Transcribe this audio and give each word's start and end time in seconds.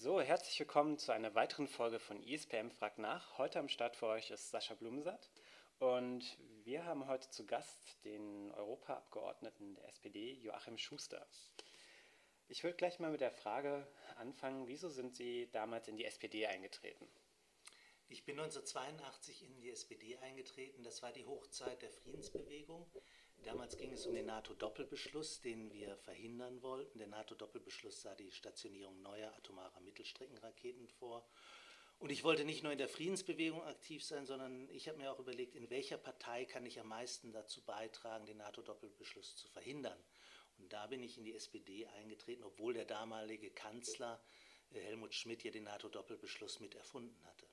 So, 0.00 0.20
herzlich 0.20 0.56
willkommen 0.60 0.96
zu 0.96 1.10
einer 1.10 1.34
weiteren 1.34 1.66
Folge 1.66 1.98
von 1.98 2.22
ISPM 2.22 2.70
Frag 2.70 2.98
nach. 2.98 3.36
Heute 3.36 3.58
am 3.58 3.68
Start 3.68 3.96
für 3.96 4.06
euch 4.06 4.30
ist 4.30 4.48
Sascha 4.48 4.74
Blumensatt 4.74 5.28
und 5.80 6.38
wir 6.62 6.84
haben 6.84 7.08
heute 7.08 7.28
zu 7.30 7.44
Gast 7.44 8.04
den 8.04 8.52
Europaabgeordneten 8.52 9.74
der 9.74 9.88
SPD, 9.88 10.34
Joachim 10.34 10.78
Schuster. 10.78 11.26
Ich 12.46 12.62
würde 12.62 12.76
gleich 12.76 13.00
mal 13.00 13.10
mit 13.10 13.20
der 13.20 13.32
Frage 13.32 13.88
anfangen, 14.18 14.68
wieso 14.68 14.88
sind 14.88 15.16
Sie 15.16 15.50
damals 15.50 15.88
in 15.88 15.96
die 15.96 16.04
SPD 16.04 16.46
eingetreten? 16.46 17.08
Ich 18.06 18.24
bin 18.24 18.38
1982 18.38 19.42
in 19.42 19.56
die 19.56 19.70
SPD 19.70 20.16
eingetreten. 20.18 20.84
Das 20.84 21.02
war 21.02 21.10
die 21.10 21.26
Hochzeit 21.26 21.82
der 21.82 21.90
Friedensbewegung. 21.90 22.88
Damals 23.44 23.76
ging 23.76 23.92
es 23.92 24.06
um 24.06 24.14
den 24.14 24.26
NATO-Doppelbeschluss, 24.26 25.40
den 25.40 25.72
wir 25.72 25.96
verhindern 25.96 26.62
wollten. 26.62 26.98
Der 26.98 27.08
NATO-Doppelbeschluss 27.08 28.02
sah 28.02 28.14
die 28.14 28.30
Stationierung 28.30 29.00
neuer 29.02 29.32
atomarer 29.36 29.80
Mittelstreckenraketen 29.80 30.88
vor. 30.88 31.26
Und 31.98 32.10
ich 32.10 32.22
wollte 32.22 32.44
nicht 32.44 32.62
nur 32.62 32.70
in 32.70 32.78
der 32.78 32.88
Friedensbewegung 32.88 33.62
aktiv 33.64 34.04
sein, 34.04 34.24
sondern 34.24 34.68
ich 34.70 34.88
habe 34.88 34.98
mir 34.98 35.10
auch 35.10 35.18
überlegt, 35.18 35.56
in 35.56 35.68
welcher 35.68 35.98
Partei 35.98 36.44
kann 36.44 36.64
ich 36.64 36.78
am 36.78 36.88
meisten 36.88 37.32
dazu 37.32 37.64
beitragen, 37.64 38.26
den 38.26 38.36
NATO-Doppelbeschluss 38.36 39.34
zu 39.34 39.48
verhindern. 39.48 39.98
Und 40.58 40.72
da 40.72 40.86
bin 40.86 41.02
ich 41.02 41.18
in 41.18 41.24
die 41.24 41.34
SPD 41.34 41.86
eingetreten, 41.86 42.44
obwohl 42.44 42.74
der 42.74 42.84
damalige 42.84 43.50
Kanzler 43.50 44.22
äh, 44.70 44.80
Helmut 44.80 45.14
Schmidt 45.14 45.42
ja 45.42 45.50
den 45.50 45.64
NATO-Doppelbeschluss 45.64 46.60
mit 46.60 46.74
erfunden 46.76 47.24
hatte. 47.24 47.47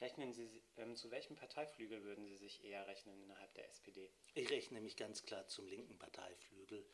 Rechnen 0.00 0.32
Sie, 0.32 0.62
ähm, 0.76 0.96
zu 0.96 1.10
welchem 1.10 1.36
Parteiflügel 1.36 2.02
würden 2.02 2.26
Sie 2.26 2.36
sich 2.36 2.64
eher 2.64 2.86
rechnen 2.86 3.20
innerhalb 3.20 3.54
der 3.54 3.68
SPD? 3.68 4.10
Ich 4.34 4.50
rechne 4.50 4.80
mich 4.80 4.96
ganz 4.96 5.22
klar 5.22 5.46
zum 5.46 5.66
linken 5.66 5.98
Parteiflügel. 5.98 6.84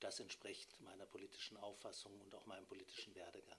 Das 0.00 0.18
entspricht 0.20 0.80
meiner 0.80 1.06
politischen 1.06 1.56
Auffassung 1.56 2.20
und 2.20 2.34
auch 2.34 2.46
meinem 2.46 2.66
politischen 2.66 3.14
Werdegang. 3.14 3.58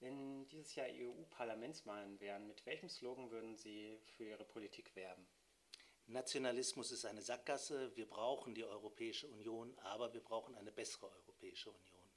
Wenn 0.00 0.48
dieses 0.48 0.74
Jahr 0.74 0.88
EU-Parlamentswahlen 0.90 2.18
wären, 2.20 2.46
mit 2.46 2.64
welchem 2.66 2.88
Slogan 2.88 3.30
würden 3.30 3.56
Sie 3.56 4.00
für 4.16 4.24
Ihre 4.24 4.44
Politik 4.44 4.94
werben? 4.96 5.26
Nationalismus 6.06 6.90
ist 6.90 7.04
eine 7.04 7.22
Sackgasse. 7.22 7.94
Wir 7.96 8.06
brauchen 8.08 8.54
die 8.54 8.64
Europäische 8.64 9.28
Union, 9.28 9.76
aber 9.78 10.12
wir 10.12 10.20
brauchen 10.20 10.56
eine 10.56 10.72
bessere 10.72 11.08
Europäische 11.08 11.70
Union. 11.70 12.11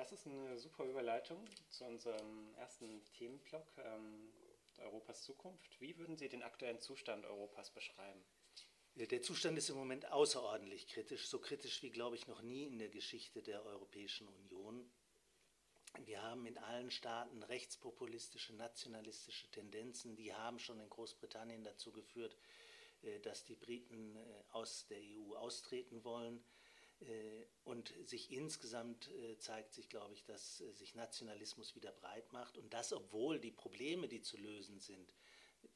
Das 0.00 0.12
ist 0.12 0.26
eine 0.26 0.56
super 0.56 0.86
Überleitung 0.86 1.44
zu 1.68 1.84
unserem 1.84 2.54
ersten 2.54 3.04
Themenblock, 3.12 3.66
ähm, 3.84 4.32
Europas 4.78 5.22
Zukunft. 5.24 5.78
Wie 5.78 5.98
würden 5.98 6.16
Sie 6.16 6.30
den 6.30 6.42
aktuellen 6.42 6.80
Zustand 6.80 7.26
Europas 7.26 7.70
beschreiben? 7.70 8.24
Der 8.94 9.20
Zustand 9.20 9.58
ist 9.58 9.68
im 9.68 9.76
Moment 9.76 10.10
außerordentlich 10.10 10.86
kritisch, 10.86 11.28
so 11.28 11.38
kritisch 11.38 11.82
wie, 11.82 11.90
glaube 11.90 12.16
ich, 12.16 12.26
noch 12.26 12.40
nie 12.40 12.64
in 12.64 12.78
der 12.78 12.88
Geschichte 12.88 13.42
der 13.42 13.62
Europäischen 13.62 14.26
Union. 14.26 14.90
Wir 16.06 16.22
haben 16.22 16.46
in 16.46 16.56
allen 16.56 16.90
Staaten 16.90 17.42
rechtspopulistische, 17.42 18.54
nationalistische 18.54 19.50
Tendenzen, 19.50 20.16
die 20.16 20.32
haben 20.32 20.58
schon 20.58 20.80
in 20.80 20.88
Großbritannien 20.88 21.62
dazu 21.62 21.92
geführt, 21.92 22.38
äh, 23.02 23.20
dass 23.20 23.44
die 23.44 23.54
Briten 23.54 24.16
äh, 24.16 24.44
aus 24.52 24.86
der 24.86 25.02
EU 25.02 25.34
austreten 25.36 26.04
wollen. 26.04 26.42
Äh, 27.00 27.46
und 27.64 27.94
sich 28.04 28.30
insgesamt 28.30 29.08
äh, 29.10 29.38
zeigt 29.38 29.72
sich, 29.72 29.88
glaube 29.88 30.14
ich, 30.14 30.24
dass 30.24 30.60
äh, 30.60 30.72
sich 30.72 30.94
Nationalismus 30.94 31.74
wieder 31.74 31.92
breit 31.92 32.32
macht 32.32 32.58
und 32.58 32.72
das, 32.74 32.92
obwohl 32.92 33.38
die 33.40 33.52
Probleme, 33.52 34.08
die 34.08 34.20
zu 34.20 34.36
lösen 34.36 34.80
sind, 34.80 35.14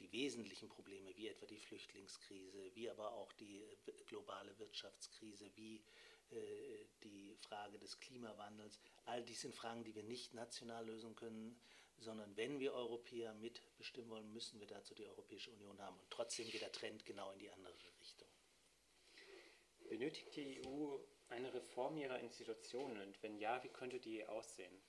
die 0.01 0.13
wesentlichen 0.13 0.69
Probleme, 0.69 1.17
wie 1.17 1.29
etwa 1.29 1.47
die 1.47 1.59
Flüchtlingskrise, 1.59 2.75
wie 2.75 2.91
aber 2.91 3.13
auch 3.13 3.33
die 3.35 3.63
globale 4.07 4.59
Wirtschaftskrise, 4.59 5.51
wie 5.57 5.85
die 7.05 7.37
Frage 7.37 7.79
des 7.79 8.01
Klimawandels, 8.01 8.81
all 9.05 9.23
dies 9.23 9.43
sind 9.43 9.55
Fragen, 9.55 9.85
die 9.85 9.95
wir 9.95 10.03
nicht 10.03 10.33
national 10.33 10.87
lösen 10.87 11.15
können, 11.15 11.61
sondern 11.99 12.35
wenn 12.35 12.59
wir 12.59 12.73
Europäer 12.73 13.35
mitbestimmen 13.35 14.11
wollen, 14.11 14.33
müssen 14.33 14.59
wir 14.59 14.67
dazu 14.67 14.95
die 14.95 15.07
Europäische 15.07 15.53
Union 15.53 15.81
haben. 15.81 16.01
Und 16.01 16.11
trotzdem 16.11 16.49
geht 16.49 16.63
der 16.63 16.73
Trend 16.73 17.05
genau 17.05 17.31
in 17.33 17.39
die 17.39 17.51
andere 17.51 17.75
Richtung. 18.01 18.29
Benötigt 19.89 20.35
die 20.35 20.67
EU 20.67 20.99
eine 21.29 21.53
Reform 21.53 21.97
ihrer 21.97 22.21
Institutionen 22.21 23.01
und 23.01 23.23
wenn 23.23 23.37
ja, 23.39 23.63
wie 23.63 23.69
könnte 23.69 24.01
die 24.01 24.27
aussehen? 24.27 24.83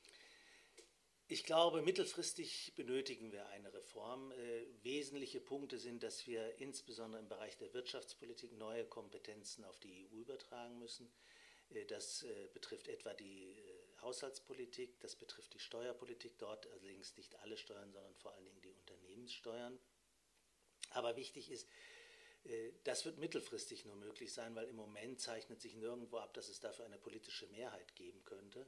Ich 1.27 1.43
glaube, 1.43 1.81
mittelfristig 1.81 2.73
benötigen 2.75 3.31
wir 3.31 3.47
eine 3.47 3.73
Reform. 3.73 4.31
Äh, 4.31 4.67
wesentliche 4.83 5.39
Punkte 5.39 5.79
sind, 5.79 6.03
dass 6.03 6.27
wir 6.27 6.59
insbesondere 6.59 7.19
im 7.19 7.27
Bereich 7.27 7.57
der 7.57 7.73
Wirtschaftspolitik 7.73 8.53
neue 8.53 8.85
Kompetenzen 8.85 9.65
auf 9.65 9.79
die 9.79 10.07
EU 10.07 10.17
übertragen 10.17 10.77
müssen. 10.77 11.11
Äh, 11.69 11.85
das 11.85 12.23
äh, 12.23 12.47
betrifft 12.53 12.87
etwa 12.87 13.13
die 13.15 13.57
äh, 13.57 14.01
Haushaltspolitik, 14.01 14.99
das 14.99 15.15
betrifft 15.15 15.53
die 15.55 15.59
Steuerpolitik, 15.59 16.37
dort 16.37 16.67
allerdings 16.67 17.17
nicht 17.17 17.35
alle 17.39 17.57
Steuern, 17.57 17.91
sondern 17.91 18.13
vor 18.15 18.33
allen 18.33 18.45
Dingen 18.45 18.61
die 18.61 18.71
Unternehmenssteuern. 18.71 19.79
Aber 20.91 21.15
wichtig 21.15 21.49
ist, 21.49 21.67
das 22.83 23.05
wird 23.05 23.17
mittelfristig 23.17 23.85
nur 23.85 23.95
möglich 23.95 24.33
sein, 24.33 24.55
weil 24.55 24.67
im 24.67 24.75
Moment 24.75 25.19
zeichnet 25.19 25.61
sich 25.61 25.75
nirgendwo 25.75 26.17
ab, 26.17 26.33
dass 26.33 26.49
es 26.49 26.59
dafür 26.59 26.85
eine 26.85 26.97
politische 26.97 27.47
Mehrheit 27.47 27.95
geben 27.95 28.23
könnte. 28.23 28.67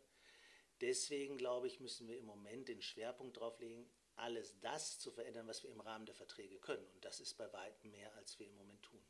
Deswegen 0.81 1.37
glaube 1.37 1.67
ich, 1.67 1.79
müssen 1.79 2.07
wir 2.07 2.17
im 2.17 2.25
Moment 2.25 2.67
den 2.67 2.81
Schwerpunkt 2.81 3.37
darauf 3.37 3.59
legen, 3.59 3.89
alles 4.15 4.59
das 4.59 4.99
zu 4.99 5.11
verändern, 5.11 5.47
was 5.47 5.63
wir 5.63 5.69
im 5.69 5.79
Rahmen 5.79 6.05
der 6.05 6.15
Verträge 6.15 6.59
können. 6.59 6.85
Und 6.93 7.05
das 7.05 7.19
ist 7.19 7.35
bei 7.35 7.51
weitem 7.53 7.91
mehr, 7.91 8.13
als 8.15 8.39
wir 8.39 8.47
im 8.47 8.55
Moment 8.55 8.81
tun. 8.83 9.03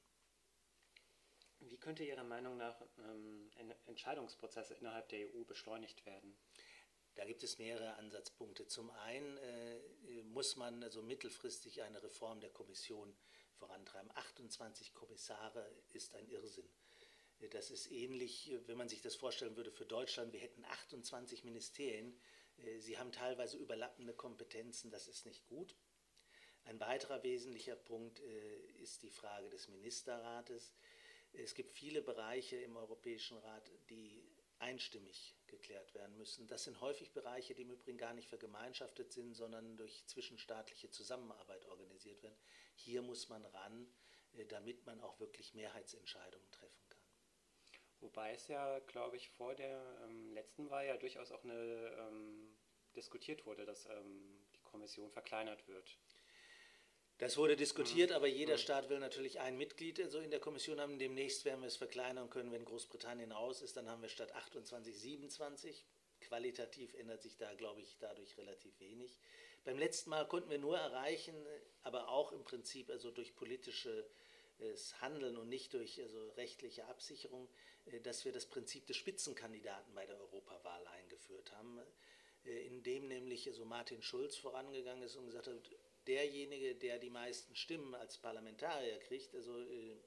Wie 1.59 1.77
könnte 1.77 2.03
Ihrer 2.03 2.23
Meinung 2.23 2.57
nach 2.57 2.79
ähm, 2.99 3.49
Entscheidungsprozesse 3.85 4.75
innerhalb 4.75 5.09
der 5.09 5.33
EU 5.33 5.43
beschleunigt 5.43 6.05
werden? 6.05 6.37
Da 7.15 7.25
gibt 7.25 7.41
es 7.41 7.57
mehrere 7.57 7.95
Ansatzpunkte. 7.95 8.67
Zum 8.67 8.91
einen 8.91 9.37
äh, 9.37 9.79
muss 10.23 10.55
man 10.55 10.83
also 10.83 11.01
mittelfristig 11.01 11.81
eine 11.81 12.03
Reform 12.03 12.41
der 12.41 12.51
Kommission 12.51 13.17
vorantreiben. 13.57 14.09
28 14.15 14.93
Kommissare 14.93 15.69
ist 15.93 16.15
ein 16.15 16.27
Irrsinn. 16.29 16.69
Das 17.51 17.69
ist 17.69 17.91
ähnlich, 17.91 18.51
wenn 18.65 18.77
man 18.77 18.89
sich 18.89 19.01
das 19.01 19.15
vorstellen 19.15 19.55
würde 19.55 19.71
für 19.71 19.85
Deutschland. 19.85 20.33
Wir 20.33 20.39
hätten 20.39 20.65
28 20.65 21.43
Ministerien. 21.43 22.19
Sie 22.79 22.97
haben 22.97 23.11
teilweise 23.11 23.57
überlappende 23.57 24.13
Kompetenzen. 24.13 24.89
Das 24.89 25.07
ist 25.07 25.25
nicht 25.25 25.45
gut. 25.47 25.75
Ein 26.67 26.79
weiterer 26.79 27.23
wesentlicher 27.23 27.77
Punkt 27.77 28.19
äh, 28.19 28.57
ist 28.81 29.03
die 29.03 29.09
Frage 29.09 29.49
des 29.49 29.69
Ministerrates. 29.69 30.73
Es 31.31 31.53
gibt 31.53 31.71
viele 31.71 32.01
Bereiche 32.01 32.57
im 32.57 32.75
Europäischen 32.75 33.37
Rat, 33.37 33.71
die 33.89 34.21
einstimmig 34.59 35.35
geklärt 35.47 35.93
werden 35.93 36.17
müssen. 36.17 36.47
Das 36.47 36.63
sind 36.63 36.81
häufig 36.81 37.13
Bereiche, 37.13 37.53
die 37.53 37.61
im 37.61 37.71
Übrigen 37.71 37.97
gar 37.97 38.13
nicht 38.13 38.27
vergemeinschaftet 38.27 39.13
sind, 39.13 39.33
sondern 39.33 39.77
durch 39.77 40.05
zwischenstaatliche 40.07 40.89
Zusammenarbeit 40.89 41.65
organisiert 41.67 42.21
werden. 42.23 42.37
Hier 42.77 43.01
muss 43.01 43.29
man 43.29 43.43
ran, 43.45 43.87
äh, 44.33 44.45
damit 44.45 44.85
man 44.85 45.01
auch 45.01 45.19
wirklich 45.19 45.53
Mehrheitsentscheidungen 45.53 46.49
treffen 46.51 46.89
kann. 46.89 47.03
Wobei 47.99 48.33
es 48.33 48.47
ja, 48.47 48.79
glaube 48.79 49.17
ich, 49.17 49.29
vor 49.29 49.55
der 49.55 49.83
ähm, 50.03 50.31
letzten 50.31 50.69
Wahl 50.69 50.85
ja 50.85 50.97
durchaus 50.97 51.31
auch 51.31 51.43
eine, 51.43 51.53
ähm, 51.53 52.57
diskutiert 52.95 53.45
wurde, 53.45 53.65
dass 53.65 53.85
ähm, 53.87 54.45
die 54.55 54.61
Kommission 54.61 55.11
verkleinert 55.11 55.67
wird. 55.67 55.97
Das 57.17 57.37
wurde 57.37 57.55
diskutiert, 57.55 58.11
mhm. 58.11 58.15
aber 58.15 58.27
jeder 58.27 58.53
mhm. 58.53 58.59
Staat 58.59 58.89
will 58.89 58.99
natürlich 58.99 59.39
ein 59.39 59.57
Mitglied 59.57 60.03
so 60.11 60.19
in 60.19 60.29
der 60.29 60.39
Kommission 60.39 60.79
haben. 60.79 60.99
Demnächst 60.99 61.45
werden 61.45 61.61
wir 61.61 61.67
es 61.67 61.77
verkleinern 61.77 62.29
können, 62.29 62.51
wenn 62.51 62.65
Großbritannien 62.65 63.31
raus 63.31 63.61
ist. 63.61 63.75
Dann 63.75 63.89
haben 63.89 64.03
wir 64.03 64.09
statt 64.09 64.33
28 64.33 64.99
27. 64.99 65.85
Qualitativ 66.19 66.93
ändert 66.93 67.23
sich 67.23 67.37
da, 67.37 67.53
glaube 67.55 67.81
ich, 67.81 67.97
dadurch 67.99 68.37
relativ 68.37 68.79
wenig. 68.79 69.19
Beim 69.67 69.79
letzten 69.79 70.11
Mal 70.11 70.25
konnten 70.25 70.49
wir 70.49 70.59
nur 70.59 70.77
erreichen, 70.77 71.35
aber 71.83 72.07
auch 72.07 72.31
im 72.31 72.45
Prinzip 72.45 72.89
also 72.89 73.11
durch 73.11 73.35
politisches 73.35 75.01
Handeln 75.01 75.35
und 75.35 75.49
nicht 75.49 75.73
durch 75.73 76.01
also 76.01 76.29
rechtliche 76.37 76.85
Absicherung, 76.85 77.49
äh, 77.87 77.99
dass 77.99 78.23
wir 78.23 78.31
das 78.31 78.45
Prinzip 78.45 78.87
des 78.87 78.95
Spitzenkandidaten 78.95 79.93
bei 79.93 80.05
der 80.05 80.17
Europawahl 80.21 80.87
eingeführt 80.87 81.51
haben, 81.51 81.81
äh, 82.45 82.65
indem 82.65 83.09
nämlich 83.09 83.45
also 83.45 83.65
Martin 83.65 84.01
Schulz 84.01 84.37
vorangegangen 84.37 85.03
ist 85.03 85.17
und 85.17 85.25
gesagt 85.25 85.47
hat, 85.47 85.55
derjenige, 86.07 86.73
der 86.73 86.97
die 86.97 87.09
meisten 87.09 87.53
Stimmen 87.53 87.93
als 87.93 88.17
Parlamentarier 88.17 88.99
kriegt, 88.99 89.35
also 89.35 89.59
äh, 89.59 89.97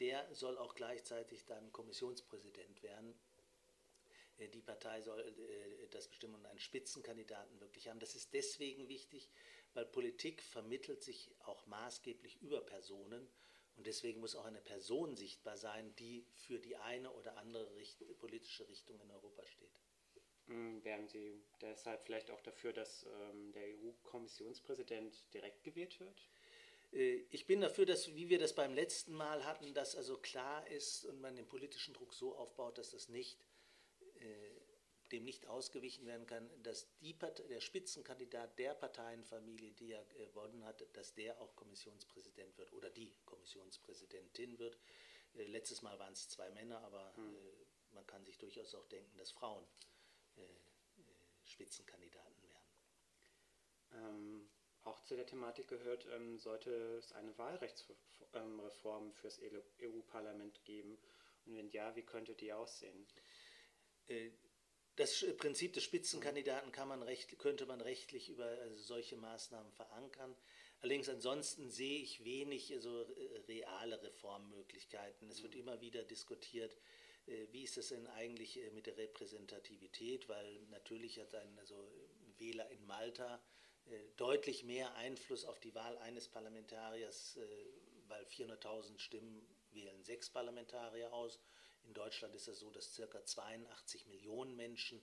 der 0.00 0.26
soll 0.34 0.58
auch 0.58 0.74
gleichzeitig 0.74 1.46
dann 1.46 1.70
Kommissionspräsident 1.70 2.82
werden. 2.82 3.14
Äh, 4.40 4.48
die 4.48 4.62
Partei 4.62 5.00
soll 5.02 5.20
äh, 5.20 5.88
das 5.90 6.08
bestimmen 6.08 6.34
und 6.34 6.46
einen 6.46 6.58
Spitzenkandidaten 6.58 7.60
wirklich 7.60 7.88
haben. 7.88 8.00
Das 8.00 8.14
ist 8.14 8.32
deswegen 8.34 8.88
wichtig, 8.88 9.28
weil 9.74 9.86
Politik 9.86 10.42
vermittelt 10.42 11.02
sich 11.02 11.30
auch 11.44 11.66
maßgeblich 11.66 12.40
über 12.40 12.60
Personen 12.60 13.28
und 13.76 13.86
deswegen 13.86 14.20
muss 14.20 14.34
auch 14.34 14.44
eine 14.44 14.60
Person 14.60 15.16
sichtbar 15.16 15.56
sein, 15.56 15.94
die 15.96 16.26
für 16.34 16.58
die 16.58 16.76
eine 16.76 17.10
oder 17.12 17.36
andere 17.36 17.74
Richt 17.76 18.02
politische 18.18 18.68
Richtung 18.68 19.00
in 19.00 19.10
Europa 19.10 19.44
steht. 19.46 19.80
Hm, 20.46 20.84
wären 20.84 21.06
Sie 21.08 21.40
deshalb 21.60 22.02
vielleicht 22.02 22.30
auch 22.30 22.40
dafür, 22.40 22.72
dass 22.72 23.06
ähm, 23.06 23.52
der 23.52 23.62
EU-Kommissionspräsident 23.78 25.32
direkt 25.32 25.62
gewählt 25.62 26.00
wird? 26.00 26.28
Äh, 26.92 27.24
ich 27.30 27.46
bin 27.46 27.60
dafür, 27.60 27.86
dass, 27.86 28.14
wie 28.14 28.28
wir 28.28 28.38
das 28.38 28.54
beim 28.54 28.74
letzten 28.74 29.14
Mal 29.14 29.44
hatten, 29.44 29.72
dass 29.74 29.94
also 29.94 30.18
klar 30.18 30.66
ist 30.68 31.04
und 31.04 31.20
man 31.20 31.36
den 31.36 31.46
politischen 31.46 31.94
Druck 31.94 32.12
so 32.12 32.34
aufbaut, 32.36 32.78
dass 32.78 32.90
das 32.90 33.08
nicht 33.08 33.38
dem 35.12 35.24
nicht 35.24 35.46
ausgewichen 35.46 36.06
werden 36.06 36.26
kann, 36.26 36.48
dass 36.62 36.86
die 36.98 37.14
Partei, 37.14 37.42
der 37.44 37.60
Spitzenkandidat 37.60 38.58
der 38.58 38.74
Parteienfamilie, 38.74 39.72
die 39.72 39.92
er 39.92 40.04
gewonnen 40.04 40.64
hat, 40.64 40.84
dass 40.94 41.14
der 41.14 41.40
auch 41.40 41.56
Kommissionspräsident 41.56 42.56
wird 42.58 42.72
oder 42.72 42.90
die 42.90 43.12
Kommissionspräsidentin 43.24 44.58
wird. 44.58 44.78
Äh, 45.34 45.44
letztes 45.44 45.82
Mal 45.82 45.98
waren 45.98 46.12
es 46.12 46.28
zwei 46.28 46.50
Männer, 46.50 46.80
aber 46.82 47.14
hm. 47.16 47.34
äh, 47.34 47.94
man 47.94 48.06
kann 48.06 48.24
sich 48.24 48.38
durchaus 48.38 48.74
auch 48.74 48.86
denken, 48.86 49.16
dass 49.18 49.32
Frauen 49.32 49.66
äh, 50.36 50.42
Spitzenkandidaten 51.44 52.42
werden. 52.42 52.70
Ähm, 53.92 54.50
auch 54.84 55.00
zu 55.00 55.16
der 55.16 55.26
Thematik 55.26 55.68
gehört, 55.68 56.06
ähm, 56.06 56.38
sollte 56.38 56.70
es 56.98 57.12
eine 57.12 57.36
Wahlrechtsreform 57.36 59.04
ähm, 59.04 59.12
fürs 59.12 59.40
EU-Parlament 59.40 60.64
geben? 60.64 60.98
Und 61.46 61.56
wenn 61.56 61.68
ja, 61.70 61.94
wie 61.96 62.02
könnte 62.02 62.34
die 62.34 62.52
aussehen? 62.52 63.06
Äh, 64.08 64.30
das 64.96 65.24
Prinzip 65.38 65.72
des 65.72 65.84
Spitzenkandidaten 65.84 66.72
kann 66.72 66.88
man 66.88 67.02
recht, 67.02 67.38
könnte 67.38 67.64
man 67.64 67.80
rechtlich 67.80 68.28
über 68.28 68.44
also 68.44 68.82
solche 68.82 69.16
Maßnahmen 69.16 69.72
verankern. 69.72 70.36
Allerdings 70.80 71.08
ansonsten 71.08 71.70
sehe 71.70 72.00
ich 72.00 72.24
wenig 72.24 72.72
also, 72.74 73.06
reale 73.48 74.02
Reformmöglichkeiten. 74.02 75.30
Es 75.30 75.42
wird 75.42 75.54
mhm. 75.54 75.60
immer 75.60 75.80
wieder 75.80 76.02
diskutiert, 76.04 76.76
äh, 77.26 77.46
wie 77.50 77.64
ist 77.64 77.78
es 77.78 77.88
denn 77.88 78.06
eigentlich 78.08 78.58
äh, 78.58 78.70
mit 78.72 78.86
der 78.86 78.96
Repräsentativität, 78.96 80.28
weil 80.28 80.60
natürlich 80.70 81.18
hat 81.18 81.34
ein 81.34 81.58
also 81.58 81.76
Wähler 82.38 82.70
in 82.70 82.86
Malta 82.86 83.42
deutlich 84.16 84.62
mehr 84.62 84.94
Einfluss 84.96 85.44
auf 85.44 85.58
die 85.58 85.74
Wahl 85.74 85.98
eines 85.98 86.28
Parlamentariers, 86.28 87.38
weil 88.06 88.24
400.000 88.24 88.98
Stimmen 88.98 89.44
wählen 89.72 90.04
sechs 90.04 90.30
Parlamentarier 90.30 91.12
aus 91.12 91.40
in 91.90 91.94
Deutschland 91.94 92.36
ist 92.36 92.46
es 92.46 92.60
so, 92.60 92.70
dass 92.70 92.94
ca. 92.94 93.24
82 93.24 94.06
Millionen 94.06 94.54
Menschen 94.54 95.02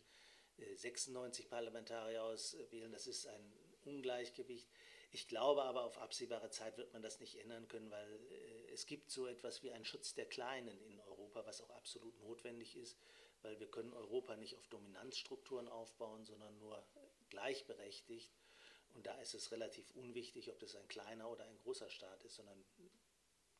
96 0.78 1.45
äh, 1.45 1.50
Parlamentarier 1.50 2.24
auswählen. 2.24 2.94
Das 2.94 3.07
ist 3.07 3.28
ein 3.28 3.54
Ungleichgewicht. 3.84 4.69
Ich 5.12 5.28
glaube 5.28 5.63
aber, 5.63 5.84
auf 5.84 5.98
absehbare 5.98 6.50
Zeit 6.50 6.78
wird 6.78 6.94
man 6.94 7.01
das 7.01 7.19
nicht 7.19 7.36
ändern 7.36 7.68
können, 7.68 7.92
weil 7.92 8.10
äh, 8.31 8.72
es 8.72 8.86
gibt 8.86 9.12
so 9.12 9.28
etwas 9.28 9.63
wie 9.63 9.72
einen 9.72 9.84
Schutz 9.84 10.13
der 10.13 10.28
Kleinen 10.28 10.80
in 10.80 10.98
Europa, 11.01 11.45
was 11.45 11.60
auch 11.60 11.72
absolut 11.72 12.18
notwendig 12.22 12.78
ist, 12.78 12.98
weil 13.42 13.60
wir 13.60 13.69
können 13.69 13.92
Europa 13.92 14.38
nicht 14.38 14.56
auf 14.56 14.68
Dominanzstrukturen 14.69 15.68
aufbauen, 15.68 16.24
sondern 16.24 16.57
nur 16.57 16.81
gleichberechtigt. 17.30 18.31
Und 18.94 19.06
da 19.06 19.19
ist 19.19 19.34
es 19.34 19.51
relativ 19.51 19.92
unwichtig, 19.92 20.50
ob 20.51 20.60
das 20.60 20.78
ein 20.78 20.88
kleiner 20.88 21.30
oder 21.30 21.44
ein 21.44 21.57
großer 21.57 21.89
Staat 21.89 22.24
ist, 22.24 22.36
sondern 22.36 22.63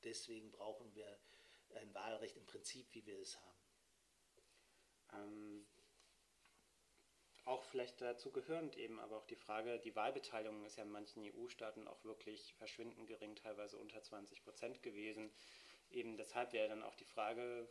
deswegen 0.06 0.50
brauchen 0.50 0.96
wir 0.96 1.20
ein 1.76 1.94
Wahlrecht 1.94 2.38
im 2.38 2.46
Prinzip, 2.46 2.88
wie 2.94 3.06
wir 3.06 3.20
es 3.20 3.38
haben. 3.42 3.58
Ähm, 5.14 5.68
auch 7.46 7.64
vielleicht 7.64 8.02
dazu 8.02 8.32
gehörend 8.32 8.76
eben, 8.76 9.00
aber 9.00 9.18
auch 9.18 9.26
die 9.26 9.38
Frage, 9.38 9.80
die 9.80 9.96
Wahlbeteiligung 9.96 10.66
ist 10.66 10.78
ja 10.78 10.84
in 10.84 10.92
manchen 10.92 11.24
EU-Staaten 11.24 11.88
auch 11.88 12.04
wirklich 12.04 12.54
verschwindend 12.56 13.08
gering, 13.08 13.36
teilweise 13.36 13.78
unter 13.78 14.04
20 14.04 14.44
Prozent 14.44 14.84
gewesen. 14.84 15.32
Eben 15.90 16.18
deshalb 16.18 16.52
wäre 16.52 16.68
dann 16.68 16.84
auch 16.84 16.96
die 16.96 17.06
Frage, 17.06 17.70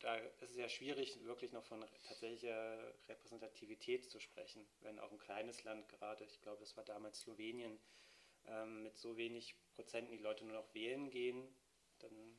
da 0.00 0.16
ist 0.16 0.50
es 0.50 0.56
ja 0.56 0.68
schwierig, 0.68 1.24
wirklich 1.24 1.52
noch 1.52 1.64
von 1.64 1.80
tatsächlicher 2.02 2.94
Repräsentativität 3.08 4.10
zu 4.10 4.18
sprechen, 4.18 4.68
wenn 4.80 4.98
auch 4.98 5.12
ein 5.12 5.18
kleines 5.18 5.62
Land 5.64 5.88
gerade, 5.88 6.24
ich 6.24 6.40
glaube, 6.40 6.60
das 6.60 6.76
war 6.76 6.84
damals 6.84 7.20
Slowenien, 7.20 7.78
ähm, 8.46 8.82
mit 8.82 8.96
so 8.96 9.16
wenig 9.16 9.56
Prozenten 9.74 10.16
die 10.16 10.22
Leute 10.22 10.44
nur 10.44 10.56
noch 10.56 10.74
wählen 10.74 11.10
gehen, 11.10 11.54
dann 11.98 12.36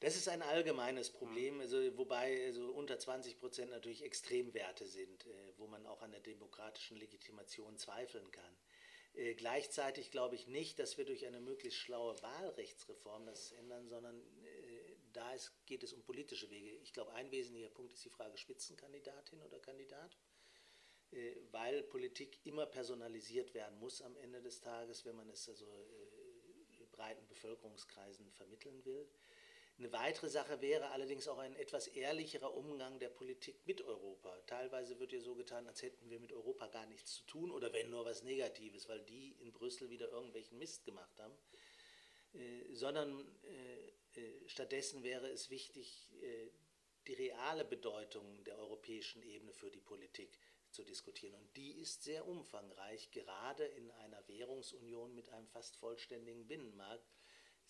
das 0.00 0.16
ist 0.16 0.28
ein 0.28 0.42
allgemeines 0.42 1.10
Problem, 1.10 1.60
also, 1.60 1.76
wobei 1.96 2.44
also 2.46 2.70
unter 2.72 2.98
20 2.98 3.38
Prozent 3.38 3.70
natürlich 3.70 4.02
Extremwerte 4.02 4.86
sind, 4.86 5.26
äh, 5.26 5.52
wo 5.58 5.66
man 5.66 5.86
auch 5.86 6.02
an 6.02 6.10
der 6.10 6.20
demokratischen 6.20 6.96
Legitimation 6.96 7.76
zweifeln 7.76 8.30
kann. 8.30 8.56
Äh, 9.14 9.34
gleichzeitig 9.34 10.10
glaube 10.10 10.36
ich 10.36 10.46
nicht, 10.46 10.78
dass 10.78 10.96
wir 10.96 11.04
durch 11.04 11.26
eine 11.26 11.40
möglichst 11.40 11.78
schlaue 11.78 12.20
Wahlrechtsreform 12.22 13.26
das 13.26 13.52
ändern, 13.52 13.88
sondern 13.88 14.18
äh, 14.44 14.96
da 15.12 15.32
ist, 15.32 15.52
geht 15.66 15.82
es 15.82 15.92
um 15.92 16.02
politische 16.02 16.50
Wege. 16.50 16.70
Ich 16.82 16.92
glaube, 16.92 17.12
ein 17.12 17.30
wesentlicher 17.30 17.70
Punkt 17.70 17.92
ist 17.92 18.04
die 18.04 18.10
Frage 18.10 18.38
Spitzenkandidatin 18.38 19.42
oder 19.42 19.58
Kandidat, 19.58 20.16
äh, 21.10 21.36
weil 21.50 21.82
Politik 21.82 22.38
immer 22.44 22.66
personalisiert 22.66 23.52
werden 23.52 23.78
muss 23.78 24.00
am 24.00 24.16
Ende 24.16 24.40
des 24.40 24.60
Tages, 24.60 25.04
wenn 25.04 25.16
man 25.16 25.28
es 25.28 25.48
also 25.48 25.66
äh, 25.66 26.10
breiten 27.00 27.26
Bevölkerungskreisen 27.28 28.30
vermitteln 28.32 28.84
will. 28.84 29.08
Eine 29.80 29.92
weitere 29.92 30.28
Sache 30.28 30.60
wäre 30.60 30.90
allerdings 30.90 31.26
auch 31.26 31.38
ein 31.38 31.56
etwas 31.56 31.86
ehrlicherer 31.86 32.54
Umgang 32.54 32.98
der 32.98 33.08
Politik 33.08 33.66
mit 33.66 33.80
Europa. 33.80 34.38
Teilweise 34.46 35.00
wird 35.00 35.10
ja 35.10 35.20
so 35.20 35.34
getan, 35.34 35.66
als 35.66 35.80
hätten 35.80 36.10
wir 36.10 36.20
mit 36.20 36.34
Europa 36.34 36.66
gar 36.66 36.84
nichts 36.84 37.14
zu 37.14 37.22
tun 37.22 37.50
oder 37.50 37.72
wenn 37.72 37.88
nur 37.88 38.04
was 38.04 38.22
Negatives, 38.22 38.90
weil 38.90 39.00
die 39.00 39.36
in 39.40 39.52
Brüssel 39.52 39.88
wieder 39.88 40.10
irgendwelchen 40.10 40.58
Mist 40.58 40.84
gemacht 40.84 41.18
haben. 41.18 41.32
Äh, 42.34 42.74
sondern 42.74 43.26
äh, 43.44 44.20
äh, 44.20 44.48
stattdessen 44.48 45.02
wäre 45.02 45.30
es 45.30 45.48
wichtig, 45.48 46.10
äh, 46.20 46.50
die 47.06 47.14
reale 47.14 47.64
Bedeutung 47.64 48.44
der 48.44 48.58
europäischen 48.58 49.22
Ebene 49.22 49.54
für 49.54 49.70
die 49.70 49.80
Politik 49.80 50.38
zu 50.72 50.84
diskutieren. 50.84 51.34
Und 51.36 51.56
die 51.56 51.80
ist 51.80 52.02
sehr 52.02 52.28
umfangreich, 52.28 53.10
gerade 53.12 53.64
in 53.64 53.90
einer 53.92 54.28
Währungsunion 54.28 55.14
mit 55.14 55.30
einem 55.30 55.48
fast 55.48 55.74
vollständigen 55.76 56.46
Binnenmarkt 56.46 57.08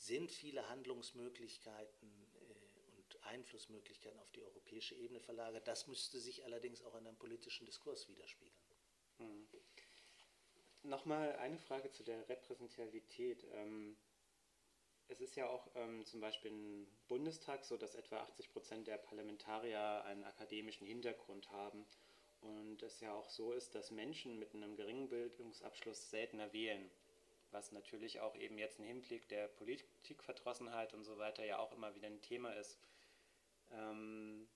sind 0.00 0.32
viele 0.32 0.66
Handlungsmöglichkeiten 0.68 2.08
äh, 2.08 2.96
und 2.96 3.22
Einflussmöglichkeiten 3.24 4.18
auf 4.18 4.30
die 4.32 4.42
europäische 4.42 4.94
Ebene 4.94 5.20
verlagert. 5.20 5.68
Das 5.68 5.86
müsste 5.86 6.18
sich 6.18 6.44
allerdings 6.44 6.82
auch 6.82 6.94
in 6.94 7.06
einem 7.06 7.18
politischen 7.18 7.66
Diskurs 7.66 8.08
widerspiegeln. 8.08 8.74
Hm. 9.18 9.46
Nochmal 10.82 11.36
eine 11.36 11.58
Frage 11.58 11.90
zu 11.90 12.02
der 12.02 12.26
Repräsentativität. 12.30 13.46
Ähm, 13.52 13.98
es 15.08 15.20
ist 15.20 15.36
ja 15.36 15.46
auch 15.46 15.68
ähm, 15.74 16.06
zum 16.06 16.20
Beispiel 16.20 16.50
im 16.50 16.86
Bundestag 17.06 17.64
so, 17.64 17.76
dass 17.76 17.94
etwa 17.94 18.20
80 18.20 18.52
Prozent 18.52 18.86
der 18.86 18.96
Parlamentarier 18.96 20.02
einen 20.04 20.24
akademischen 20.24 20.86
Hintergrund 20.86 21.50
haben 21.50 21.84
und 22.40 22.82
es 22.82 23.00
ja 23.00 23.12
auch 23.12 23.28
so 23.28 23.52
ist, 23.52 23.74
dass 23.74 23.90
Menschen 23.90 24.38
mit 24.38 24.54
einem 24.54 24.76
geringen 24.76 25.10
Bildungsabschluss 25.10 26.08
seltener 26.08 26.54
wählen 26.54 26.90
was 27.52 27.72
natürlich 27.72 28.20
auch 28.20 28.34
eben 28.36 28.58
jetzt 28.58 28.78
im 28.78 28.84
Hinblick 28.84 29.28
der 29.28 29.48
Politikverdrossenheit 29.48 30.94
und 30.94 31.04
so 31.04 31.18
weiter 31.18 31.44
ja 31.44 31.58
auch 31.58 31.72
immer 31.72 31.94
wieder 31.94 32.06
ein 32.06 32.22
Thema 32.22 32.52
ist. 32.54 32.78
Ähm, 33.70 34.48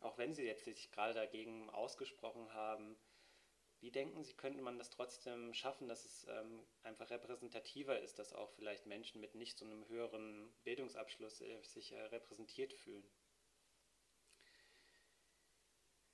auch 0.00 0.18
wenn 0.18 0.34
Sie 0.34 0.44
jetzt 0.44 0.64
sich 0.64 0.90
gerade 0.90 1.14
dagegen 1.14 1.70
ausgesprochen 1.70 2.52
haben, 2.54 2.96
wie 3.80 3.90
denken 3.90 4.22
Sie, 4.22 4.34
könnte 4.34 4.62
man 4.62 4.78
das 4.78 4.90
trotzdem 4.90 5.54
schaffen, 5.54 5.88
dass 5.88 6.04
es 6.04 6.26
ähm, 6.28 6.66
einfach 6.82 7.08
repräsentativer 7.10 7.98
ist, 8.00 8.18
dass 8.18 8.32
auch 8.32 8.50
vielleicht 8.52 8.86
Menschen 8.86 9.20
mit 9.20 9.34
nicht 9.34 9.58
so 9.58 9.64
einem 9.64 9.88
höheren 9.88 10.52
Bildungsabschluss 10.64 11.40
äh, 11.40 11.62
sich 11.62 11.92
äh, 11.92 12.00
repräsentiert 12.02 12.74
fühlen? 12.74 13.10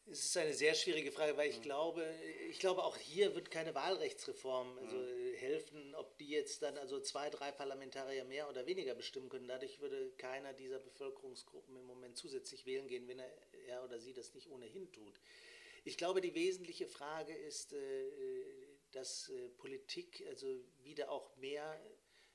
Es 0.09 0.27
ist 0.27 0.37
eine 0.37 0.55
sehr 0.55 0.75
schwierige 0.75 1.11
Frage, 1.11 1.37
weil 1.37 1.51
ich 1.51 1.59
mhm. 1.59 1.63
glaube, 1.63 2.15
ich 2.49 2.61
glaube, 2.61 2.85
auch 2.85 2.97
hier 2.97 3.35
wird 3.35 3.51
keine 3.51 3.75
Wahlrechtsreform 3.75 4.79
also 4.79 4.97
mhm. 4.97 5.35
helfen, 5.35 5.95
ob 5.97 6.17
die 6.19 6.29
jetzt 6.29 6.63
dann 6.63 6.79
also 6.79 7.01
zwei, 7.01 7.29
drei 7.29 7.51
Parlamentarier 7.51 8.25
mehr 8.25 8.49
oder 8.49 8.67
weniger 8.67 8.95
bestimmen 8.95 9.29
können. 9.29 9.49
Dadurch 9.49 9.81
würde 9.81 10.13
keiner 10.17 10.53
dieser 10.53 10.79
Bevölkerungsgruppen 10.79 11.77
im 11.77 11.87
Moment 11.87 12.17
zusätzlich 12.17 12.67
wählen 12.67 12.87
gehen, 12.87 13.09
wenn 13.09 13.19
er, 13.19 13.31
er 13.67 13.85
oder 13.85 13.99
sie 13.99 14.13
das 14.13 14.33
nicht 14.35 14.49
ohnehin 14.49 14.93
tut. 14.93 15.21
Ich 15.83 15.97
glaube, 15.97 16.21
die 16.21 16.35
wesentliche 16.35 16.87
Frage 16.87 17.35
ist, 17.35 17.73
äh, 17.73 18.11
dass 18.93 19.29
äh, 19.29 19.49
Politik 19.59 20.25
also 20.29 20.47
wieder 20.85 21.11
auch 21.11 21.37
mehr 21.37 21.81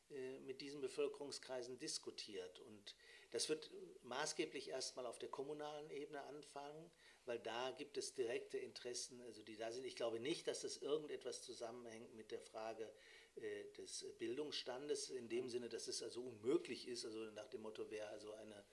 äh, 0.10 0.40
mit 0.40 0.60
diesen 0.60 0.82
Bevölkerungskreisen 0.82 1.80
diskutiert. 1.80 2.60
Und 2.60 2.96
das 3.32 3.48
wird 3.48 3.72
maßgeblich 4.04 4.70
erstmal 4.70 5.06
auf 5.06 5.20
der 5.20 5.30
kommunalen 5.30 5.90
Ebene 5.90 6.22
anfangen 6.24 6.92
weil 7.25 7.40
da 7.40 7.72
gibt 7.72 7.98
es 7.98 8.13
direkte 8.13 8.58
Interessen, 8.58 9.22
also 9.22 9.44
die 9.44 9.56
da 9.56 9.72
sind. 9.72 9.86
Ich 9.86 9.96
glaube 9.96 10.20
nicht, 10.20 10.48
dass 10.48 10.62
das 10.62 10.78
irgendetwas 10.78 11.42
zusammenhängt 11.42 12.16
mit 12.16 12.32
der 12.32 12.40
Frage 12.40 12.92
äh, 13.36 13.66
des 13.78 14.06
Bildungsstandes, 14.18 15.10
in 15.10 15.30
dem 15.30 15.50
Sinne, 15.50 15.70
dass 15.70 15.88
es 15.88 16.01
also 16.01 16.22
unmöglich 16.22 16.88
ist, 16.88 17.06
also 17.06 17.20
nach 17.32 17.48
dem 17.48 17.62
Motto, 17.62 17.86
wer 17.90 18.10
also 18.10 18.34
eine, 18.34 18.63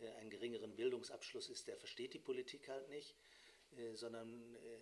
äh, 0.00 0.08
einen 0.20 0.30
geringeren 0.30 0.76
Bildungsabschluss 0.76 1.48
ist, 1.48 1.66
der 1.66 1.76
versteht 1.76 2.14
die 2.14 2.18
Politik 2.18 2.68
halt 2.68 2.88
nicht, 2.88 3.14
äh, 3.76 3.94
sondern 3.94 4.54
äh, 4.56 4.78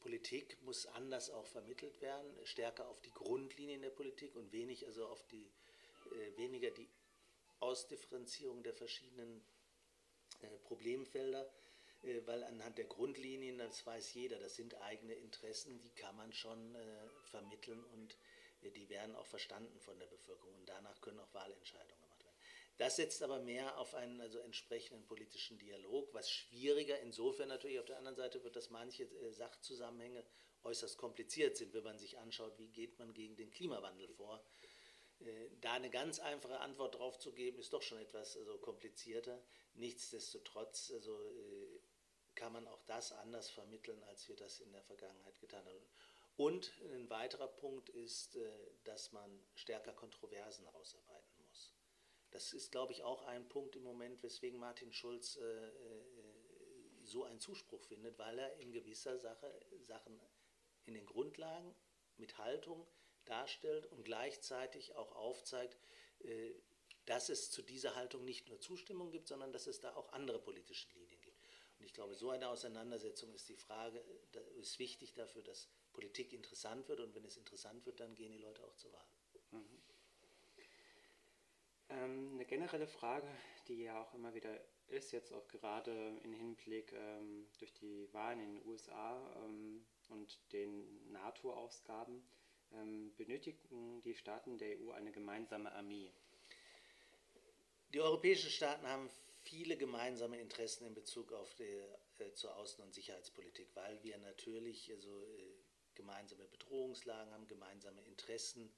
Politik 0.00 0.56
muss 0.62 0.86
anders 0.86 1.30
auch 1.30 1.46
vermittelt 1.46 2.00
werden, 2.00 2.32
stärker 2.44 2.88
auf 2.88 3.00
die 3.00 3.10
Grundlinien 3.10 3.82
der 3.82 3.90
Politik 3.90 4.36
und 4.36 4.52
wenig 4.52 4.86
also 4.86 5.06
auf 5.06 5.26
die, 5.26 5.50
äh, 6.12 6.36
weniger 6.36 6.70
die 6.70 6.88
Ausdifferenzierung 7.58 8.62
der 8.62 8.74
verschiedenen 8.74 9.42
äh, 10.42 10.46
Problemfelder 10.64 11.50
weil 12.26 12.44
anhand 12.44 12.78
der 12.78 12.84
Grundlinien, 12.84 13.58
das 13.58 13.84
weiß 13.86 14.14
jeder, 14.14 14.38
das 14.38 14.56
sind 14.56 14.80
eigene 14.82 15.14
Interessen, 15.14 15.80
die 15.80 15.90
kann 15.90 16.16
man 16.16 16.32
schon 16.32 16.74
äh, 16.74 17.08
vermitteln 17.24 17.82
und 17.84 18.16
äh, 18.62 18.70
die 18.70 18.88
werden 18.88 19.16
auch 19.16 19.26
verstanden 19.26 19.78
von 19.80 19.98
der 19.98 20.06
Bevölkerung 20.06 20.54
und 20.54 20.68
danach 20.68 21.00
können 21.00 21.20
auch 21.20 21.34
Wahlentscheidungen 21.34 22.00
gemacht 22.00 22.24
werden. 22.24 22.36
Das 22.78 22.96
setzt 22.96 23.22
aber 23.22 23.40
mehr 23.40 23.78
auf 23.78 23.94
einen 23.94 24.20
also 24.20 24.38
entsprechenden 24.38 25.04
politischen 25.06 25.58
Dialog, 25.58 26.12
was 26.14 26.30
schwieriger 26.30 26.98
insofern 27.00 27.48
natürlich 27.48 27.80
auf 27.80 27.86
der 27.86 27.98
anderen 27.98 28.16
Seite 28.16 28.42
wird, 28.44 28.56
dass 28.56 28.70
manche 28.70 29.04
äh, 29.04 29.32
Sachzusammenhänge 29.32 30.24
äußerst 30.62 30.96
kompliziert 30.98 31.56
sind, 31.56 31.74
wenn 31.74 31.84
man 31.84 31.98
sich 31.98 32.18
anschaut, 32.18 32.58
wie 32.58 32.68
geht 32.68 32.98
man 32.98 33.14
gegen 33.14 33.36
den 33.36 33.50
Klimawandel 33.50 34.08
vor. 34.08 34.44
Äh, 35.20 35.50
da 35.60 35.72
eine 35.72 35.90
ganz 35.90 36.18
einfache 36.18 36.60
Antwort 36.60 36.96
drauf 36.96 37.18
zu 37.18 37.32
geben, 37.32 37.58
ist 37.58 37.72
doch 37.72 37.82
schon 37.82 37.98
etwas 37.98 38.36
also, 38.36 38.58
komplizierter. 38.58 39.42
Nichtsdestotrotz 39.74 40.90
also, 40.92 41.12
äh, 41.12 41.65
kann 42.36 42.52
man 42.52 42.68
auch 42.68 42.82
das 42.86 43.12
anders 43.12 43.50
vermitteln, 43.50 44.02
als 44.04 44.28
wir 44.28 44.36
das 44.36 44.60
in 44.60 44.72
der 44.72 44.82
Vergangenheit 44.82 45.40
getan 45.40 45.64
haben. 45.66 45.86
Und 46.36 46.72
ein 46.92 47.10
weiterer 47.10 47.48
Punkt 47.48 47.88
ist, 47.88 48.36
äh, 48.36 48.48
dass 48.84 49.10
man 49.12 49.42
stärker 49.54 49.92
Kontroversen 49.92 50.66
ausarbeiten 50.68 51.34
muss. 51.48 51.72
Das 52.30 52.52
ist, 52.52 52.70
glaube 52.70 52.92
ich, 52.92 53.02
auch 53.02 53.22
ein 53.24 53.48
Punkt 53.48 53.74
im 53.76 53.82
Moment, 53.82 54.22
weswegen 54.22 54.60
Martin 54.60 54.92
Schulz 54.92 55.38
so 57.06 57.24
einen 57.24 57.40
Zuspruch 57.40 57.82
findet, 57.84 58.18
weil 58.18 58.38
er 58.38 58.56
in 58.58 58.72
gewisser 58.72 59.16
Sache 59.18 59.60
Sachen 59.86 60.20
in 60.86 60.94
den 60.94 61.06
Grundlagen 61.06 61.74
mit 62.16 62.38
Haltung 62.38 62.86
darstellt 63.24 63.86
und 63.86 64.04
gleichzeitig 64.04 64.94
auch 64.94 65.12
aufzeigt, 65.12 65.76
äh, 66.20 66.52
dass 67.04 67.28
es 67.28 67.50
zu 67.50 67.62
dieser 67.62 67.94
Haltung 67.94 68.24
nicht 68.24 68.48
nur 68.48 68.60
Zustimmung 68.60 69.10
gibt, 69.10 69.28
sondern 69.28 69.52
dass 69.52 69.66
es 69.66 69.80
da 69.80 69.94
auch 69.94 70.12
andere 70.12 70.40
politische 70.40 70.88
Linien 70.88 71.08
gibt. 71.10 71.15
Ich 71.86 71.94
glaube, 71.94 72.14
so 72.16 72.30
eine 72.30 72.48
Auseinandersetzung 72.48 73.32
ist 73.32 73.48
die 73.48 73.56
Frage, 73.56 73.98
ist 74.56 74.78
wichtig 74.80 75.14
dafür, 75.14 75.42
dass 75.42 75.68
Politik 75.92 76.32
interessant 76.32 76.88
wird 76.88 76.98
und 77.00 77.14
wenn 77.14 77.24
es 77.24 77.36
interessant 77.36 77.86
wird, 77.86 78.00
dann 78.00 78.14
gehen 78.14 78.32
die 78.32 78.38
Leute 78.38 78.64
auch 78.64 78.74
zur 78.74 78.92
Wahl. 78.92 79.06
Mhm. 79.52 79.82
Ähm, 81.88 82.30
eine 82.34 82.44
generelle 82.44 82.88
Frage, 82.88 83.28
die 83.68 83.84
ja 83.84 84.02
auch 84.02 84.12
immer 84.14 84.34
wieder 84.34 84.60
ist, 84.88 85.12
jetzt 85.12 85.32
auch 85.32 85.46
gerade 85.46 86.18
im 86.24 86.32
Hinblick 86.32 86.92
ähm, 86.92 87.46
durch 87.58 87.72
die 87.72 88.12
Wahlen 88.12 88.40
in 88.40 88.54
den 88.56 88.66
USA 88.66 89.44
ähm, 89.44 89.86
und 90.08 90.52
den 90.52 91.12
NATO-Ausgaben, 91.12 92.28
ähm, 92.72 93.14
benötigen 93.14 94.02
die 94.02 94.16
Staaten 94.16 94.58
der 94.58 94.80
EU 94.80 94.90
eine 94.90 95.12
gemeinsame 95.12 95.70
Armee? 95.70 96.12
Die 97.94 98.00
europäischen 98.00 98.50
Staaten 98.50 98.86
haben 98.88 99.08
viele 99.46 99.76
gemeinsame 99.76 100.40
Interessen 100.40 100.86
in 100.86 100.94
Bezug 100.94 101.32
auf 101.32 101.54
die, 101.54 101.82
äh, 102.18 102.32
zur 102.34 102.56
Außen- 102.56 102.82
und 102.82 102.92
Sicherheitspolitik, 102.92 103.68
weil 103.74 104.02
wir 104.02 104.18
natürlich 104.18 104.90
also, 104.92 105.22
äh, 105.22 105.54
gemeinsame 105.94 106.46
Bedrohungslagen 106.46 107.32
haben, 107.32 107.46
gemeinsame 107.46 108.02
Interessen, 108.04 108.74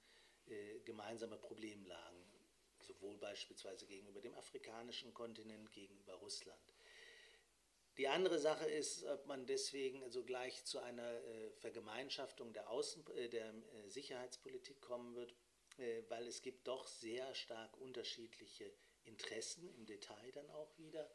äh, 0.47 0.81
gemeinsame 0.81 1.39
Problemlagen, 1.39 2.23
sowohl 2.81 3.17
beispielsweise 3.17 3.87
gegenüber 3.87 4.21
dem 4.21 4.35
afrikanischen 4.35 5.13
Kontinent, 5.15 5.73
gegenüber 5.73 6.15
Russland. 6.15 6.75
Die 7.97 8.07
andere 8.07 8.39
Sache 8.39 8.67
ist, 8.67 9.05
ob 9.05 9.27
man 9.27 9.47
deswegen 9.47 10.05
also 10.05 10.23
gleich 10.23 10.65
zu 10.65 10.79
einer 10.79 11.11
äh, 11.11 11.51
Vergemeinschaftung 11.51 12.53
der, 12.53 12.71
Außen, 12.71 13.05
äh, 13.17 13.29
der 13.29 13.49
äh, 13.49 13.89
Sicherheitspolitik 13.89 14.81
kommen 14.81 15.17
wird, 15.17 15.35
äh, 15.79 16.03
weil 16.09 16.27
es 16.29 16.43
gibt 16.43 16.69
doch 16.69 16.87
sehr 16.87 17.35
stark 17.35 17.77
unterschiedliche 17.79 18.73
Interessen 19.09 19.69
im 19.75 19.87
Detail 19.87 20.31
dann 20.33 20.51
auch 20.51 20.77
wieder 20.79 21.11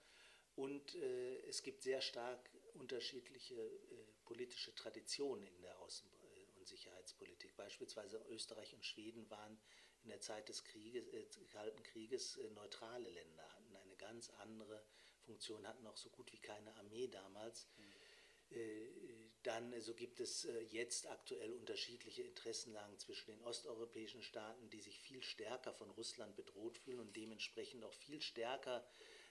und 0.56 0.96
äh, 0.96 1.40
es 1.48 1.64
gibt 1.64 1.84
sehr 1.84 2.02
stark 2.02 2.50
unterschiedliche 2.74 3.56
äh, 3.56 4.06
politische 4.26 4.76
Traditionen 4.76 5.48
in 5.48 5.62
der 5.62 5.78
Außen- 5.80 6.10
und 6.56 6.68
Sicherheitspolitik. 6.68 7.56
Beispielsweise 7.56 8.24
Österreich 8.30 8.74
und 8.74 8.86
Schweden 8.86 9.30
waren 9.30 9.60
in 10.04 10.10
der 10.10 10.20
Zeit 10.22 10.50
des 10.50 10.64
Krieges, 10.64 11.04
Kalten 11.52 11.82
Krieges 11.84 12.38
neutrale 12.54 13.10
Länder, 13.10 13.44
hatten 13.54 13.76
eine 13.76 13.96
ganz 13.96 14.30
andere 14.32 14.84
Funktion 15.24 15.66
hatten 15.68 15.88
auch 15.88 15.98
so 15.98 16.10
gut 16.10 16.32
wie 16.34 16.40
keine 16.40 16.76
Armee 16.76 17.08
damals. 17.08 17.68
Mhm. 17.78 19.23
Dann 19.44 19.80
so 19.82 19.94
gibt 19.94 20.20
es 20.20 20.46
äh, 20.46 20.62
jetzt 20.72 21.10
aktuell 21.10 21.52
unterschiedliche 21.52 22.24
Interessenlagen 22.24 22.98
zwischen 22.98 23.32
den 23.32 23.42
osteuropäischen 23.44 24.24
Staaten, 24.24 24.70
die 24.70 24.80
sich 24.80 25.00
viel 25.00 25.22
stärker 25.22 25.74
von 25.74 25.90
Russland 25.92 26.36
bedroht 26.36 26.78
fühlen 26.78 27.02
und 27.02 27.16
dementsprechend 27.16 27.84
auch 27.84 27.94
viel 27.94 28.22
stärker 28.22 28.86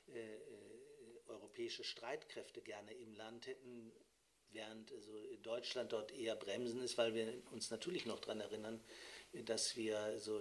äh, 0.09 0.38
europäische 1.28 1.85
Streitkräfte 1.85 2.61
gerne 2.61 2.92
im 2.92 3.14
Land 3.14 3.47
hätten, 3.47 3.90
während 4.50 4.92
also 4.92 5.12
Deutschland 5.42 5.92
dort 5.92 6.12
eher 6.12 6.37
bremsen 6.37 6.83
ist, 6.83 6.99
weil 6.99 7.14
wir 7.14 7.42
uns 7.52 7.71
natürlich 7.71 8.04
noch 8.04 8.21
daran 8.21 8.40
erinnern, 8.40 8.83
dass 9.47 9.76
wir 9.76 10.19
so 10.19 10.38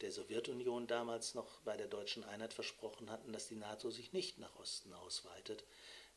der 0.00 0.10
Sowjetunion 0.10 0.88
damals 0.88 1.34
noch 1.34 1.60
bei 1.60 1.76
der 1.76 1.86
deutschen 1.86 2.24
Einheit 2.24 2.52
versprochen 2.52 3.10
hatten, 3.10 3.32
dass 3.32 3.46
die 3.46 3.54
NATO 3.54 3.90
sich 3.90 4.12
nicht 4.12 4.38
nach 4.38 4.56
Osten 4.56 4.92
ausweitet, 4.92 5.64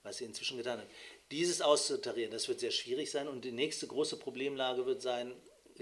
was 0.03 0.17
sie 0.17 0.25
inzwischen 0.25 0.57
getan 0.57 0.79
hat. 0.79 0.87
Dieses 1.31 1.61
auszutarieren, 1.61 2.31
das 2.31 2.47
wird 2.47 2.59
sehr 2.59 2.71
schwierig 2.71 3.11
sein 3.11 3.27
und 3.27 3.45
die 3.45 3.51
nächste 3.51 3.87
große 3.87 4.17
Problemlage 4.17 4.85
wird 4.85 5.01
sein, 5.01 5.33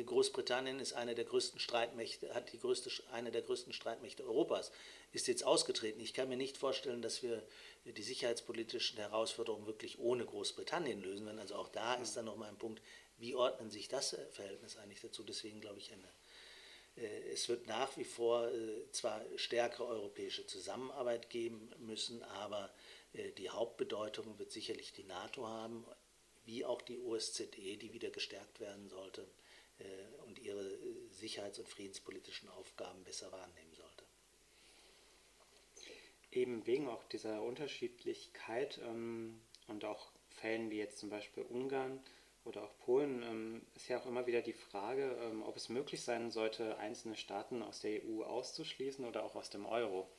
Großbritannien 0.06 0.80
ist 0.80 0.94
eine 0.94 1.16
der 1.16 1.26
größten 1.26 1.60
Streitmächte, 1.60 2.34
hat 2.34 2.52
die 2.54 2.60
größte, 2.60 2.90
eine 3.12 3.32
der 3.32 3.42
größten 3.42 3.74
Streitmächte 3.74 4.24
Europas, 4.24 4.72
ist 5.12 5.28
jetzt 5.28 5.46
ausgetreten. 5.46 6.00
Ich 6.00 6.14
kann 6.14 6.30
mir 6.30 6.38
nicht 6.38 6.58
vorstellen, 6.58 7.02
dass 7.02 7.24
wir 7.24 7.44
die 7.86 8.04
sicherheitspolitischen 8.04 8.98
Herausforderungen 8.98 9.66
wirklich 9.66 10.00
ohne 10.00 10.26
Großbritannien 10.26 11.02
lösen 11.02 11.26
werden. 11.26 11.40
Also 11.40 11.56
auch 11.56 11.70
da 11.70 11.96
ist 11.96 12.16
dann 12.16 12.26
nochmal 12.26 12.50
ein 12.50 12.58
Punkt, 12.58 12.82
wie 13.18 13.36
ordnen 13.36 13.70
sich 13.70 13.88
das 13.88 14.16
Verhältnis 14.32 14.78
eigentlich 14.78 15.02
dazu? 15.02 15.24
Deswegen 15.24 15.60
glaube 15.60 15.80
ich, 15.80 15.92
äh, 15.92 17.32
es 17.34 17.50
wird 17.50 17.68
nach 17.68 17.98
wie 17.98 18.06
vor 18.06 18.48
äh, 18.50 18.90
zwar 18.92 19.22
stärkere 19.36 19.88
europäische 19.88 20.46
Zusammenarbeit 20.46 21.30
geben 21.30 21.72
müssen, 21.80 22.24
aber 22.24 22.72
die 23.14 23.50
Hauptbedeutung 23.50 24.38
wird 24.38 24.52
sicherlich 24.52 24.94
die 24.94 25.04
NATO 25.04 25.48
haben, 25.48 25.86
wie 26.46 26.66
auch 26.66 26.82
die 26.82 27.00
OSZE, 27.00 27.48
die 27.48 27.94
wieder 27.94 28.12
gestärkt 28.12 28.60
werden 28.60 28.88
sollte 28.88 29.28
und 30.26 30.40
ihre 30.40 30.78
sicherheits- 31.10 31.60
und 31.60 31.68
friedenspolitischen 31.68 32.50
Aufgaben 32.50 33.04
besser 33.04 33.32
wahrnehmen 33.32 33.74
sollte. 33.74 34.04
Eben 36.32 36.66
wegen 36.68 36.88
auch 36.88 37.04
dieser 37.06 37.42
Unterschiedlichkeit 37.42 38.80
ähm, 38.84 39.42
und 39.68 39.86
auch 39.86 40.12
Fällen 40.30 40.70
wie 40.70 40.78
jetzt 40.78 41.00
zum 41.00 41.10
Beispiel 41.10 41.44
Ungarn, 41.44 42.04
oder 42.46 42.64
auch 42.64 42.78
Polen 42.80 43.22
ähm, 43.24 43.62
ist 43.76 43.90
ja 43.90 44.00
auch 44.00 44.06
immer 44.06 44.26
wieder 44.26 44.42
die 44.42 44.54
Frage, 44.54 45.18
ähm, 45.22 45.44
ob 45.44 45.56
es 45.56 45.70
möglich 45.70 46.02
sein 46.02 46.32
sollte, 46.32 46.78
einzelne 46.78 47.16
Staaten 47.16 47.62
aus 47.62 47.82
der 47.82 48.02
EU 48.04 48.24
auszuschließen 48.24 49.06
oder 49.06 49.24
auch 49.24 49.36
aus 49.36 49.50
dem 49.50 49.66
Euro. 49.66 50.10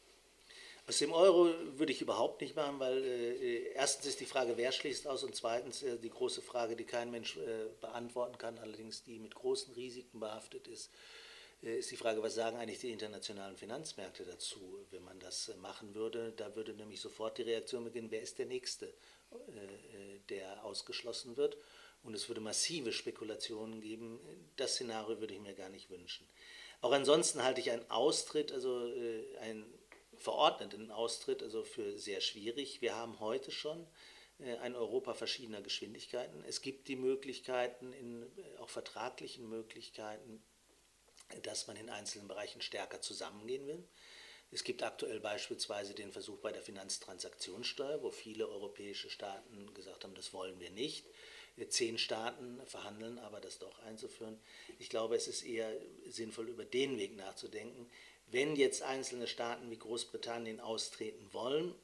Aus 0.91 0.99
dem 0.99 1.13
Euro 1.13 1.55
würde 1.79 1.93
ich 1.93 2.01
überhaupt 2.01 2.41
nicht 2.41 2.57
machen, 2.57 2.81
weil 2.81 3.05
äh, 3.05 3.73
erstens 3.75 4.07
ist 4.07 4.19
die 4.19 4.27
Frage, 4.27 4.57
wer 4.57 4.73
schließt 4.73 5.07
aus 5.07 5.23
und 5.23 5.37
zweitens 5.37 5.85
äh, 5.85 5.97
die 6.01 6.11
große 6.11 6.43
Frage, 6.43 6.75
die 6.75 6.83
kein 6.83 7.13
Mensch 7.13 7.37
äh, 7.37 7.69
beantworten 7.81 8.37
kann, 8.39 8.59
allerdings 8.59 9.05
die 9.05 9.21
mit 9.21 9.37
großen 9.37 9.73
Risiken 9.75 10.19
behaftet 10.19 10.67
ist, 10.67 10.91
äh, 11.63 11.79
ist 11.79 11.93
die 11.93 11.97
Frage, 11.97 12.25
was 12.25 12.35
sagen 12.35 12.57
eigentlich 12.57 12.81
die 12.81 12.91
internationalen 12.91 13.57
Finanzmärkte 13.57 14.25
dazu, 14.25 14.85
wenn 14.91 15.05
man 15.05 15.21
das 15.21 15.51
äh, 15.51 15.57
machen 15.59 15.95
würde. 15.95 16.33
Da 16.37 16.57
würde 16.57 16.75
nämlich 16.75 17.01
sofort 17.01 17.39
die 17.39 17.43
Reaktion 17.43 17.85
beginnen, 17.85 18.11
wer 18.11 18.23
ist 18.23 18.41
der 18.41 18.47
Nächste, 18.47 18.87
äh, 18.87 20.19
der 20.29 20.65
ausgeschlossen 20.65 21.37
wird 21.37 21.57
und 22.03 22.15
es 22.15 22.27
würde 22.27 22.41
massive 22.41 22.93
Spekulationen 22.93 23.81
geben. 23.81 24.19
Das 24.57 24.75
Szenario 24.75 25.21
würde 25.21 25.35
ich 25.35 25.41
mir 25.41 25.55
gar 25.55 25.69
nicht 25.69 25.89
wünschen. 25.89 26.27
Auch 26.81 26.91
ansonsten 26.91 27.45
halte 27.45 27.61
ich 27.61 27.71
einen 27.71 27.89
Austritt, 27.93 28.51
also 28.51 28.89
äh, 28.89 29.37
einen 29.39 29.73
verordneten 30.21 30.91
Austritt, 30.91 31.43
also 31.43 31.65
für 31.65 31.99
sehr 31.99 32.21
schwierig. 32.21 32.81
Wir 32.81 32.95
haben 32.95 33.19
heute 33.21 33.51
schon 33.51 33.87
äh, 34.39 34.57
ein 34.59 34.77
Europa 34.77 35.15
verschiedener 35.15 35.63
Geschwindigkeiten. 35.63 36.45
Es 36.47 36.61
gibt 36.61 36.89
die 36.89 36.97
Möglichkeiten, 36.97 37.93
in, 37.93 38.23
äh, 38.23 38.59
auch 38.59 38.69
vertraglichen 38.69 39.49
Möglichkeiten, 39.49 40.43
dass 41.43 41.67
man 41.67 41.77
in 41.77 41.89
einzelnen 41.89 42.29
Bereichen 42.29 42.61
stärker 42.61 43.01
zusammengehen 43.01 43.67
will. 43.67 43.83
Es 44.53 44.65
gibt 44.65 44.83
aktuell 44.83 45.21
beispielsweise 45.21 45.95
den 45.95 46.13
Versuch 46.13 46.39
bei 46.39 46.53
der 46.53 46.63
Finanztransaktionssteuer, 46.63 48.03
wo 48.03 48.11
viele 48.11 48.49
europäische 48.49 49.09
Staaten 49.09 49.73
gesagt 49.75 50.05
haben, 50.05 50.15
das 50.15 50.33
wollen 50.33 50.59
wir 50.59 50.71
nicht 50.71 51.07
zehn 51.69 51.99
Staaten 51.99 52.61
verhandeln, 52.67 53.19
aber 53.19 53.41
das 53.41 53.59
doch 53.59 53.79
einzuführen. 53.81 54.41
Ich 54.79 54.89
glaube, 54.89 55.17
es 55.17 55.29
ist 55.29 55.43
eher 55.43 55.71
sinnvoll, 56.07 56.49
über 56.49 56.65
den 56.65 56.97
Weg 56.99 57.17
nachzudenken. 57.17 57.91
Wenn 58.31 58.57
jetzt 58.57 58.83
einzelne 58.83 59.27
Staaten 59.27 59.71
wie 59.71 59.79
Großbritannien 59.79 60.61
austreten 60.61 61.29
wollen, 61.33 61.75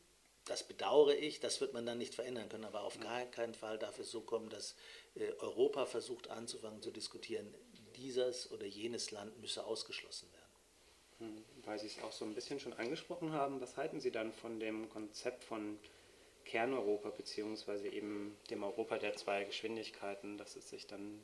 das 0.45 0.63
bedauere 0.63 1.15
ich, 1.15 1.41
das 1.41 1.61
wird 1.61 1.73
man 1.73 1.87
dann 1.87 1.99
nicht 1.99 2.15
verändern 2.15 2.49
können, 2.49 2.65
aber 2.65 2.83
auf 2.83 3.01
gar 3.01 3.25
keinen 3.27 3.55
Fall 3.55 3.79
darf 3.79 3.99
es 3.99 4.11
so 4.11 4.21
kommen, 4.21 4.49
dass 4.49 4.77
äh, 5.17 5.33
Europa 5.41 5.87
versucht 5.87 6.31
anzufangen 6.31 6.81
zu 6.83 6.93
diskutieren, 6.93 7.53
dieses 7.97 8.53
oder 8.53 8.65
jenes 8.65 9.11
Land 9.11 9.39
müsse 9.41 9.65
ausgeschlossen 9.65 10.29
werden. 10.33 10.47
Hm, 11.19 11.45
weil 11.65 11.79
Sie 11.79 11.87
es 11.87 12.01
auch 12.03 12.13
so 12.13 12.25
ein 12.25 12.35
bisschen 12.35 12.61
schon 12.61 12.75
angesprochen 12.75 13.33
haben, 13.33 13.61
was 13.61 13.77
halten 13.77 14.01
Sie 14.01 14.13
dann 14.13 14.33
von 14.33 14.61
dem 14.61 14.89
Konzept 14.89 15.43
von 15.43 15.79
Kerneuropa, 16.45 17.11
beziehungsweise 17.11 17.89
eben 17.89 18.37
dem 18.51 18.63
Europa 18.63 18.99
der 18.99 19.17
zwei 19.17 19.45
Geschwindigkeiten, 19.45 20.39
dass 20.39 20.57
es 20.57 20.71
sich 20.71 20.87
dann. 20.87 21.21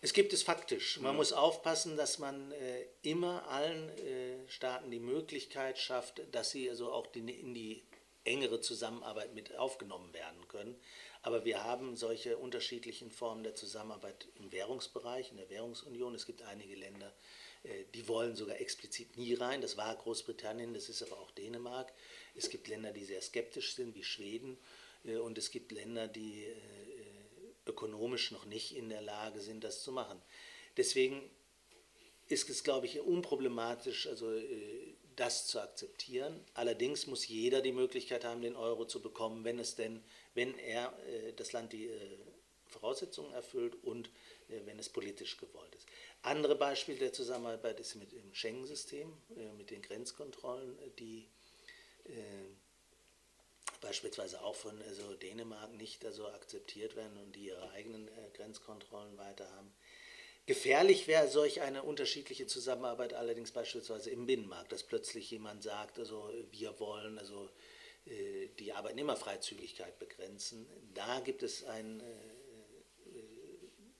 Es 0.00 0.12
gibt 0.12 0.32
es 0.32 0.42
faktisch. 0.42 1.00
Man 1.00 1.12
mhm. 1.12 1.16
muss 1.16 1.32
aufpassen, 1.32 1.96
dass 1.96 2.18
man 2.18 2.52
äh, 2.52 2.86
immer 3.02 3.48
allen 3.48 3.88
äh, 3.98 4.48
Staaten 4.48 4.90
die 4.90 5.00
Möglichkeit 5.00 5.78
schafft, 5.78 6.22
dass 6.32 6.50
sie 6.50 6.70
also 6.70 6.92
auch 6.92 7.06
die, 7.08 7.20
in 7.20 7.52
die 7.52 7.82
engere 8.24 8.60
Zusammenarbeit 8.60 9.34
mit 9.34 9.56
aufgenommen 9.56 10.12
werden 10.12 10.46
können. 10.48 10.76
Aber 11.22 11.44
wir 11.44 11.64
haben 11.64 11.96
solche 11.96 12.36
unterschiedlichen 12.36 13.10
Formen 13.10 13.42
der 13.42 13.54
Zusammenarbeit 13.54 14.28
im 14.36 14.52
Währungsbereich, 14.52 15.32
in 15.32 15.36
der 15.36 15.50
Währungsunion. 15.50 16.14
Es 16.14 16.26
gibt 16.26 16.42
einige 16.42 16.76
Länder, 16.76 17.12
äh, 17.64 17.84
die 17.94 18.06
wollen 18.06 18.36
sogar 18.36 18.60
explizit 18.60 19.16
nie 19.16 19.34
rein. 19.34 19.60
Das 19.60 19.76
war 19.76 19.96
Großbritannien, 19.96 20.74
das 20.74 20.88
ist 20.88 21.02
aber 21.02 21.18
auch 21.18 21.32
Dänemark. 21.32 21.92
Es 22.36 22.50
gibt 22.50 22.68
Länder, 22.68 22.92
die 22.92 23.04
sehr 23.04 23.20
skeptisch 23.20 23.74
sind, 23.74 23.96
wie 23.96 24.04
Schweden. 24.04 24.58
Äh, 25.04 25.16
und 25.16 25.38
es 25.38 25.50
gibt 25.50 25.72
Länder, 25.72 26.06
die 26.06 26.44
äh, 26.44 26.54
ökonomisch 27.68 28.30
noch 28.32 28.46
nicht 28.46 28.76
in 28.76 28.88
der 28.88 29.02
Lage 29.02 29.40
sind, 29.40 29.64
das 29.64 29.82
zu 29.82 29.92
machen. 29.92 30.20
Deswegen 30.76 31.28
ist 32.26 32.50
es, 32.50 32.64
glaube 32.64 32.86
ich, 32.86 33.00
unproblematisch, 33.00 34.06
also 34.06 34.30
das 35.16 35.46
zu 35.46 35.60
akzeptieren. 35.60 36.44
Allerdings 36.54 37.06
muss 37.06 37.26
jeder 37.26 37.60
die 37.60 37.72
Möglichkeit 37.72 38.24
haben, 38.24 38.42
den 38.42 38.56
Euro 38.56 38.84
zu 38.84 39.00
bekommen, 39.00 39.44
wenn 39.44 39.58
es 39.58 39.74
denn, 39.74 40.02
wenn 40.34 40.58
er 40.58 40.92
das 41.36 41.52
Land 41.52 41.72
die 41.72 41.90
Voraussetzungen 42.66 43.32
erfüllt 43.32 43.82
und 43.82 44.10
wenn 44.48 44.78
es 44.78 44.88
politisch 44.90 45.38
gewollt 45.38 45.74
ist. 45.74 45.86
Andere 46.22 46.56
Beispiele 46.56 46.98
der 46.98 47.12
Zusammenarbeit 47.12 47.78
ist 47.80 47.94
mit 47.94 48.12
dem 48.12 48.34
Schengen-System, 48.34 49.12
äh, 49.36 49.52
mit 49.52 49.70
den 49.70 49.82
Grenzkontrollen, 49.82 50.76
die 50.98 51.28
äh, 52.04 52.10
beispielsweise 53.80 54.42
auch 54.42 54.54
von 54.54 54.80
also 54.82 55.14
Dänemark 55.14 55.72
nicht 55.74 56.04
also 56.04 56.28
akzeptiert 56.28 56.96
werden 56.96 57.16
und 57.18 57.36
die 57.36 57.46
ihre 57.46 57.70
eigenen 57.70 58.08
äh, 58.08 58.30
Grenzkontrollen 58.34 59.16
weiter 59.18 59.50
haben. 59.52 59.72
Gefährlich 60.46 61.06
wäre 61.06 61.28
solch 61.28 61.60
eine 61.60 61.82
unterschiedliche 61.82 62.46
Zusammenarbeit 62.46 63.12
allerdings 63.12 63.50
beispielsweise 63.50 64.10
im 64.10 64.26
Binnenmarkt, 64.26 64.72
dass 64.72 64.82
plötzlich 64.82 65.30
jemand 65.30 65.62
sagt, 65.62 65.98
also 65.98 66.32
wir 66.52 66.80
wollen 66.80 67.18
also 67.18 67.50
die 68.58 68.72
Arbeitnehmerfreizügigkeit 68.72 69.98
begrenzen. 69.98 70.66
Da 70.94 71.20
gibt 71.20 71.42
es 71.42 71.64
ein 71.64 72.02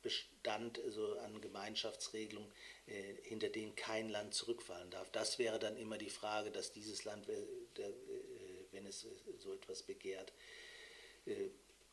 Bestand 0.03 0.81
also 0.85 1.19
an 1.19 1.41
Gemeinschaftsregelungen, 1.41 2.51
äh, 2.87 3.15
hinter 3.25 3.49
denen 3.49 3.75
kein 3.75 4.09
Land 4.09 4.33
zurückfallen 4.33 4.91
darf. 4.91 5.11
Das 5.11 5.39
wäre 5.39 5.59
dann 5.59 5.77
immer 5.77 5.99
die 5.99 6.09
Frage, 6.09 6.51
dass 6.51 6.73
dieses 6.73 7.05
Land, 7.05 7.29
äh, 7.29 7.47
der, 7.77 7.89
äh, 7.89 7.93
es 8.89 9.05
äh, 9.05 9.09
so 9.39 9.53
etwas 9.53 9.83
begehrt, 9.83 10.33
äh, 11.27 11.49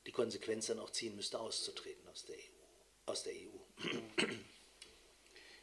die 0.06 0.12
Konsequenz 0.12 0.68
dann 0.68 0.80
auch 0.80 0.90
ziehen 0.90 1.16
müsste, 1.16 1.40
auszutreten 1.40 2.08
aus 2.08 2.26
der 2.26 2.36
EU. 2.36 3.12
Aus 3.12 3.24
der 3.24 3.34
EU. 3.34 4.28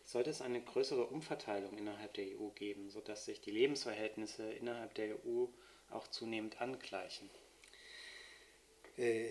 Sollte 0.05 0.31
es 0.31 0.43
eine 0.43 0.62
größere 0.62 1.07
Umverteilung 1.07 1.79
innerhalb 1.79 2.15
der 2.15 2.39
EU 2.39 2.49
geben, 2.49 2.91
sodass 2.91 3.25
sich 3.25 3.41
die 3.41 3.51
Lebensverhältnisse 3.51 4.53
innerhalb 4.53 4.95
der 4.95 5.25
EU 5.25 5.47
auch 5.91 6.09
zunehmend 6.09 6.61
angleichen? 6.61 7.31
Äh, 8.97 9.31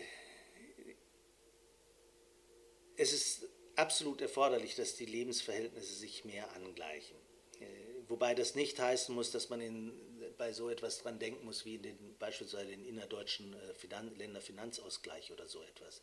es 2.98 3.14
ist 3.14 3.48
absolut 3.76 4.22
erforderlich, 4.22 4.76
dass 4.76 4.96
die 4.96 5.06
Lebensverhältnisse 5.06 5.94
sich 5.94 6.26
mehr 6.26 6.52
angleichen. 6.54 7.18
Wobei 8.08 8.36
das 8.36 8.56
nicht 8.56 8.78
heißen 8.80 9.16
muss, 9.16 9.32
dass 9.32 9.50
man 9.50 9.62
in, 9.62 9.94
bei 10.42 10.54
so 10.54 10.72
etwas 10.72 10.98
dran 10.98 11.20
denken 11.20 11.46
muss, 11.46 11.66
wie 11.66 11.76
in 11.76 11.84
den, 11.84 12.18
beispielsweise 12.18 12.72
den 12.72 12.84
innerdeutschen 12.84 13.54
äh, 13.54 13.76
Finan 13.76 14.16
Länderfinanzausgleich 14.16 15.32
oder 15.32 15.48
so 15.48 15.62
etwas. 15.62 16.02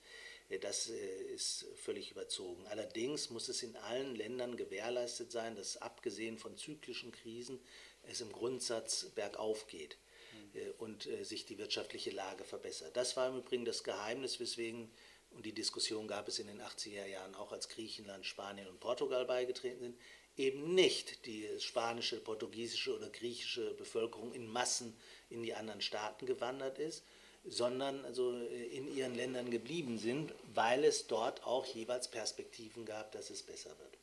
Äh, 0.49 0.61
das 0.61 0.87
ist 0.87 1.67
völlig 1.75 2.13
überzogen. 2.13 2.65
Allerdings 2.69 3.31
muss 3.31 3.49
es 3.49 3.65
in 3.65 3.75
allen 3.75 4.15
Ländern 4.15 4.57
gewährleistet 4.57 5.33
sein, 5.33 5.57
dass 5.57 5.77
abgesehen 5.79 6.39
von 6.39 6.57
zyklischen 6.57 7.11
Krisen 7.11 7.59
es 8.05 8.21
im 8.21 8.31
Grundsatz 8.31 9.07
bergauf 9.17 9.67
geht 9.67 9.99
mhm. 10.33 10.71
und 10.79 11.09
sich 11.23 11.45
die 11.45 11.59
wirtschaftliche 11.59 12.11
Lage 12.11 12.45
verbessert. 12.45 12.97
Das 12.97 13.17
war 13.17 13.29
im 13.29 13.39
Übrigen 13.39 13.65
das 13.65 13.83
Geheimnis, 13.83 14.39
weswegen 14.39 14.89
und 15.31 15.45
die 15.45 15.53
Diskussion 15.53 16.09
gab 16.09 16.29
es 16.29 16.39
in 16.39 16.47
den 16.47 16.63
80er 16.63 17.07
Jahren 17.07 17.35
auch, 17.35 17.53
als 17.53 17.69
Griechenland, 17.69 18.25
Spanien 18.25 18.69
und 18.69 18.81
Portugal 18.81 19.27
beigetreten 19.27 19.81
sind, 19.81 19.99
eben 20.39 20.75
nicht 20.75 21.27
die 21.27 21.49
spanische, 21.59 22.21
portugiesische 22.21 22.97
oder 22.97 23.09
griechische 23.11 23.75
Bevölkerung 23.75 24.33
in 24.33 24.47
Massen 24.47 24.97
in 25.31 25.43
die 25.43 25.55
anderen 25.55 25.81
Staaten 25.81 26.27
gewandert 26.27 26.79
ist, 26.79 27.03
sondern 27.45 28.05
also 28.05 28.33
in 28.39 28.95
ihren 28.97 29.15
Ländern 29.15 29.51
geblieben 29.51 29.99
sind, 29.99 30.33
weil 30.55 30.85
es 30.85 31.07
dort 31.07 31.45
auch 31.45 31.67
jeweils 31.67 32.09
Perspektiven 32.09 32.85
gab, 32.85 33.13
dass 33.13 33.31
es 33.31 33.43
besser 33.43 33.71
wird. 33.79 33.98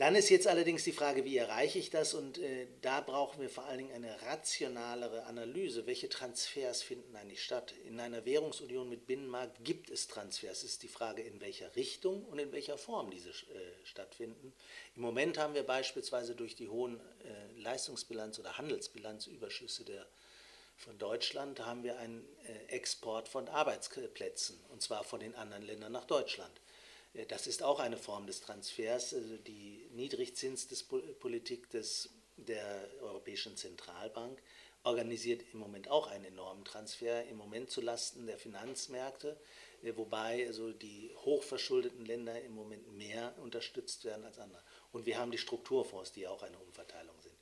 Dann 0.00 0.14
ist 0.14 0.30
jetzt 0.30 0.46
allerdings 0.46 0.82
die 0.84 0.92
Frage, 0.92 1.26
wie 1.26 1.36
erreiche 1.36 1.78
ich 1.78 1.90
das? 1.90 2.14
Und 2.14 2.38
äh, 2.38 2.68
da 2.80 3.02
brauchen 3.02 3.42
wir 3.42 3.50
vor 3.50 3.64
allen 3.66 3.76
Dingen 3.76 3.92
eine 3.92 4.22
rationalere 4.22 5.24
Analyse. 5.24 5.86
Welche 5.86 6.08
Transfers 6.08 6.82
finden 6.82 7.14
eigentlich 7.16 7.44
statt? 7.44 7.74
In 7.84 8.00
einer 8.00 8.24
Währungsunion 8.24 8.88
mit 8.88 9.06
Binnenmarkt 9.06 9.62
gibt 9.62 9.90
es 9.90 10.08
Transfers. 10.08 10.62
Es 10.62 10.64
ist 10.64 10.84
die 10.84 10.88
Frage, 10.88 11.20
in 11.20 11.42
welcher 11.42 11.76
Richtung 11.76 12.24
und 12.24 12.38
in 12.38 12.50
welcher 12.50 12.78
Form 12.78 13.10
diese 13.10 13.28
äh, 13.28 13.34
stattfinden. 13.84 14.54
Im 14.96 15.02
Moment 15.02 15.36
haben 15.36 15.52
wir 15.52 15.64
beispielsweise 15.64 16.34
durch 16.34 16.56
die 16.56 16.70
hohen 16.70 16.98
äh, 16.98 17.60
Leistungsbilanz- 17.60 18.40
oder 18.40 18.56
Handelsbilanzüberschüsse 18.56 19.84
der, 19.84 20.06
von 20.78 20.96
Deutschland 20.96 21.60
haben 21.66 21.82
wir 21.82 21.98
einen 21.98 22.26
äh, 22.46 22.72
Export 22.72 23.28
von 23.28 23.48
Arbeitsplätzen, 23.48 24.58
und 24.70 24.80
zwar 24.80 25.04
von 25.04 25.20
den 25.20 25.34
anderen 25.34 25.62
Ländern 25.62 25.92
nach 25.92 26.06
Deutschland. 26.06 26.58
Äh, 27.14 27.26
das 27.26 27.46
ist 27.46 27.62
auch 27.62 27.80
eine 27.80 27.96
Form 27.96 28.26
des 28.26 28.40
Transfers. 28.40 29.14
Also 29.14 29.36
die 29.36 29.88
Niedrigzinspolitik 29.92 31.70
des, 31.70 32.10
der 32.36 32.88
Europäischen 33.02 33.56
Zentralbank 33.56 34.40
organisiert 34.82 35.42
im 35.52 35.58
Moment 35.58 35.90
auch 35.90 36.06
einen 36.06 36.24
enormen 36.24 36.64
Transfer, 36.64 37.24
im 37.26 37.36
Moment 37.36 37.70
zulasten 37.70 38.26
der 38.26 38.38
Finanzmärkte, 38.38 39.38
äh, 39.82 39.92
wobei 39.96 40.46
also 40.46 40.72
die 40.72 41.10
hochverschuldeten 41.24 42.04
Länder 42.06 42.40
im 42.42 42.54
Moment 42.54 42.90
mehr 42.96 43.34
unterstützt 43.42 44.04
werden 44.04 44.24
als 44.24 44.38
andere. 44.38 44.62
Und 44.92 45.06
wir 45.06 45.18
haben 45.18 45.30
die 45.30 45.38
Strukturfonds, 45.38 46.12
die 46.12 46.26
auch 46.26 46.42
eine 46.42 46.58
Umverteilung 46.58 47.14
sind. 47.20 47.34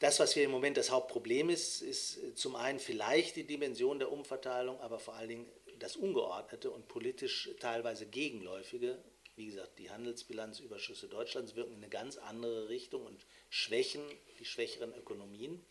Das, 0.00 0.20
was 0.20 0.36
wir 0.36 0.44
im 0.44 0.52
Moment 0.52 0.76
das 0.76 0.92
Hauptproblem 0.92 1.50
ist, 1.50 1.82
ist 1.82 2.38
zum 2.38 2.54
einen 2.54 2.78
vielleicht 2.78 3.34
die 3.34 3.44
Dimension 3.44 3.98
der 3.98 4.12
Umverteilung, 4.12 4.80
aber 4.80 5.00
vor 5.00 5.14
allen 5.14 5.28
Dingen 5.28 5.46
das 5.78 5.96
Ungeordnete 5.96 6.70
und 6.70 6.88
politisch 6.88 7.50
teilweise 7.60 8.06
Gegenläufige, 8.06 8.98
wie 9.36 9.46
gesagt, 9.46 9.78
die 9.78 9.90
Handelsbilanzüberschüsse 9.90 11.08
Deutschlands 11.08 11.54
wirken 11.54 11.72
in 11.72 11.78
eine 11.78 11.88
ganz 11.88 12.18
andere 12.18 12.68
Richtung 12.68 13.06
und 13.06 13.24
schwächen 13.50 14.02
die 14.40 14.44
schwächeren 14.44 14.92
Ökonomien. 14.94 15.64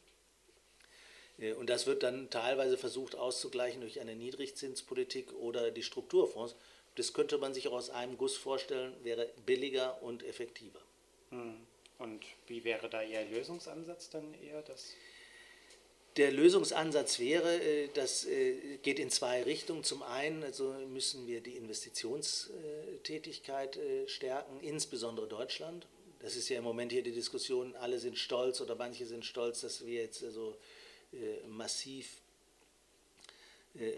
Äh, 1.38 1.54
und 1.54 1.70
das 1.70 1.86
wird 1.86 2.04
dann 2.04 2.30
teilweise 2.30 2.78
versucht 2.78 3.16
auszugleichen 3.16 3.82
durch 3.82 4.00
eine 4.00 4.16
Niedrigzinspolitik 4.16 5.34
oder 5.34 5.72
die 5.72 5.84
Strukturfonds. 5.84 6.56
Das 6.96 7.14
könnte 7.14 7.38
man 7.38 7.54
sich 7.54 7.68
auch 7.68 7.74
aus 7.74 7.90
einem 7.90 8.18
Guss 8.18 8.38
vorstellen, 8.38 8.96
wäre 9.04 9.30
billiger 9.46 10.02
und 10.02 10.24
effektiver. 10.24 10.80
Hm. 11.30 11.58
Und 12.00 12.24
wie 12.48 12.64
wäre 12.64 12.90
da 12.90 13.02
Ihr 13.02 13.26
Lösungsansatz 13.26 14.10
dann 14.10 14.34
eher? 14.36 14.62
Das 14.62 14.94
der 16.18 16.32
Lösungsansatz 16.32 17.20
wäre, 17.20 17.62
äh, 17.62 17.90
das 17.94 18.26
äh, 18.26 18.80
geht 18.82 18.98
in 19.00 19.12
zwei 19.12 19.44
Richtungen. 19.44 19.84
Zum 19.84 20.02
einen 20.04 20.44
also 20.44 20.74
müssen 20.92 21.28
wir 21.28 21.42
die 21.42 21.58
Investitionstätigkeit 21.58 23.76
äh, 23.78 24.08
stärken, 24.08 24.60
insbesondere 24.62 25.28
Deutschland. 25.28 25.86
Das 26.20 26.36
ist 26.36 26.50
ja 26.50 26.58
im 26.58 26.64
Moment 26.64 26.92
hier 26.92 27.04
die 27.04 27.12
Diskussion, 27.12 27.76
alle 27.76 28.00
sind 28.00 28.18
stolz 28.18 28.60
oder 28.60 28.74
manche 28.76 29.06
sind 29.06 29.24
stolz, 29.24 29.62
dass 29.62 29.86
wir 29.86 30.02
jetzt 30.02 30.24
also 30.24 30.58
massiv 31.48 32.08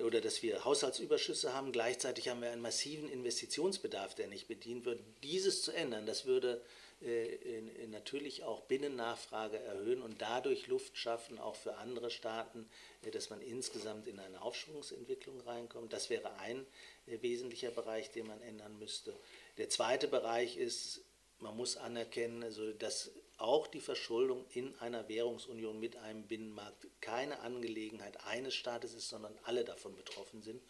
oder 0.03 0.19
dass 0.19 0.43
wir 0.43 0.65
Haushaltsüberschüsse 0.65 1.53
haben. 1.53 1.71
Gleichzeitig 1.71 2.27
haben 2.27 2.41
wir 2.41 2.51
einen 2.51 2.61
massiven 2.61 3.09
Investitionsbedarf, 3.09 4.15
der 4.15 4.27
nicht 4.27 4.49
bedient 4.49 4.83
wird. 4.83 4.99
Dieses 5.23 5.61
zu 5.61 5.71
ändern, 5.71 6.05
das 6.05 6.25
würde 6.25 6.61
äh, 7.01 7.61
natürlich 7.87 8.43
auch 8.43 8.61
Binnennachfrage 8.61 9.57
erhöhen 9.57 10.01
und 10.01 10.21
dadurch 10.21 10.67
Luft 10.67 10.97
schaffen, 10.97 11.39
auch 11.39 11.55
für 11.55 11.77
andere 11.77 12.11
Staaten, 12.11 12.69
äh, 13.03 13.11
dass 13.11 13.29
man 13.29 13.41
insgesamt 13.41 14.07
in 14.07 14.19
eine 14.19 14.41
Aufschwungsentwicklung 14.41 15.39
reinkommt. 15.41 15.93
Das 15.93 16.09
wäre 16.09 16.33
ein 16.39 16.65
äh, 17.07 17.21
wesentlicher 17.21 17.71
Bereich, 17.71 18.11
den 18.11 18.27
man 18.27 18.41
ändern 18.41 18.77
müsste. 18.79 19.15
Der 19.57 19.69
zweite 19.69 20.07
Bereich 20.07 20.57
ist, 20.57 21.01
man 21.39 21.55
muss 21.55 21.77
anerkennen, 21.77 22.43
also 22.43 22.73
dass 22.73 23.11
auch 23.37 23.67
die 23.67 23.79
Verschuldung 23.79 24.45
in 24.49 24.75
einer 24.79 25.07
Währungsunion 25.07 25.79
mit 25.79 25.95
einem 25.95 26.27
Binnenmarkt 26.27 26.87
keine 26.99 27.39
Angelegenheit 27.39 28.25
eines 28.25 28.53
Staates 28.55 28.93
ist, 28.93 29.07
sondern 29.07 29.37
alle 29.43 29.63
davon 29.63 29.95
betroffen 29.95 30.41
sind. 30.41 30.61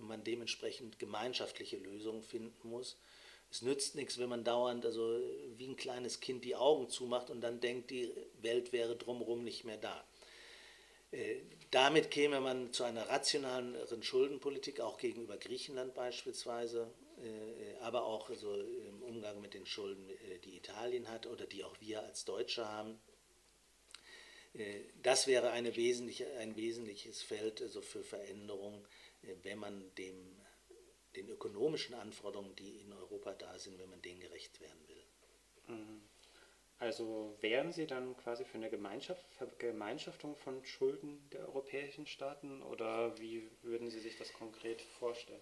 Man 0.00 0.22
dementsprechend 0.22 1.00
gemeinschaftliche 1.00 1.78
Lösungen 1.78 2.22
finden 2.22 2.68
muss. 2.68 2.96
Es 3.54 3.62
nützt 3.62 3.94
nichts, 3.94 4.18
wenn 4.18 4.28
man 4.28 4.42
dauernd, 4.42 4.84
also 4.84 5.16
wie 5.56 5.68
ein 5.68 5.76
kleines 5.76 6.18
Kind, 6.18 6.44
die 6.44 6.56
Augen 6.56 6.88
zumacht 6.90 7.30
und 7.30 7.40
dann 7.40 7.60
denkt, 7.60 7.88
die 7.92 8.12
Welt 8.42 8.72
wäre 8.72 8.96
drumherum 8.96 9.44
nicht 9.44 9.62
mehr 9.62 9.76
da. 9.76 10.04
Äh, 11.12 11.36
damit 11.70 12.10
käme 12.10 12.40
man 12.40 12.72
zu 12.72 12.82
einer 12.82 13.08
rationaleren 13.08 14.02
Schuldenpolitik, 14.02 14.80
auch 14.80 14.98
gegenüber 14.98 15.36
Griechenland 15.36 15.94
beispielsweise. 15.94 16.90
aber 17.80 18.06
auch 18.06 18.28
also 18.28 18.52
im 18.56 19.02
Umgang 19.04 19.40
mit 19.40 19.54
den 19.54 19.66
Schulden, 19.66 20.10
die 20.44 20.56
Italien 20.56 21.08
hat 21.08 21.28
oder 21.28 21.46
die 21.46 21.62
auch 21.62 21.80
wir 21.80 22.02
als 22.02 22.24
Deutsche 22.24 22.68
haben. 22.68 22.98
Das 25.02 25.28
wäre 25.28 25.50
eine 25.50 25.76
wesentliche, 25.76 26.26
ein 26.38 26.56
wesentliches 26.56 27.22
Feld 27.22 27.62
also 27.62 27.80
für 27.82 28.02
Veränderung, 28.02 28.84
wenn 29.44 29.58
man 29.58 29.94
dem, 29.94 30.43
den 31.14 31.28
ökonomischen 31.28 31.94
Anforderungen, 31.94 32.54
die 32.56 32.80
in 32.80 32.92
Europa 32.92 33.32
da 33.32 33.58
sind, 33.58 33.78
wenn 33.78 33.90
man 33.90 34.02
denen 34.02 34.20
gerecht 34.20 34.60
werden 34.60 34.88
will. 34.88 35.76
Mhm. 35.76 36.02
Also 36.78 37.36
wären 37.40 37.72
Sie 37.72 37.86
dann 37.86 38.16
quasi 38.16 38.44
für 38.44 38.58
eine 38.58 38.68
Gemeinschaft, 38.68 39.24
Vergemeinschaftung 39.34 40.36
von 40.36 40.64
Schulden 40.64 41.30
der 41.30 41.48
europäischen 41.48 42.06
Staaten 42.06 42.62
oder 42.62 43.18
wie 43.18 43.48
würden 43.62 43.90
Sie 43.90 44.00
sich 44.00 44.18
das 44.18 44.32
konkret 44.32 44.82
vorstellen? 44.82 45.40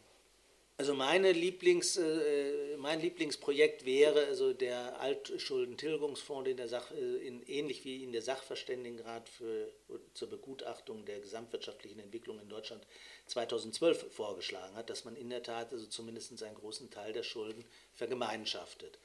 Also 0.83 0.95
meine 0.95 1.31
Lieblings, 1.31 1.97
äh, 1.97 2.77
mein 2.77 3.01
Lieblingsprojekt 3.01 3.85
wäre 3.85 4.27
also 4.27 4.53
der 4.53 5.01
Altschuldentilgungsfonds, 5.01 6.45
den 6.47 6.57
der 6.57 6.67
Sach, 6.67 6.91
äh, 6.91 7.25
in, 7.25 7.41
ähnlich 7.45 7.85
wie 7.85 8.03
in 8.03 8.11
der 8.11 8.21
Sachverständigenrat 8.21 9.29
für, 9.29 9.73
zur 10.13 10.29
Begutachtung 10.29 11.05
der 11.05 11.21
gesamtwirtschaftlichen 11.21 12.01
Entwicklung 12.01 12.41
in 12.41 12.49
Deutschland 12.49 12.85
2012 13.27 14.13
vorgeschlagen 14.13 14.75
hat, 14.75 14.91
dass 14.91 15.05
man 15.05 15.15
in 15.15 15.31
der 15.31 15.45
Tat 15.45 15.73
also 15.73 15.87
zumindest 15.87 16.43
einen 16.43 16.57
großen 16.57 16.91
Teil 16.91 17.13
der 17.13 17.23
Schulden 17.23 17.65
vergemeinschaftet. 17.95 18.99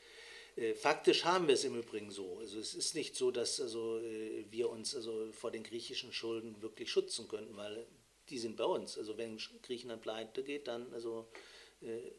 Äh, 0.56 0.74
faktisch 0.74 1.26
haben 1.26 1.46
wir 1.46 1.54
es 1.54 1.64
im 1.64 1.78
Übrigen 1.78 2.10
so. 2.10 2.40
Also 2.40 2.58
es 2.58 2.74
ist 2.74 2.96
nicht 2.96 3.16
so, 3.16 3.30
dass 3.30 3.62
also, 3.62 4.00
äh, 4.00 4.46
wir 4.50 4.72
uns 4.72 4.96
also 4.96 5.32
vor 5.32 5.52
den 5.52 5.62
griechischen 5.62 6.12
Schulden 6.12 6.60
wirklich 6.64 6.92
schützen 6.92 7.28
könnten, 7.28 7.56
weil 7.56 7.86
die 8.32 8.40
sind 8.40 8.58
bei 8.58 8.66
uns. 8.66 8.98
Also 8.98 9.16
wenn 9.20 9.38
Griechenland 9.62 10.02
pleite 10.02 10.42
geht, 10.42 10.68
dann, 10.68 10.92
also, 10.92 11.28
äh, 11.34 11.38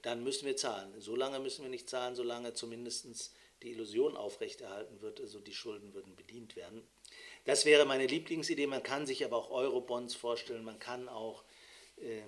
dann 0.02 0.22
müssen 0.22 0.46
wir 0.46 0.56
zahlen. 0.56 0.92
So 1.00 1.16
lange 1.16 1.40
müssen 1.40 1.62
wir 1.62 1.70
nicht 1.70 1.90
zahlen, 1.90 2.14
solange 2.14 2.54
zumindest 2.54 3.32
die 3.62 3.72
Illusion 3.72 4.16
aufrechterhalten 4.16 5.00
wird, 5.00 5.20
also 5.20 5.40
die 5.40 5.54
Schulden 5.54 5.94
würden 5.94 6.14
bedient 6.14 6.54
werden. 6.54 6.86
Das 7.44 7.64
wäre 7.64 7.84
meine 7.84 8.06
Lieblingsidee. 8.06 8.66
Man 8.66 8.82
kann 8.82 9.06
sich 9.06 9.24
aber 9.24 9.36
auch 9.36 9.50
Eurobonds 9.50 10.14
vorstellen, 10.14 10.64
man 10.64 10.78
kann 10.78 11.08
auch 11.08 11.42
äh, 11.96 12.22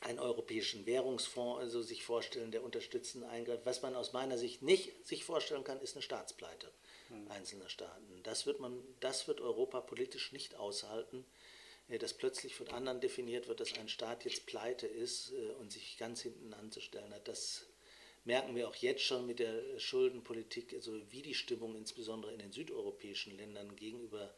einen 0.00 0.18
europäischen 0.18 0.86
Währungsfonds 0.86 1.60
also 1.60 1.82
sich 1.82 2.02
vorstellen, 2.02 2.50
der 2.50 2.64
unterstützend 2.64 3.24
eingreift. 3.24 3.64
Was 3.64 3.82
man 3.82 3.94
aus 3.94 4.12
meiner 4.12 4.36
Sicht 4.36 4.62
nicht 4.62 5.06
sich 5.06 5.24
vorstellen 5.24 5.62
kann, 5.62 5.80
ist 5.80 5.94
eine 5.94 6.02
Staatspleite 6.02 6.70
hm. 7.08 7.30
einzelner 7.30 7.68
Staaten. 7.68 8.22
Das 8.24 8.44
wird, 8.44 8.58
man, 8.58 8.82
das 9.00 9.28
wird 9.28 9.40
Europa 9.40 9.80
politisch 9.80 10.32
nicht 10.32 10.56
aushalten, 10.56 11.18
äh, 11.18 11.53
dass 11.88 12.14
plötzlich 12.14 12.54
von 12.54 12.68
anderen 12.68 13.00
definiert 13.00 13.46
wird, 13.48 13.60
dass 13.60 13.76
ein 13.78 13.88
Staat 13.88 14.24
jetzt 14.24 14.46
pleite 14.46 14.86
ist 14.86 15.32
äh, 15.32 15.50
und 15.60 15.72
sich 15.72 15.98
ganz 15.98 16.22
hinten 16.22 16.54
anzustellen 16.54 17.12
hat. 17.12 17.28
Das 17.28 17.66
merken 18.24 18.54
wir 18.56 18.68
auch 18.68 18.76
jetzt 18.76 19.02
schon 19.02 19.26
mit 19.26 19.38
der 19.38 19.78
Schuldenpolitik, 19.78 20.72
also 20.72 21.00
wie 21.10 21.22
die 21.22 21.34
Stimmung 21.34 21.76
insbesondere 21.76 22.32
in 22.32 22.38
den 22.38 22.52
südeuropäischen 22.52 23.36
Ländern 23.36 23.76
gegenüber, 23.76 24.34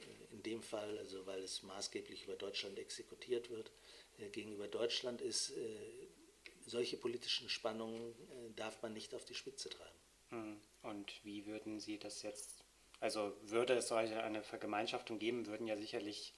äh, 0.00 0.34
in 0.34 0.42
dem 0.42 0.62
Fall, 0.62 0.98
also 0.98 1.24
weil 1.26 1.42
es 1.42 1.62
maßgeblich 1.62 2.24
über 2.24 2.34
Deutschland 2.34 2.78
exekutiert 2.78 3.50
wird, 3.50 3.70
äh, 4.18 4.28
gegenüber 4.30 4.66
Deutschland 4.66 5.20
ist, 5.20 5.50
äh, 5.50 5.76
solche 6.66 6.96
politischen 6.96 7.48
Spannungen 7.48 8.12
äh, 8.12 8.52
darf 8.56 8.82
man 8.82 8.92
nicht 8.92 9.14
auf 9.14 9.24
die 9.24 9.34
Spitze 9.34 9.70
treiben. 9.70 9.98
Hm. 10.30 10.60
Und 10.82 11.24
wie 11.24 11.46
würden 11.46 11.80
Sie 11.80 11.98
das 11.98 12.22
jetzt, 12.22 12.64
also 13.00 13.36
würde 13.42 13.74
es 13.74 13.88
solche 13.88 14.22
eine 14.22 14.42
Vergemeinschaftung 14.42 15.18
geben, 15.18 15.46
würden 15.46 15.66
ja 15.66 15.76
sicherlich 15.76 16.34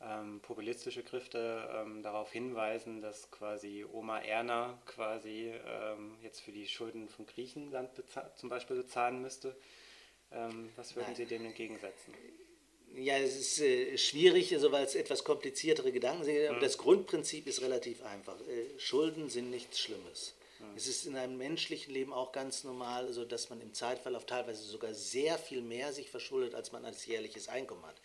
ähm, 0.00 0.40
populistische 0.40 1.02
Kräfte 1.02 1.68
ähm, 1.74 2.02
darauf 2.02 2.30
hinweisen, 2.30 3.00
dass 3.00 3.30
quasi 3.30 3.84
Oma 3.90 4.20
Erna 4.20 4.78
quasi 4.84 5.52
ähm, 5.66 6.16
jetzt 6.22 6.40
für 6.40 6.52
die 6.52 6.66
Schulden 6.66 7.08
von 7.08 7.26
Griechenland 7.26 7.90
zum 8.36 8.48
Beispiel 8.48 8.76
bezahlen 8.76 9.22
müsste. 9.22 9.56
Ähm, 10.32 10.70
was 10.76 10.94
würden 10.96 11.08
Nein. 11.08 11.16
Sie 11.16 11.26
dem 11.26 11.46
entgegensetzen? 11.46 12.12
Ja, 12.94 13.18
es 13.18 13.36
ist 13.36 13.60
äh, 13.60 13.96
schwierig, 13.98 14.52
also 14.54 14.72
weil 14.72 14.84
es 14.84 14.94
etwas 14.94 15.24
kompliziertere 15.24 15.92
Gedanken 15.92 16.24
sind. 16.24 16.56
Mhm. 16.56 16.60
Das 16.60 16.78
Grundprinzip 16.78 17.46
ist 17.46 17.60
relativ 17.62 18.04
einfach. 18.04 18.38
Äh, 18.40 18.78
Schulden 18.78 19.28
sind 19.28 19.50
nichts 19.50 19.80
Schlimmes. 19.80 20.34
Mhm. 20.58 20.76
Es 20.76 20.86
ist 20.86 21.06
in 21.06 21.16
einem 21.16 21.36
menschlichen 21.36 21.92
Leben 21.92 22.12
auch 22.12 22.32
ganz 22.32 22.64
normal, 22.64 23.06
also 23.06 23.24
dass 23.24 23.50
man 23.50 23.60
im 23.60 23.74
Zeitverlauf 23.74 24.24
teilweise 24.24 24.62
sogar 24.62 24.94
sehr 24.94 25.38
viel 25.38 25.62
mehr 25.62 25.92
sich 25.92 26.10
verschuldet, 26.10 26.54
als 26.54 26.72
man 26.72 26.84
als 26.84 27.06
jährliches 27.06 27.48
Einkommen 27.48 27.84
hat. 27.84 27.96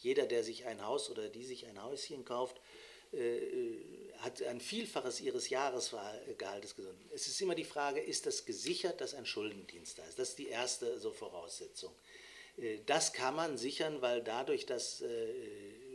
Jeder, 0.00 0.26
der 0.26 0.44
sich 0.44 0.66
ein 0.66 0.84
Haus 0.84 1.10
oder 1.10 1.28
die 1.28 1.44
sich 1.44 1.66
ein 1.66 1.82
Häuschen 1.82 2.24
kauft, 2.24 2.60
äh, 3.12 3.40
hat 4.18 4.42
ein 4.42 4.60
Vielfaches 4.60 5.20
ihres 5.20 5.48
Jahresgehaltes 5.48 6.76
gesunken. 6.76 7.08
Es 7.14 7.26
ist 7.26 7.40
immer 7.40 7.54
die 7.54 7.64
Frage, 7.64 8.00
ist 8.00 8.26
das 8.26 8.44
gesichert, 8.44 9.00
dass 9.00 9.14
ein 9.14 9.26
Schuldendienst 9.26 9.98
da 9.98 10.04
ist? 10.04 10.18
Das 10.18 10.30
ist 10.30 10.38
die 10.38 10.48
erste 10.48 10.98
so 10.98 11.10
Voraussetzung. 11.10 11.92
Äh, 12.56 12.78
das 12.86 13.12
kann 13.12 13.34
man 13.34 13.58
sichern, 13.58 14.02
weil 14.02 14.22
dadurch, 14.22 14.66
dass, 14.66 15.00
äh, 15.00 15.34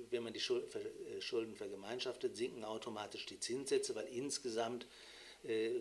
wenn 0.09 0.23
man 0.23 0.33
die 0.33 0.39
äh, 0.39 1.21
Schulden 1.21 1.55
vergemeinschaftet, 1.55 2.35
sinken 2.35 2.63
automatisch 2.63 3.25
die 3.25 3.39
Zinssätze, 3.39 3.95
weil 3.95 4.07
insgesamt 4.07 4.87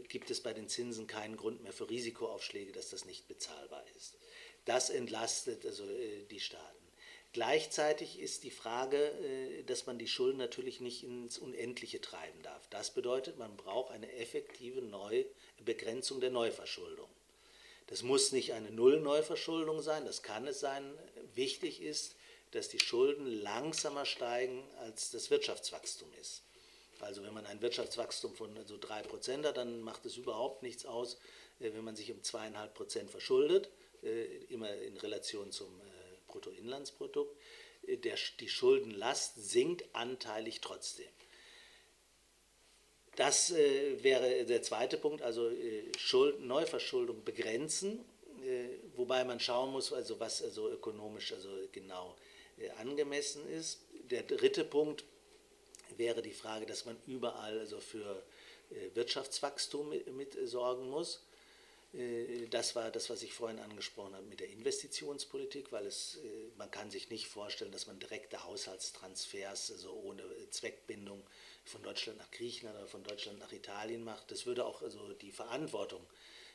gibt 0.09 0.31
es 0.31 0.43
bei 0.43 0.53
den 0.53 0.69
Zinsen 0.69 1.07
keinen 1.07 1.39
Grund 1.39 1.63
mehr 1.63 1.73
für 1.73 1.89
Risikoaufschläge, 1.89 2.73
dass 2.73 2.91
das 2.91 3.07
nicht 3.07 3.29
bezahlbar 3.29 3.83
ist. 3.97 4.19
Das 4.67 4.91
entlastet 4.91 5.65
also 5.65 5.85
die 6.31 6.41
Staaten. 6.41 6.84
Gleichzeitig 7.35 8.21
ist 8.21 8.45
die 8.45 8.53
Frage, 8.53 9.13
dass 9.67 9.87
man 9.87 9.99
die 9.99 10.07
Schulden 10.07 10.39
natürlich 10.39 10.81
nicht 10.81 11.03
ins 11.03 11.37
Unendliche 11.37 12.01
treiben 12.01 12.41
darf. 12.45 12.69
Das 12.71 12.95
bedeutet, 12.95 13.39
man 13.39 13.57
braucht 13.57 13.91
eine 13.91 14.11
effektive 14.13 14.81
Neu 14.81 15.25
Begrenzung 15.65 16.21
der 16.21 16.31
Neuverschuldung. 16.31 17.09
Das 17.89 18.05
muss 18.05 18.31
nicht 18.31 18.53
eine 18.53 18.71
Nullneuverschuldung 18.71 19.83
sein, 19.83 20.05
das 20.05 20.23
kann 20.23 20.47
es 20.47 20.61
sein. 20.61 20.97
Wichtig 21.35 21.83
ist, 21.83 22.15
dass 22.53 22.69
die 22.69 22.79
Schulden 22.79 23.27
langsamer 23.27 24.07
steigen, 24.07 24.63
als 24.79 25.11
das 25.11 25.31
Wirtschaftswachstum 25.31 26.09
ist. 26.21 26.43
Also 27.01 27.25
wenn 27.25 27.35
man 27.35 27.47
ein 27.47 27.61
Wirtschaftswachstum 27.61 28.35
von 28.35 28.51
so 28.65 28.77
3% 28.77 29.45
hat, 29.45 29.57
dann 29.57 29.83
macht 29.83 30.07
es 30.07 30.17
überhaupt 30.17 30.63
nichts 30.63 30.87
aus, 30.87 31.19
äh, 31.59 31.73
wenn 31.75 31.85
man 31.85 31.97
sich 31.97 32.13
um 32.13 32.23
2,5% 32.23 33.09
verschuldet, 33.09 33.71
äh, 34.05 34.25
immer 34.49 34.73
in 34.73 34.97
Relation 34.97 35.51
zum 35.51 35.81
äh, 36.35 36.39
Bruttoinlandsprodukt. 36.41 37.37
die 38.41 38.49
Schuldenlast 38.49 39.37
sinkt 39.37 39.85
anteilig 39.95 40.61
trotzdem. 40.61 41.09
Das 43.17 43.53
äh, 43.53 44.03
wäre 44.03 44.45
der 44.45 44.63
zweite 44.63 44.97
Punkt, 44.97 45.23
also 45.23 45.49
äh, 45.49 45.85
Schuld, 45.97 46.41
Neuverschuldung 46.41 47.23
begrenzen, 47.25 48.05
äh, 48.45 48.69
wobei 48.97 49.25
man 49.25 49.39
schauen 49.39 49.71
muss, 49.71 49.93
also 49.93 50.19
was 50.19 50.43
also 50.43 50.69
ökonomisch 50.69 51.33
also 51.33 51.49
genau 51.71 52.17
äh, 52.59 52.71
angemessen 52.71 53.49
ist. 53.49 53.81
Der 54.11 54.25
dritte 54.25 54.65
Punkt 54.65 55.05
wäre 55.97 56.23
die 56.23 56.33
Frage, 56.33 56.67
dass 56.67 56.87
man 56.87 56.97
überall 57.07 57.61
also 57.61 57.79
für 57.79 58.23
äh, 58.71 58.95
Wirtschaftswachstum 58.95 59.91
mit, 59.91 60.13
mit, 60.13 60.37
sorgen 60.49 60.91
muss. 60.91 61.25
Äh, 61.97 62.49
das 62.49 62.77
war 62.77 62.91
das, 62.91 63.11
was 63.11 63.23
ich 63.23 63.33
vorhin 63.33 63.59
angesprochen 63.59 64.15
habe 64.15 64.27
mit 64.27 64.41
der 64.41 64.51
Investitionspolitik, 64.51 65.73
weil 65.73 65.87
es, 65.87 66.19
man 66.57 66.71
kann 66.71 66.91
sich 66.91 67.11
nicht 67.11 67.27
vorstellen, 67.27 67.73
dass 67.73 67.87
man 67.87 67.99
direkte 67.99 68.45
Haushaltstransfers, 68.45 69.73
also 69.73 69.93
ohne 69.93 70.23
Zweckbindung, 70.51 71.23
von 71.65 71.83
Deutschland 71.83 72.19
nach 72.19 72.31
Griechenland 72.31 72.77
oder 72.79 72.87
von 72.87 73.03
Deutschland 73.03 73.39
nach 73.39 73.53
Italien 73.53 74.05
macht. 74.05 74.31
Das 74.31 74.47
würde 74.47 74.65
auch 74.65 74.83
also 74.83 75.13
die 75.15 75.33
Verantwortung 75.33 76.05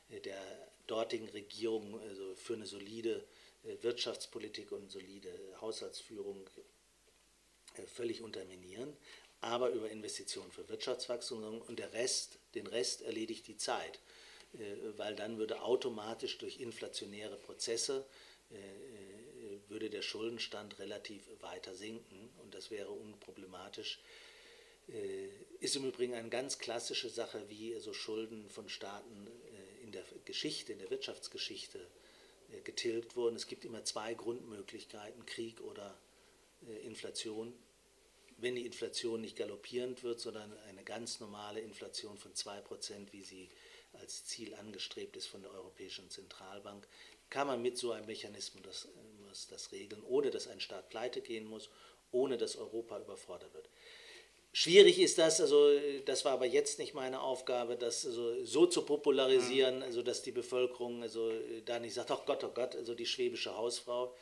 äh, 0.10 0.20
der 0.20 0.42
dortigen 0.88 1.30
Regierung 1.30 2.00
also 2.02 2.36
für 2.36 2.54
eine 2.54 2.66
solide 2.66 3.26
äh, 3.64 3.76
Wirtschaftspolitik 3.82 4.72
und 4.72 4.92
solide 4.92 5.32
Haushaltsführung 5.62 6.50
äh, 7.76 7.82
völlig 7.84 8.22
unterminieren. 8.22 8.96
Aber 9.42 9.70
über 9.70 9.90
Investitionen 9.90 10.52
für 10.52 10.68
Wirtschaftswachstum 10.68 11.62
und 11.62 11.80
der 11.80 11.94
Rest, 11.94 12.40
den 12.56 12.68
Rest 12.68 13.02
erledigt 13.02 13.48
die 13.48 13.56
Zeit, 13.56 14.00
weil 14.98 15.16
dann 15.16 15.38
würde 15.38 15.62
automatisch 15.62 16.38
durch 16.38 16.60
inflationäre 16.60 17.38
Prozesse 17.38 18.06
würde 19.68 19.90
der 19.92 20.02
Schuldenstand 20.02 20.80
relativ 20.80 21.22
weiter 21.42 21.76
sinken 21.76 22.30
und 22.42 22.56
das 22.56 22.72
wäre 22.72 22.90
unproblematisch 22.90 24.00
äh, 24.94 25.30
ist 25.60 25.76
im 25.76 25.86
Übrigen 25.86 26.14
eine 26.14 26.30
ganz 26.30 26.58
klassische 26.58 27.10
Sache, 27.10 27.44
wie 27.50 27.76
so 27.80 27.94
Schulden 27.94 28.50
von 28.50 28.70
Staaten 28.70 29.28
äh, 29.28 29.84
in 29.84 29.92
der 29.92 30.04
Geschichte, 30.26 30.74
in 30.74 30.80
der 30.80 30.90
Wirtschaftsgeschichte 30.90 31.80
äh, 32.52 32.62
getilgt 32.62 33.16
wurden. 33.16 33.36
Es 33.36 33.48
gibt 33.48 33.66
immer 33.66 33.84
zwei 33.84 34.14
Grundmöglichkeiten, 34.14 35.26
Krieg 35.26 35.62
oder 35.62 35.98
Inflation. 36.84 37.54
Wenn 38.38 38.56
die 38.56 38.66
Inflation 38.66 39.22
nicht 39.22 39.38
galoppierend 39.38 40.04
wird, 40.04 40.20
sondern 40.20 40.52
eine 40.68 40.84
ganz 40.84 41.22
normale 41.22 41.62
Inflation 41.62 42.18
von 42.18 42.34
2%, 42.34 43.14
wie 43.14 43.24
sie 43.24 43.50
als 43.94 44.26
Ziel 44.26 44.54
angestrebt 44.56 45.18
ist 45.18 45.28
von 45.28 45.42
der 45.42 45.52
Europäischen 45.52 46.10
Zentralbank, 46.10 46.88
kann 47.30 47.48
man 47.48 47.62
mit 47.62 47.78
so 47.78 47.92
einem 47.92 48.06
Mechanismus 48.08 48.88
das, 49.30 49.48
das 49.48 49.72
regeln, 49.72 50.04
ohne 50.04 50.32
dass 50.32 50.48
ein 50.48 50.60
Staat 50.60 50.90
pleite 50.90 51.22
gehen 51.22 51.46
muss, 51.46 51.70
ohne 52.12 52.38
dass 52.38 52.56
Europa 52.56 53.00
überfordert 53.00 53.54
wird. 53.54 53.70
Schwierig 54.52 55.00
ist 55.00 55.20
das, 55.20 55.40
also 55.40 55.70
das 56.06 56.26
war 56.26 56.34
aber 56.34 56.48
jetzt 56.48 56.80
nicht 56.80 56.96
meine 56.96 57.22
Aufgabe, 57.22 57.76
das 57.76 58.04
also 58.04 58.44
so 58.44 58.66
zu 58.66 58.82
popularisieren, 58.84 59.78
mhm. 59.78 59.84
also 59.84 60.02
dass 60.02 60.24
die 60.24 60.32
Bevölkerung 60.32 61.04
also 61.04 61.32
da 61.66 61.80
nicht 61.80 61.94
sagt, 61.94 62.10
ach 62.10 62.26
Gott, 62.26 62.44
oh 62.44 62.52
Gott, 62.52 62.76
also 62.76 62.96
die 62.96 63.06
schwäbische 63.06 63.56
Hausfrau. 63.56 64.16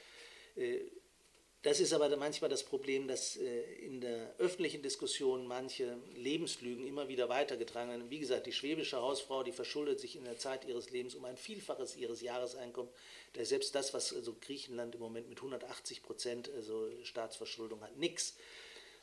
Das 1.68 1.82
ist 1.82 1.92
aber 1.92 2.16
manchmal 2.16 2.50
das 2.50 2.64
Problem, 2.64 3.10
dass 3.10 3.36
äh, 3.36 3.62
in 3.86 4.00
der 4.00 4.34
öffentlichen 4.38 4.82
Diskussion 4.82 5.48
manche 5.48 5.98
Lebenslügen 6.16 6.88
immer 6.88 7.10
wieder 7.10 7.28
weitergetragen 7.28 7.90
werden. 7.90 8.10
Wie 8.10 8.20
gesagt, 8.20 8.46
die 8.46 8.54
schwäbische 8.54 9.02
Hausfrau, 9.02 9.44
die 9.44 9.52
verschuldet 9.52 10.00
sich 10.00 10.16
in 10.16 10.24
der 10.24 10.38
Zeit 10.38 10.64
ihres 10.64 10.92
Lebens 10.92 11.14
um 11.14 11.26
ein 11.26 11.36
Vielfaches 11.36 11.98
ihres 11.98 12.22
Jahreseinkommens. 12.22 12.94
Selbst 13.42 13.76
das, 13.76 13.94
was 13.94 14.14
also 14.14 14.34
Griechenland 14.40 14.96
im 14.96 15.02
Moment 15.02 15.28
mit 15.28 15.40
180 15.40 16.04
Prozent 16.04 16.50
also 16.56 16.90
Staatsverschuldung 17.04 17.82
hat, 17.82 17.98
nichts. 17.98 18.38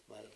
Weil 0.08 0.26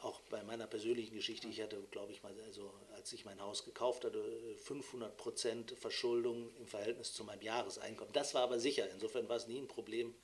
auch 0.00 0.20
bei 0.28 0.42
meiner 0.42 0.66
persönlichen 0.66 1.14
Geschichte, 1.14 1.48
ich 1.48 1.62
hatte, 1.62 1.82
glaube 1.90 2.12
ich 2.12 2.22
mal, 2.22 2.34
also 2.44 2.70
als 2.96 3.14
ich 3.14 3.24
mein 3.24 3.40
Haus 3.40 3.64
gekauft 3.64 4.04
hatte, 4.04 4.22
500 4.58 5.16
Prozent 5.16 5.70
Verschuldung 5.70 6.54
im 6.58 6.66
Verhältnis 6.66 7.14
zu 7.14 7.24
meinem 7.24 7.40
Jahreseinkommen. 7.40 8.12
Das 8.12 8.34
war 8.34 8.42
aber 8.42 8.58
sicher. 8.58 8.90
Insofern 8.90 9.26
war 9.30 9.36
es 9.36 9.46
nie 9.46 9.58
ein 9.58 9.68
Problem, 9.68 10.14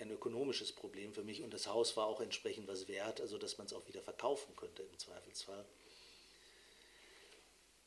ein 0.00 0.10
ökonomisches 0.10 0.72
Problem 0.72 1.12
für 1.12 1.22
mich. 1.22 1.42
Und 1.42 1.52
das 1.52 1.66
Haus 1.66 1.96
war 1.96 2.06
auch 2.06 2.20
entsprechend 2.20 2.68
was 2.68 2.88
wert, 2.88 3.20
also 3.20 3.38
dass 3.38 3.58
man 3.58 3.66
es 3.66 3.72
auch 3.72 3.86
wieder 3.86 4.02
verkaufen 4.02 4.54
könnte 4.56 4.82
im 4.82 4.98
Zweifelsfall. 4.98 5.64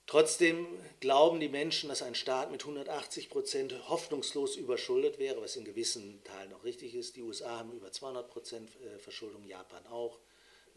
Trotzdem 0.05 0.67
glauben 0.99 1.39
die 1.39 1.49
Menschen, 1.49 1.89
dass 1.89 2.01
ein 2.01 2.13
Staat 2.13 2.51
mit 2.51 2.61
180 2.61 3.29
Prozent 3.29 3.89
hoffnungslos 3.89 4.57
überschuldet 4.57 5.17
wäre, 5.17 5.41
was 5.41 5.55
in 5.55 5.63
gewissen 5.63 6.21
Teilen 6.23 6.53
auch 6.53 6.63
richtig 6.65 6.93
ist. 6.93 7.15
Die 7.15 7.21
USA 7.21 7.59
haben 7.59 7.71
über 7.71 7.91
200 7.91 8.29
Prozent 8.29 8.69
äh, 8.81 8.99
Verschuldung, 8.99 9.45
Japan 9.45 9.85
auch. 9.87 10.19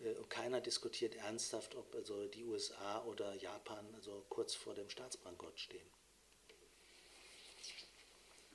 Äh, 0.02 0.14
und 0.14 0.31
keiner 0.31 0.61
diskutiert 0.61 1.16
ernsthaft, 1.16 1.74
ob 1.74 1.92
also 1.94 2.26
die 2.29 2.44
USA 2.44 3.05
oder 3.05 3.35
Japan 3.35 3.85
also 3.96 4.24
kurz 4.29 4.55
vor 4.55 4.74
dem 4.74 4.88
Staatsbankrott 4.88 5.59
stehen. 5.59 5.95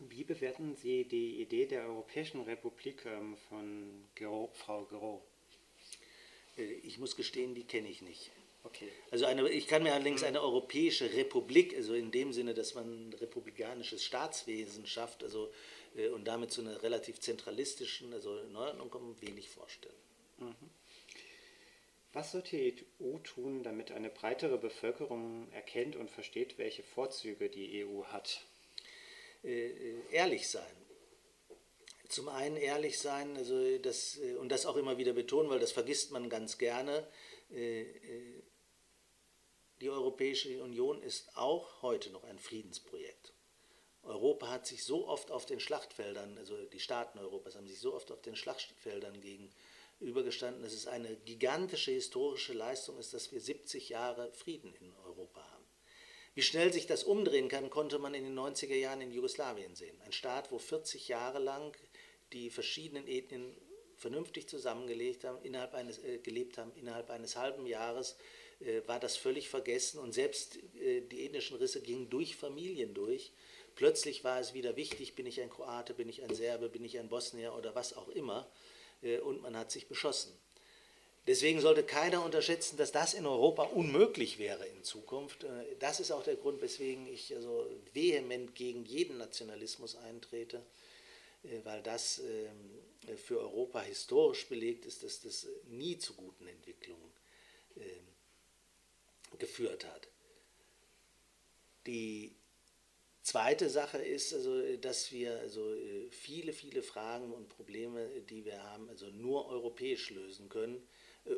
Wie 0.09 0.23
bewerten 0.23 0.75
Sie 0.75 1.03
die 1.03 1.41
Idee 1.41 1.67
der 1.67 1.83
Europäischen 1.83 2.41
Republik 2.41 3.05
ähm, 3.05 3.37
von 3.49 4.07
Gero, 4.15 4.49
Frau 4.53 4.85
Gero? 4.85 5.21
Äh, 6.57 6.63
ich 6.63 6.97
muss 6.97 7.15
gestehen, 7.15 7.53
die 7.53 7.65
kenne 7.65 7.87
ich 7.87 8.01
nicht. 8.01 8.31
Okay. 8.63 8.89
Also 9.11 9.25
eine, 9.25 9.47
ich 9.49 9.67
kann 9.67 9.83
mir 9.83 9.93
allerdings 9.93 10.23
eine 10.23 10.41
europäische 10.41 11.13
Republik, 11.13 11.75
also 11.75 11.93
in 11.93 12.09
dem 12.11 12.33
Sinne, 12.33 12.53
dass 12.53 12.73
man 12.73 13.09
ein 13.09 13.13
republikanisches 13.13 14.03
Staatswesen 14.03 14.87
schafft, 14.87 15.23
also 15.23 15.51
äh, 15.95 16.09
und 16.09 16.25
damit 16.25 16.51
zu 16.51 16.61
einer 16.61 16.81
relativ 16.81 17.19
zentralistischen, 17.19 18.11
also 18.13 18.41
Neuordnung 18.51 18.89
kommen, 18.89 19.21
wenig 19.21 19.49
vorstellen. 19.49 19.93
Mhm. 20.39 20.55
Was 22.13 22.31
sollte 22.31 22.57
die 22.57 22.85
EU 22.99 23.19
tun, 23.19 23.61
damit 23.61 23.91
eine 23.91 24.09
breitere 24.09 24.57
Bevölkerung 24.57 25.47
erkennt 25.51 25.95
und 25.95 26.09
versteht, 26.09 26.57
welche 26.57 26.83
Vorzüge 26.83 27.49
die 27.49 27.85
EU 27.85 28.03
hat? 28.05 28.45
Äh, 29.43 30.01
ehrlich 30.12 30.49
sein 30.49 30.82
zum 32.12 32.27
einen 32.30 32.58
ehrlich 32.58 32.99
sein 32.99 33.38
also 33.38 33.77
das, 33.77 34.17
äh, 34.17 34.36
und 34.36 34.49
das 34.49 34.65
auch 34.65 34.75
immer 34.75 34.97
wieder 34.97 35.13
betonen, 35.13 35.49
weil 35.49 35.60
das 35.60 35.71
vergisst 35.71 36.12
man 36.12 36.30
ganz 36.30 36.58
gerne. 36.58 37.08
Äh, 37.49 37.86
die 39.80 39.89
Europäische 39.89 40.62
Union 40.62 41.01
ist 41.01 41.36
auch 41.36 41.82
heute 41.82 42.12
noch 42.12 42.23
ein 42.25 42.38
Friedensprojekt. 42.38 43.34
Europa 44.04 44.49
hat 44.49 44.67
sich 44.67 44.84
so 44.84 45.08
oft 45.08 45.32
auf 45.32 45.45
den 45.45 45.60
Schlachtfeldern, 45.60 46.38
also 46.38 46.56
die 46.65 46.80
Staaten 46.80 47.19
Europas 47.19 47.56
haben 47.56 47.67
sich 47.67 47.80
so 47.80 47.93
oft 47.93 48.12
auf 48.12 48.21
den 48.21 48.36
Schlachtfeldern 48.36 49.21
gegenübergestanden, 49.21 50.63
dass 50.63 50.73
es 50.73 50.88
eine 50.88 51.15
gigantische 51.17 51.91
historische 51.91 52.54
Leistung 52.54 52.97
ist, 52.97 53.13
dass 53.13 53.32
wir 53.32 53.39
70 53.39 53.89
Jahre 53.89 54.32
Frieden 54.34 54.73
in 54.75 54.91
Europa 55.06 55.41
haben. 55.51 55.61
Wie 56.34 56.41
schnell 56.41 56.72
sich 56.72 56.88
das 56.88 57.04
umdrehen 57.04 57.50
kann, 57.50 57.70
konnte 57.70 58.00
man 58.00 58.13
in 58.13 58.24
den 58.24 58.38
90er 58.38 58.76
Jahren 58.76 59.02
in 59.02 59.12
Jugoslawien 59.12 59.76
sehen. 59.76 60.00
Ein 60.06 60.13
Staat, 60.13 60.52
wo 60.52 60.60
40 60.60 61.10
Jahre 61.10 61.39
lang 61.39 61.76
die 62.32 62.50
verschiedenen 62.50 63.08
Ethnien 63.08 63.54
vernünftig 63.98 64.48
zusammengelegt 64.48 65.26
haben, 65.26 65.44
innerhalb 65.44 65.74
eines, 65.74 66.00
äh, 66.00 66.20
gelebt 66.20 66.58
haben, 66.58 66.72
innerhalb 66.76 67.10
eines 67.10 67.36
halben 67.36 67.65
Jahres 67.67 68.15
äh, 68.62 68.82
war 68.88 69.00
das 69.00 69.17
völlig 69.17 69.50
vergessen 69.50 70.00
und 70.00 70.13
selbst 70.13 70.58
äh, 70.80 71.02
die 71.02 71.26
ethnischen 71.26 71.58
Risse 71.58 71.82
gingen 71.82 72.10
durch 72.10 72.36
Familien 72.36 72.94
durch. 72.94 73.32
Plötzlich 73.76 74.24
war 74.24 74.39
es 74.39 74.54
wieder 74.54 74.76
wichtig, 74.76 75.15
bin 75.15 75.26
ich 75.26 75.41
ein 75.41 75.50
Kroate, 75.50 75.94
bin 75.94 76.10
ich 76.10 76.24
ein 76.24 76.34
Serbe, 76.34 76.70
bin 76.70 76.84
ich 76.84 76.98
ein 76.98 77.10
Bosnier 77.10 77.54
oder 77.54 77.76
was 77.76 77.96
auch 77.96 78.10
immer 78.10 78.50
äh, 79.02 79.20
und 79.20 79.41
man 79.41 79.56
hat 79.58 79.72
sich 79.72 79.88
beschossen. 79.88 80.32
Deswegen 81.27 81.62
sollte 81.62 81.84
keiner 81.84 82.25
unterschätzen, 82.25 82.77
dass 82.77 82.91
das 82.91 83.13
in 83.13 83.27
Europa 83.27 83.63
unmöglich 83.63 84.39
wäre 84.39 84.65
in 84.65 84.84
Zukunft. 84.84 85.43
Äh, 85.43 85.75
das 85.79 85.99
ist 85.99 86.12
auch 86.12 86.23
der 86.23 86.36
Grund, 86.36 86.62
weswegen 86.62 87.05
ich 87.05 87.36
also 87.36 87.69
vehement 87.93 88.55
gegen 88.55 88.86
jeden 88.86 89.17
Nationalismus 89.17 89.95
eintrete, 89.97 90.65
äh, 91.43 91.60
weil 91.63 91.84
das 91.84 92.19
ähm, 92.19 93.17
für 93.17 93.39
Europa 93.39 93.81
historisch 93.81 94.47
belegt 94.47 94.86
ist, 94.86 95.03
dass 95.03 95.21
das 95.21 95.47
nie 95.67 95.97
zu 95.97 96.15
guten 96.15 96.47
Entwicklungen 96.47 97.12
ähm, 97.77 98.07
geführt 99.38 99.86
hat. 99.86 100.07
Die 101.86 102.36
zweite 103.21 103.69
Sache 103.69 103.99
ist, 103.99 104.34
also, 104.34 104.75
dass 104.77 105.12
wir 105.12 105.39
also 105.39 105.71
äh, 105.75 106.10
viele, 106.10 106.51
viele 106.51 106.81
Fragen 106.81 107.31
und 107.31 107.47
Probleme, 107.47 108.07
die 108.21 108.43
wir 108.43 108.63
haben, 108.63 108.89
also 108.89 109.05
nur 109.12 109.47
europäisch 109.49 110.10
lösen 110.10 110.49
können 110.49 110.81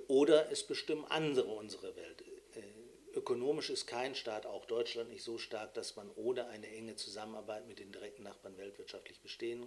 oder 0.07 0.51
es 0.51 0.65
bestimmen 0.65 1.05
andere 1.05 1.47
unsere 1.47 1.95
Welt. 1.95 2.23
Äh, 2.55 3.17
ökonomisch 3.17 3.69
ist 3.69 3.85
kein 3.85 4.15
Staat, 4.15 4.45
auch 4.45 4.65
Deutschland, 4.65 5.09
nicht 5.09 5.23
so 5.23 5.37
stark, 5.37 5.73
dass 5.73 5.95
man 5.95 6.09
ohne 6.15 6.47
eine 6.47 6.67
enge 6.67 6.95
Zusammenarbeit 6.95 7.67
mit 7.67 7.79
den 7.79 7.91
direkten 7.91 8.23
Nachbarn 8.23 8.57
weltwirtschaftlich 8.57 9.19
bestehen 9.21 9.65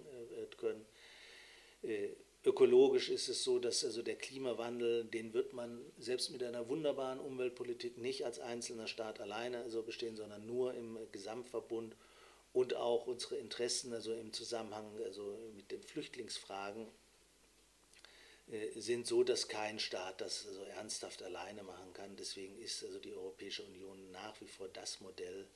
können. 0.56 0.84
Ökologisch 2.46 3.08
ist 3.08 3.28
es 3.28 3.42
so, 3.42 3.58
dass 3.58 3.84
also 3.84 4.02
der 4.02 4.14
Klimawandel, 4.14 5.04
den 5.04 5.34
wird 5.34 5.52
man 5.52 5.84
selbst 5.98 6.30
mit 6.30 6.44
einer 6.44 6.68
wunderbaren 6.68 7.18
Umweltpolitik 7.18 7.98
nicht 7.98 8.24
als 8.24 8.38
einzelner 8.38 8.86
Staat 8.86 9.18
alleine 9.18 9.58
also 9.58 9.82
bestehen, 9.82 10.14
sondern 10.14 10.46
nur 10.46 10.72
im 10.74 10.96
Gesamtverbund 11.10 11.96
und 12.52 12.76
auch 12.76 13.08
unsere 13.08 13.34
Interessen 13.34 13.92
also 13.92 14.14
im 14.14 14.32
Zusammenhang 14.32 14.96
also 15.04 15.36
mit 15.56 15.72
den 15.72 15.82
Flüchtlingsfragen 15.82 16.86
äh, 16.86 17.05
sind 18.76 19.06
so, 19.06 19.24
dass 19.24 19.48
kein 19.48 19.78
Staat 19.78 20.20
das 20.20 20.46
also 20.46 20.62
ernsthaft 20.62 21.22
alleine 21.22 21.62
machen 21.62 21.92
kann. 21.92 22.16
Deswegen 22.16 22.58
ist 22.60 22.84
also 22.84 22.98
die 23.00 23.12
Europäische 23.12 23.64
Union 23.64 24.10
nach 24.12 24.40
wie 24.40 24.46
vor 24.46 24.68
das 24.68 25.00
Modell, 25.00 25.46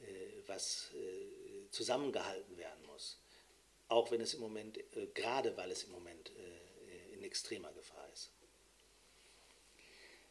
äh, 0.00 0.04
was 0.46 0.90
äh, 0.94 1.70
zusammengehalten 1.70 2.56
werden 2.56 2.86
muss 2.86 3.18
auch 3.92 4.10
wenn 4.10 4.20
es 4.20 4.34
im 4.34 4.40
Moment, 4.40 4.78
äh, 4.96 5.06
gerade 5.14 5.56
weil 5.56 5.70
es 5.70 5.84
im 5.84 5.92
Moment 5.92 6.30
äh, 6.30 7.14
in 7.14 7.22
extremer 7.22 7.72
Gefahr 7.72 8.08
ist. 8.12 8.32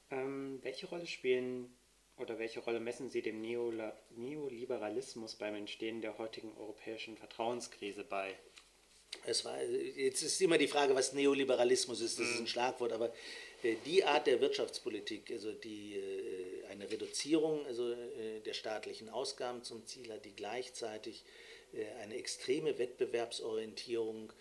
Ähm, 0.10 0.60
welche 0.64 0.88
Rolle 0.88 1.08
spielen 1.08 1.74
oder 2.18 2.40
welche 2.40 2.60
Rolle 2.60 2.80
messen 2.80 3.10
Sie 3.10 3.22
dem 3.22 3.42
Neoliberalismus 3.42 5.36
beim 5.36 5.56
Entstehen 5.56 6.02
der 6.02 6.18
heutigen 6.18 6.58
europäischen 6.58 7.18
Vertrauenskrise 7.18 8.04
bei? 8.04 8.38
Es 9.26 9.46
war, 9.46 9.62
jetzt 9.64 10.24
ist 10.24 10.42
immer 10.42 10.58
die 10.58 10.68
Frage, 10.68 10.96
was 10.96 11.14
Neoliberalismus 11.14 12.02
ist. 12.02 12.20
Das 12.20 12.28
ist 12.28 12.36
ein 12.36 12.42
mhm. 12.42 12.48
Schlagwort, 12.48 12.92
aber 12.92 13.14
äh, 13.64 13.76
die 13.86 14.04
Art 14.04 14.28
der 14.28 14.42
Wirtschaftspolitik, 14.42 15.30
also 15.32 15.52
die 15.52 15.96
äh, 15.96 16.66
eine 16.72 16.90
Reduzierung 16.90 17.66
also, 17.66 17.92
äh, 17.92 18.40
der 18.46 18.54
staatlichen 18.54 19.10
Ausgaben 19.10 19.64
zum 19.64 19.86
Ziel 19.86 20.12
hat, 20.12 20.26
die 20.26 20.36
gleichzeitig 20.36 21.24
eine 22.02 22.16
extreme 22.16 22.78
Wettbewerbsorientierung 22.78 24.34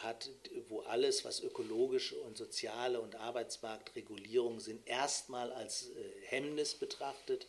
hat, 0.00 0.28
wo 0.68 0.80
alles, 0.80 1.24
was 1.24 1.42
ökologische 1.42 2.14
und 2.16 2.36
soziale 2.36 3.00
und 3.00 3.14
Arbeitsmarktregulierung 3.14 4.60
sind, 4.60 4.86
erstmal 4.86 5.50
als 5.50 5.88
Hemmnis 6.26 6.74
betrachtet 6.74 7.46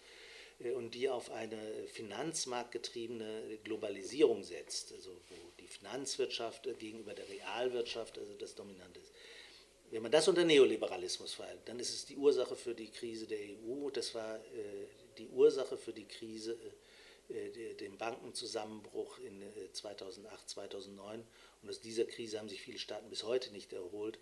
und 0.75 0.93
die 0.93 1.09
auf 1.09 1.31
eine 1.31 1.87
finanzmarktgetriebene 1.87 3.59
Globalisierung 3.63 4.43
setzt, 4.43 4.91
also 4.91 5.11
wo 5.29 5.35
die 5.59 5.67
Finanzwirtschaft 5.67 6.67
gegenüber 6.79 7.13
der 7.13 7.29
Realwirtschaft 7.29 8.17
also 8.17 8.33
das 8.33 8.55
Dominante 8.55 8.99
ist. 8.99 9.13
Wenn 9.91 10.03
man 10.03 10.11
das 10.11 10.27
unter 10.27 10.43
Neoliberalismus 10.43 11.33
verhält, 11.33 11.61
dann 11.65 11.79
ist 11.79 11.93
es 11.93 12.05
die 12.05 12.17
Ursache 12.17 12.55
für 12.55 12.75
die 12.75 12.91
Krise 12.91 13.25
der 13.25 13.39
EU, 13.39 13.89
das 13.89 14.13
war 14.13 14.35
äh, 14.37 14.87
die 15.17 15.29
Ursache 15.29 15.77
für 15.77 15.93
die 15.93 16.07
Krise 16.07 16.53
äh, 16.53 16.71
äh, 17.29 17.75
dem 17.75 17.97
Bankenzusammenbruch 17.97 19.19
in 19.19 19.43
2008, 19.71 20.33
äh, 20.33 20.47
2009. 20.47 21.23
Und 21.61 21.69
aus 21.69 21.79
dieser 21.79 22.05
Krise 22.05 22.39
haben 22.39 22.49
sich 22.49 22.61
viele 22.61 22.79
Staaten 22.79 23.09
bis 23.09 23.23
heute 23.23 23.51
nicht 23.51 23.71
erholt. 23.71 24.19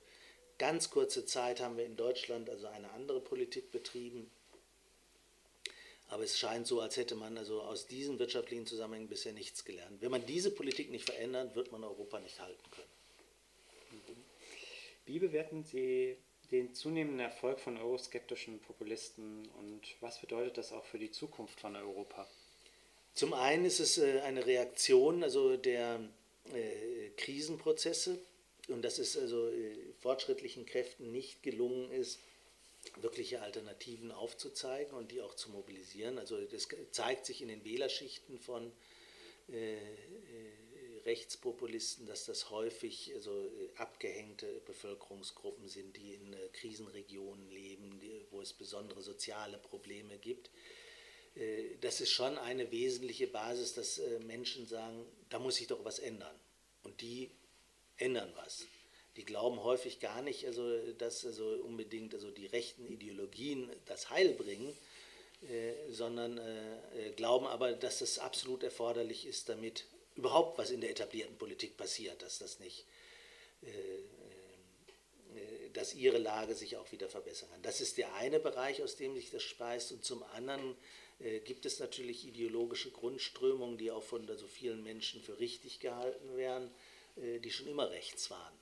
Ganz 0.58 0.90
kurze 0.90 1.26
Zeit 1.26 1.62
haben 1.62 1.78
wir 1.78 1.86
in 1.86 1.96
Deutschland 1.96 2.50
also 2.50 2.68
eine 2.68 2.92
andere 2.92 3.22
Politik 3.22 3.72
betrieben. 3.72 4.30
Aber 6.10 6.24
es 6.24 6.40
scheint 6.40 6.68
so, 6.68 6.80
als 6.80 6.96
hätte 6.96 7.16
man 7.16 7.38
also 7.38 7.62
aus 7.62 7.88
diesen 7.88 8.18
wirtschaftlichen 8.20 8.66
Zusammenhängen 8.66 9.10
bisher 9.10 9.34
nichts 9.34 9.66
gelernt. 9.66 10.02
Wenn 10.02 10.12
man 10.12 10.26
diese 10.26 10.52
Politik 10.52 10.90
nicht 10.90 11.06
verändert, 11.06 11.56
wird 11.56 11.72
man 11.72 11.84
Europa 11.84 12.20
nicht 12.20 12.40
halten 12.40 12.72
können. 12.72 12.88
Wie 15.06 15.20
bewerten 15.20 15.64
Sie 15.64 16.18
den 16.52 16.74
zunehmenden 16.74 17.20
Erfolg 17.20 17.60
von 17.60 17.78
euroskeptischen 17.78 18.60
Populisten 18.60 19.48
und 19.60 19.82
was 20.00 20.20
bedeutet 20.20 20.58
das 20.58 20.72
auch 20.72 20.86
für 20.86 21.00
die 21.00 21.12
Zukunft 21.12 21.60
von 21.60 21.76
Europa? 21.76 22.28
Zum 23.14 23.34
einen 23.34 23.66
ist 23.66 23.80
es 23.80 23.98
äh, 23.98 24.20
eine 24.20 24.46
Reaktion 24.46 25.24
also 25.24 25.58
der 25.58 26.00
äh, 26.54 27.10
Krisenprozesse 27.18 28.20
und 28.68 28.84
dass 28.84 29.00
es 29.00 29.18
also 29.18 29.50
äh, 29.50 29.76
fortschrittlichen 30.00 30.66
Kräften 30.66 31.12
nicht 31.12 31.42
gelungen 31.44 31.92
ist, 31.92 32.20
wirkliche 33.02 33.42
Alternativen 33.42 34.12
aufzuzeigen 34.12 34.94
und 34.94 35.12
die 35.12 35.22
auch 35.22 35.36
zu 35.36 35.50
mobilisieren. 35.50 36.18
Also 36.18 36.40
das 36.46 36.68
zeigt 36.92 37.26
sich 37.26 37.42
in 37.42 37.48
den 37.48 37.64
Wählerschichten 37.64 38.40
von 38.40 38.72
äh, 39.50 39.76
äh, 39.76 39.80
Rechtspopulisten, 41.06 42.06
dass 42.06 42.26
das 42.26 42.50
häufig 42.50 43.14
also, 43.16 43.32
äh, 43.32 43.70
abgehängte 43.78 44.62
Bevölkerungsgruppen 44.66 45.68
sind, 45.68 45.96
die 45.96 46.16
in 46.16 46.34
äh, 46.34 46.50
Krisenregionen 46.54 47.50
leben, 47.50 48.00
die, 48.00 48.26
wo 48.32 48.42
es 48.42 48.54
besondere 48.54 49.02
soziale 49.02 49.58
Probleme 49.58 50.18
gibt. 50.18 50.50
Äh, 51.36 51.78
das 51.82 52.02
ist 52.02 52.12
schon 52.12 52.38
eine 52.38 52.72
wesentliche 52.72 53.28
Basis, 53.28 53.74
dass 53.74 54.00
äh, 54.00 54.20
Menschen 54.20 54.66
sagen, 54.66 55.06
da 55.30 55.40
muss 55.40 55.56
sich 55.56 55.68
doch 55.68 55.84
was 55.86 56.00
ändern. 56.00 56.36
Und 56.84 57.02
die 57.02 57.32
ändern 57.98 58.32
was 58.36 58.66
die 59.18 59.26
glauben 59.26 59.64
häufig 59.64 60.00
gar 60.00 60.22
nicht, 60.22 60.46
also, 60.46 60.78
dass 60.94 61.26
also 61.26 61.46
unbedingt 61.64 62.14
also 62.14 62.32
die 62.32 62.46
rechten 62.46 62.88
Ideologien 62.88 63.70
das 63.86 64.12
Heil 64.12 64.34
bringen, 64.34 64.74
äh, 65.50 65.74
sondern 65.92 66.38
äh, 66.38 67.12
glauben 67.16 67.48
aber, 67.48 67.74
dass 67.74 68.00
das 68.00 68.20
absolut 68.20 68.64
erforderlich 68.64 69.26
ist, 69.26 69.50
damit 69.50 69.86
überhaupt 70.16 70.58
was 70.58 70.72
in 70.72 70.82
der 70.82 70.92
etablierten 70.92 71.38
Politik 71.38 71.78
passiert, 71.78 72.22
dass 72.22 72.40
das 72.40 72.60
nicht, 72.60 72.86
äh, 73.64 73.68
äh, 73.68 75.70
dass 75.74 75.94
ihre 75.94 76.18
Lage 76.18 76.56
sich 76.56 76.78
auch 76.78 76.92
wieder 76.92 77.10
verbessern 77.10 77.50
kann. 77.52 77.62
Das 77.64 77.82
ist 77.82 77.98
der 77.98 78.14
eine 78.16 78.40
Bereich, 78.40 78.82
aus 78.84 78.96
dem 78.96 79.16
sich 79.16 79.32
das 79.32 79.44
speist, 79.44 79.92
und 79.92 80.06
zum 80.06 80.24
anderen 80.36 80.76
äh, 81.20 81.40
gibt 81.40 81.66
es 81.66 81.80
natürlich 81.80 82.28
ideologische 82.28 82.92
Grundströmungen, 82.92 83.78
die 83.78 83.92
auch 83.92 84.04
von 84.04 84.26
so 84.26 84.34
also 84.34 84.48
vielen 84.48 84.84
Menschen 84.84 85.22
für 85.22 85.40
richtig 85.40 85.80
gehalten 85.80 86.38
werden, 86.38 86.70
äh, 87.16 87.40
die 87.40 87.52
schon 87.52 87.68
immer 87.68 87.90
rechts 87.90 88.30
waren. 88.30 88.54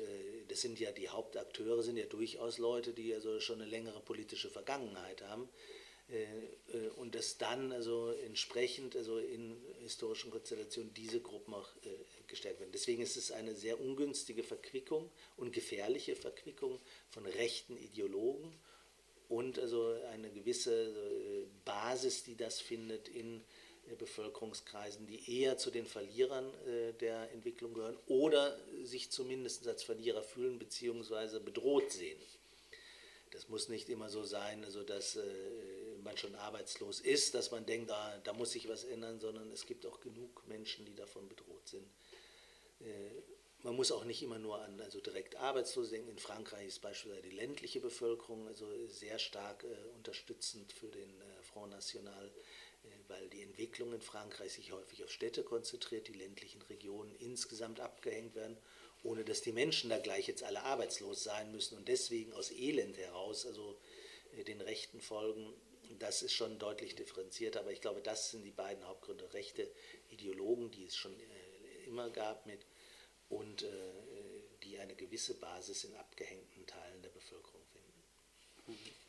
Äh, 0.00 0.02
äh, 0.02 0.44
das 0.48 0.60
sind 0.60 0.78
ja 0.80 0.92
die 0.92 1.08
Hauptakteure, 1.08 1.82
sind 1.82 1.96
ja 1.96 2.06
durchaus 2.06 2.58
Leute, 2.58 2.92
die 2.92 3.14
also 3.14 3.40
schon 3.40 3.60
eine 3.60 3.70
längere 3.70 4.00
politische 4.00 4.50
Vergangenheit 4.50 5.22
haben. 5.22 5.48
Äh, 6.08 6.88
und 6.96 7.14
dass 7.14 7.36
dann 7.38 7.70
also 7.72 8.10
entsprechend 8.10 8.96
also 8.96 9.18
in 9.18 9.56
historischen 9.82 10.30
Konstellationen 10.30 10.92
diese 10.94 11.20
Gruppen 11.20 11.54
auch 11.54 11.68
gestärkt 12.26 12.60
werden. 12.60 12.72
Deswegen 12.72 13.02
ist 13.02 13.16
es 13.16 13.30
eine 13.30 13.54
sehr 13.54 13.80
ungünstige 13.80 14.42
Verquickung 14.42 15.10
und 15.36 15.52
gefährliche 15.52 16.16
Verquickung 16.16 16.80
von 17.10 17.24
rechten 17.26 17.76
Ideologen 17.76 18.52
und 19.28 19.58
also 19.58 19.94
eine 20.12 20.30
gewisse 20.30 21.46
Basis, 21.64 22.24
die 22.24 22.36
das 22.36 22.60
findet 22.60 23.08
in 23.08 23.42
Bevölkerungskreisen, 23.96 25.06
die 25.06 25.40
eher 25.40 25.58
zu 25.58 25.70
den 25.70 25.86
Verlierern 25.86 26.52
äh, 26.66 26.92
der 26.94 27.30
Entwicklung 27.32 27.74
gehören 27.74 27.98
oder 28.06 28.58
sich 28.82 29.10
zumindest 29.10 29.66
als 29.66 29.82
Verlierer 29.82 30.22
fühlen 30.22 30.58
bzw. 30.58 31.40
bedroht 31.40 31.90
sehen. 31.92 32.18
Das 33.30 33.48
muss 33.48 33.68
nicht 33.68 33.88
immer 33.88 34.08
so 34.08 34.24
sein, 34.24 34.64
also 34.64 34.82
dass 34.82 35.16
äh, 35.16 35.22
man 36.02 36.16
schon 36.16 36.34
arbeitslos 36.34 37.00
ist, 37.00 37.34
dass 37.34 37.50
man 37.50 37.66
denkt, 37.66 37.90
ah, 37.90 38.20
da 38.24 38.32
muss 38.32 38.52
sich 38.52 38.68
was 38.68 38.84
ändern, 38.84 39.20
sondern 39.20 39.50
es 39.52 39.66
gibt 39.66 39.84
auch 39.86 40.00
genug 40.00 40.46
Menschen, 40.48 40.86
die 40.86 40.94
davon 40.94 41.28
bedroht 41.28 41.68
sind. 41.68 41.86
Äh, 42.80 43.22
man 43.62 43.74
muss 43.74 43.90
auch 43.90 44.04
nicht 44.04 44.22
immer 44.22 44.38
nur 44.38 44.60
an 44.60 44.80
also 44.80 45.00
direkt 45.00 45.36
Arbeitslose 45.36 45.90
denken. 45.90 46.10
In 46.10 46.18
Frankreich 46.18 46.68
ist 46.68 46.80
beispielsweise 46.80 47.28
die 47.28 47.34
ländliche 47.34 47.80
Bevölkerung 47.80 48.46
also 48.46 48.64
sehr 48.86 49.18
stark 49.18 49.66
unterstützend 49.96 50.72
für 50.72 50.86
den 50.86 51.12
Front 51.42 51.72
National 51.72 52.30
weil 53.08 53.28
die 53.30 53.42
Entwicklung 53.42 53.92
in 53.92 54.00
Frankreich 54.00 54.52
sich 54.52 54.72
häufig 54.72 55.04
auf 55.04 55.10
Städte 55.10 55.42
konzentriert, 55.42 56.08
die 56.08 56.12
ländlichen 56.12 56.62
Regionen 56.62 57.14
insgesamt 57.16 57.80
abgehängt 57.80 58.34
werden, 58.34 58.56
ohne 59.02 59.24
dass 59.24 59.42
die 59.42 59.52
Menschen 59.52 59.90
da 59.90 59.98
gleich 59.98 60.26
jetzt 60.26 60.42
alle 60.42 60.62
arbeitslos 60.62 61.22
sein 61.22 61.52
müssen 61.52 61.76
und 61.76 61.88
deswegen 61.88 62.32
aus 62.32 62.50
Elend 62.50 62.98
heraus, 62.98 63.46
also 63.46 63.78
äh, 64.36 64.44
den 64.44 64.60
Rechten 64.60 65.00
folgen. 65.00 65.52
Das 65.98 66.22
ist 66.22 66.34
schon 66.34 66.58
deutlich 66.58 66.94
differenziert, 66.94 67.56
aber 67.56 67.72
ich 67.72 67.80
glaube, 67.80 68.02
das 68.02 68.30
sind 68.30 68.44
die 68.44 68.50
beiden 68.50 68.86
Hauptgründe. 68.86 69.32
Rechte 69.32 69.70
Ideologen, 70.10 70.70
die 70.70 70.86
es 70.86 70.96
schon 70.96 71.18
äh, 71.18 71.86
immer 71.86 72.10
gab 72.10 72.46
mit 72.46 72.66
und 73.28 73.62
äh, 73.62 73.68
die 74.62 74.78
eine 74.78 74.94
gewisse 74.94 75.34
Basis 75.34 75.84
in 75.84 75.94
abgehängten 75.94 76.66
Teilen 76.66 77.02
der 77.02 77.10
Bevölkerung 77.10 77.62
finden. 77.72 78.02
Mhm. 78.66 79.07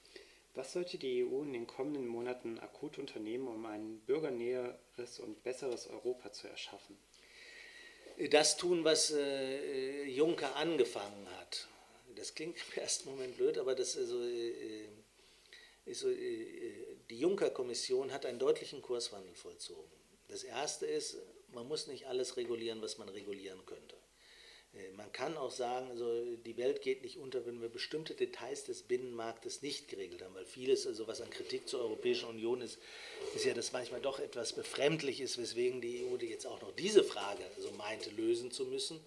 Was 0.56 0.74
sollte 0.74 0.98
die 0.98 1.24
EU 1.24 1.44
in 1.44 1.54
den 1.54 1.68
kommenden 1.68 2.08
Monaten 2.08 2.60
akut 2.60 2.98
unternehmen, 2.98 3.48
um 3.48 3.66
ein 3.66 4.00
bürgernäheres 4.02 5.20
und 5.20 5.44
besseres 5.44 5.88
Europa 5.88 6.32
zu 6.32 6.48
erschaffen? 6.48 6.98
Das 8.32 8.58
tun, 8.58 8.84
was 8.84 9.12
äh, 9.12 10.04
Juncker 10.06 10.56
angefangen 10.58 11.28
hat. 11.40 11.68
Das 12.16 12.36
klingt 12.36 12.58
im 12.58 12.82
ersten 12.82 13.10
Moment 13.10 13.38
blöd, 13.38 13.58
aber 13.58 13.76
das 13.76 13.96
also, 13.96 14.22
äh, 14.24 14.90
ist 15.86 16.02
so, 16.02 16.10
äh, 16.10 16.98
die 17.10 17.20
Juncker-Kommission 17.20 18.12
hat 18.12 18.26
einen 18.26 18.40
deutlichen 18.40 18.82
Kurswandel 18.82 19.34
vollzogen. 19.36 19.90
Das 20.28 20.44
erste 20.44 20.86
ist, 20.86 21.18
man 21.54 21.68
muss 21.68 21.88
nicht 21.88 22.08
alles 22.08 22.36
regulieren, 22.36 22.82
was 22.82 22.98
man 22.98 23.10
regulieren 23.10 23.66
könnte. 23.66 23.96
Äh, 24.74 24.92
man 24.92 25.12
kann 25.12 25.38
auch 25.38 25.52
sagen, 25.52 25.90
also 25.90 26.36
die 26.46 26.58
Welt 26.58 26.82
geht 26.82 27.04
nicht 27.04 27.18
unter, 27.18 27.46
wenn 27.46 27.62
wir 27.62 27.70
bestimmte 27.70 28.14
Details 28.16 28.66
des 28.66 28.84
Binnenmarktes 28.84 29.62
nicht 29.62 29.88
geregelt 29.88 30.22
haben, 30.22 30.36
weil 30.36 30.46
vieles, 30.46 30.86
also 30.86 31.08
was 31.08 31.22
an 31.22 31.30
Kritik 31.30 31.68
zur 31.68 31.82
Europäischen 31.82 32.30
Union 32.30 32.62
ist, 32.62 32.80
ist 33.36 33.46
ja, 33.46 33.54
dass 33.54 33.72
manchmal 33.72 34.02
doch 34.02 34.20
etwas 34.20 34.54
befremdlich 34.54 35.22
ist, 35.22 35.38
weswegen 35.38 35.82
die 35.82 36.06
EU 36.06 36.18
jetzt 36.18 36.46
auch 36.46 36.62
noch 36.62 36.72
diese 36.74 37.04
Frage 37.04 37.44
also 37.56 37.72
meinte, 37.72 38.10
lösen 38.12 38.52
zu 38.52 38.66
müssen. 38.66 39.00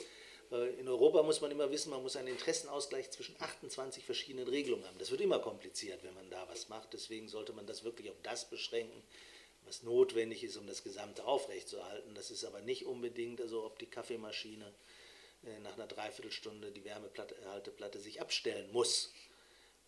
In 0.79 0.87
Europa 0.87 1.22
muss 1.22 1.40
man 1.40 1.51
immer 1.51 1.70
wissen, 1.70 1.88
man 1.88 2.03
muss 2.03 2.14
einen 2.14 2.29
Interessenausgleich 2.29 3.11
zwischen 3.11 3.35
28 3.38 4.05
verschiedenen 4.05 4.46
Regelungen 4.46 4.85
haben. 4.85 4.98
Das 4.98 5.11
wird 5.11 5.22
immer 5.22 5.38
kompliziert, 5.38 6.05
wenn 6.05 6.12
man 6.12 6.29
da 6.29 6.46
was 6.51 6.68
macht. 6.68 6.92
Deswegen 6.92 7.27
sollte 7.29 7.55
man 7.55 7.66
das 7.66 7.85
wirklich 7.85 8.11
auf 8.11 8.20
das 8.22 8.51
beschränken, 8.51 9.03
was 9.64 9.83
notwendig 9.83 10.44
ist, 10.44 10.59
um 10.59 10.66
das 10.66 10.85
Gesamte 10.85 11.25
aufrechtzuerhalten. 11.25 12.14
Das 12.14 12.31
ist 12.31 12.44
aber 12.44 12.61
nicht 12.61 12.85
unbedingt, 12.85 13.40
also 13.40 13.64
ob 13.64 13.79
die 13.79 13.87
Kaffeemaschine 13.87 14.75
nach 15.62 15.74
einer 15.74 15.87
Dreiviertelstunde 15.87 16.70
die 16.70 16.85
Wärmehalteplatte 16.85 17.98
sich 18.00 18.20
abstellen 18.20 18.70
muss. 18.72 19.12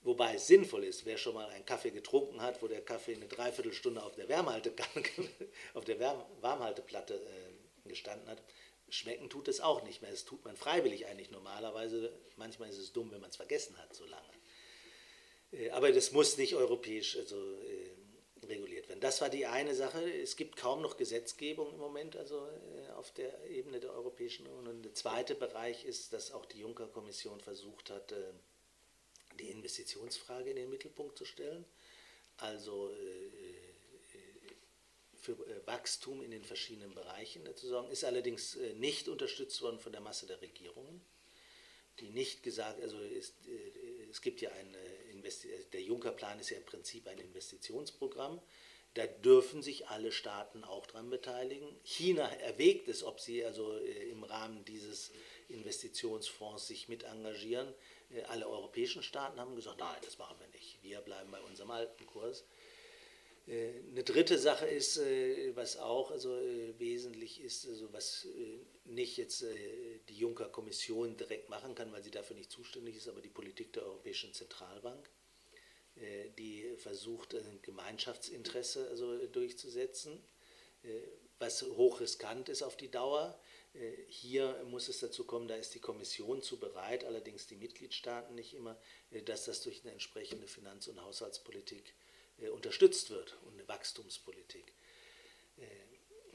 Wobei 0.03 0.35
es 0.35 0.47
sinnvoll 0.47 0.85
ist, 0.85 1.07
wer 1.07 1.17
schon 1.17 1.35
mal 1.35 1.49
einen 1.49 1.65
Kaffee 1.65 1.91
getrunken 1.91 2.43
hat, 2.43 2.61
wo 2.61 2.69
der 2.69 2.83
Kaffee 2.83 3.15
eine 3.15 3.27
Dreiviertelstunde 3.27 4.03
auf 4.03 4.15
der, 4.15 4.27
auf 5.75 5.85
der 5.85 6.01
Warmhalteplatte 6.41 7.15
äh, 7.15 7.89
gestanden 7.89 8.29
hat, 8.29 8.43
schmecken 8.91 9.31
tut 9.31 9.49
es 9.49 9.61
auch 9.61 9.83
nicht 9.85 10.03
mehr. 10.03 10.11
Das 10.11 10.25
tut 10.25 10.45
man 10.45 10.57
freiwillig 10.57 11.07
eigentlich 11.07 11.31
normalerweise. 11.31 12.13
Manchmal 12.37 12.69
ist 12.69 12.79
es 12.79 12.93
dumm, 12.93 13.13
wenn 13.13 13.21
man 13.21 13.31
es 13.31 13.37
vergessen 13.37 13.79
hat 13.79 13.95
so 13.95 14.05
lange. 14.05 14.29
Äh, 15.53 15.71
aber 15.71 15.91
das 15.93 16.13
muss 16.13 16.37
nicht 16.37 16.55
europäisch 16.55 17.17
also, 17.17 17.37
reguliert 18.45 18.89
werden. 18.89 19.01
Das 19.01 19.21
war 19.21 19.29
die 19.29 19.47
eine 19.47 19.75
Sache. 19.75 20.01
Es 20.21 20.37
gibt 20.37 20.57
kaum 20.57 20.83
noch 20.83 20.97
Gesetzgebung 20.97 21.73
im 21.73 21.79
Moment, 21.79 22.17
also 22.17 22.47
äh, 22.47 22.91
auf 22.93 23.13
der 23.13 23.45
Ebene 23.51 23.81
der 23.81 23.93
Europäischen 23.93 24.47
Union. 24.47 24.69
Und 24.69 24.83
der 24.83 24.95
zweite 24.95 25.35
Bereich 25.35 25.85
ist, 25.85 26.13
dass 26.13 26.33
auch 26.33 26.47
die 26.47 26.61
Juncker-Kommission 26.61 27.41
versucht 27.41 27.91
hat, 27.91 28.13
äh, 28.13 28.33
die 29.39 29.51
Investitionsfrage 29.51 30.51
in 30.51 30.57
den 30.57 30.71
Mittelpunkt 30.71 31.19
zu 31.19 31.25
stellen. 31.25 31.65
Also 32.37 32.91
äh, 32.91 32.95
für 35.17 35.39
Wachstum 35.67 36.23
in 36.23 36.31
den 36.31 36.45
verschiedenen 36.45 36.95
Bereichen 36.95 37.43
zu 37.57 37.67
sorgen, 37.67 37.91
ist 37.91 38.05
allerdings 38.05 38.59
nicht 38.75 39.09
unterstützt 39.09 39.63
worden 39.63 39.79
von 39.79 39.91
der 39.91 40.03
Masse 40.03 40.27
der 40.27 40.43
Regierungen, 40.43 41.01
die 41.99 42.11
nicht 42.11 42.43
gesagt, 42.43 42.83
also 42.83 42.99
ist, 42.99 43.35
es 44.11 44.21
gibt 44.21 44.43
ja 44.43 44.51
ein 45.25 45.71
der 45.73 45.83
Juncker-Plan 45.83 46.39
ist 46.39 46.51
ja 46.51 46.57
im 46.57 46.65
Prinzip 46.65 47.07
ein 47.09 47.19
Investitionsprogramm. 47.19 48.41
Da 48.95 49.09
dürfen 49.09 49.61
sich 49.61 49.89
alle 49.89 50.13
Staaten 50.13 50.63
auch 50.63 50.87
daran 50.87 51.11
beteiligen. 51.11 51.67
China 51.83 52.29
erwägt 52.37 52.87
es, 52.87 53.03
ob 53.03 53.19
sie 53.19 53.45
also 53.45 53.77
äh, 53.77 54.11
im 54.11 54.23
Rahmen 54.23 54.65
dieses 54.65 55.11
Investitionsfonds 55.49 56.69
sich 56.69 56.89
mit 56.89 57.03
engagieren. 57.03 57.75
Äh, 58.11 58.23
alle 58.23 58.49
europäischen 58.49 59.03
Staaten 59.03 59.41
haben 59.41 59.57
gesagt, 59.57 59.81
nein, 59.81 59.97
das 60.05 60.19
machen 60.19 60.37
wir 60.39 60.47
nicht. 60.49 60.79
Wir 60.83 61.01
bleiben 61.01 61.33
bei 61.33 61.41
unserem 61.41 61.73
alten 61.73 62.07
Kurs. 62.07 62.45
Äh, 63.49 63.71
eine 63.91 64.05
dritte 64.05 64.39
Sache 64.39 64.67
ist, 64.67 65.01
was 65.57 65.77
auch 65.77 66.13
also 66.13 66.31
wesentlich 66.79 67.41
ist, 67.41 67.67
also 67.67 67.93
was 67.93 68.29
nicht 68.85 69.17
jetzt 69.17 69.45
die 70.09 70.17
Juncker-Kommission 70.17 71.17
direkt 71.17 71.49
machen 71.49 71.75
kann, 71.75 71.93
weil 71.93 72.03
sie 72.03 72.11
dafür 72.11 72.37
nicht 72.37 72.51
zuständig 72.51 72.97
ist, 72.97 73.09
aber 73.09 73.23
die 73.23 73.29
Politik 73.29 73.73
der 73.73 73.85
Europäischen 73.85 74.33
Zentralbank. 74.35 75.09
Äh, 75.97 76.31
die 76.39 76.75
versucht, 76.77 77.35
ein 77.35 77.61
Gemeinschaftsinteresse 77.63 78.89
also 78.89 79.27
durchzusetzen, 79.27 80.21
äh, 80.83 80.89
was 81.39 81.63
hochriskant 81.63 82.49
ist 82.49 82.63
auf 82.63 82.77
die 82.77 82.91
Dauer. 82.91 83.39
Hier 84.07 84.65
muss 84.71 84.89
es 84.89 85.01
dazu 85.01 85.25
kommen, 85.25 85.49
da 85.49 85.57
ist 85.57 85.75
die 85.75 85.81
Kommission 85.81 86.43
zu 86.43 86.61
bereit, 86.61 87.03
allerdings 87.03 87.49
die 87.49 87.57
Mitgliedstaaten 87.57 88.33
nicht 88.37 88.55
immer, 88.55 88.79
dass 89.25 89.47
das 89.47 89.63
durch 89.63 89.83
eine 89.83 89.91
entsprechende 89.91 90.47
Finanz- 90.47 90.87
und 90.87 91.03
Haushaltspolitik 91.03 91.93
unterstützt 92.53 93.11
wird 93.11 93.37
und 93.45 93.55
eine 93.55 93.67
Wachstumspolitik. 93.67 94.73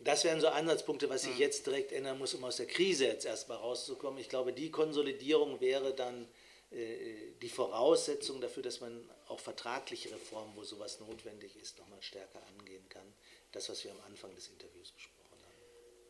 Das 0.04 0.24
wären 0.24 0.40
so 0.40 0.48
Ansatzpunkte, 0.48 1.10
was 1.10 1.24
sich 1.24 1.34
hm. 1.34 1.40
jetzt 1.40 1.68
direkt 1.68 1.92
ändern 1.92 2.18
muss, 2.18 2.34
um 2.34 2.44
aus 2.44 2.58
der 2.58 2.68
Krise 2.68 3.06
jetzt 3.06 3.26
erstmal 3.26 3.58
rauszukommen. 3.58 4.20
Ich 4.20 4.30
glaube, 4.30 4.54
die 4.54 4.72
Konsolidierung 4.72 5.60
wäre 5.62 5.94
dann 5.94 6.28
die 6.72 7.50
Voraussetzung 7.50 8.42
dafür, 8.42 8.62
dass 8.62 8.80
man 8.80 9.10
auch 9.28 9.40
vertragliche 9.40 10.12
Reformen, 10.12 10.56
wo 10.56 10.64
sowas 10.64 11.00
notwendig 11.00 11.56
ist, 11.56 11.80
nochmal 11.80 12.02
stärker 12.02 12.40
angehen 12.48 12.88
kann. 12.90 13.14
Das, 13.52 13.70
was 13.70 13.84
wir 13.84 13.92
am 13.92 14.00
Anfang 14.06 14.36
des 14.36 14.50
Interviews 14.50 14.92
besprochen 14.92 15.40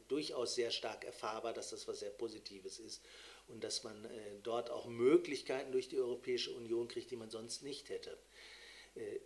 durchaus 0.08 0.56
sehr 0.56 0.70
stark 0.70 1.04
erfahrbar, 1.04 1.54
dass 1.54 1.70
das 1.70 1.88
was 1.88 2.00
sehr 2.00 2.10
Positives 2.10 2.78
ist 2.78 3.00
und 3.48 3.62
dass 3.62 3.84
man 3.84 4.04
äh, 4.04 4.08
dort 4.42 4.70
auch 4.70 4.86
Möglichkeiten 4.86 5.72
durch 5.72 5.88
die 5.88 5.98
Europäische 5.98 6.52
Union 6.52 6.88
kriegt, 6.88 7.10
die 7.10 7.16
man 7.16 7.30
sonst 7.30 7.62
nicht 7.62 7.88
hätte. 7.88 8.16
Äh, 8.94 9.20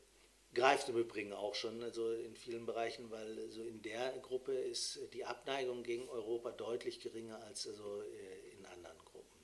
greift 0.54 0.88
im 0.88 0.96
Übrigen 0.96 1.32
auch 1.32 1.54
schon 1.54 1.82
also 1.82 2.10
in 2.10 2.34
vielen 2.34 2.66
Bereichen, 2.66 3.10
weil 3.10 3.50
so 3.50 3.62
in 3.62 3.82
der 3.82 4.12
Gruppe 4.22 4.52
ist 4.52 5.00
die 5.12 5.24
Abneigung 5.24 5.82
gegen 5.82 6.08
Europa 6.08 6.50
deutlich 6.52 7.00
geringer 7.00 7.42
als 7.44 7.68
also 7.68 8.02
in 8.56 8.64
anderen 8.64 8.98
Gruppen. 8.98 9.38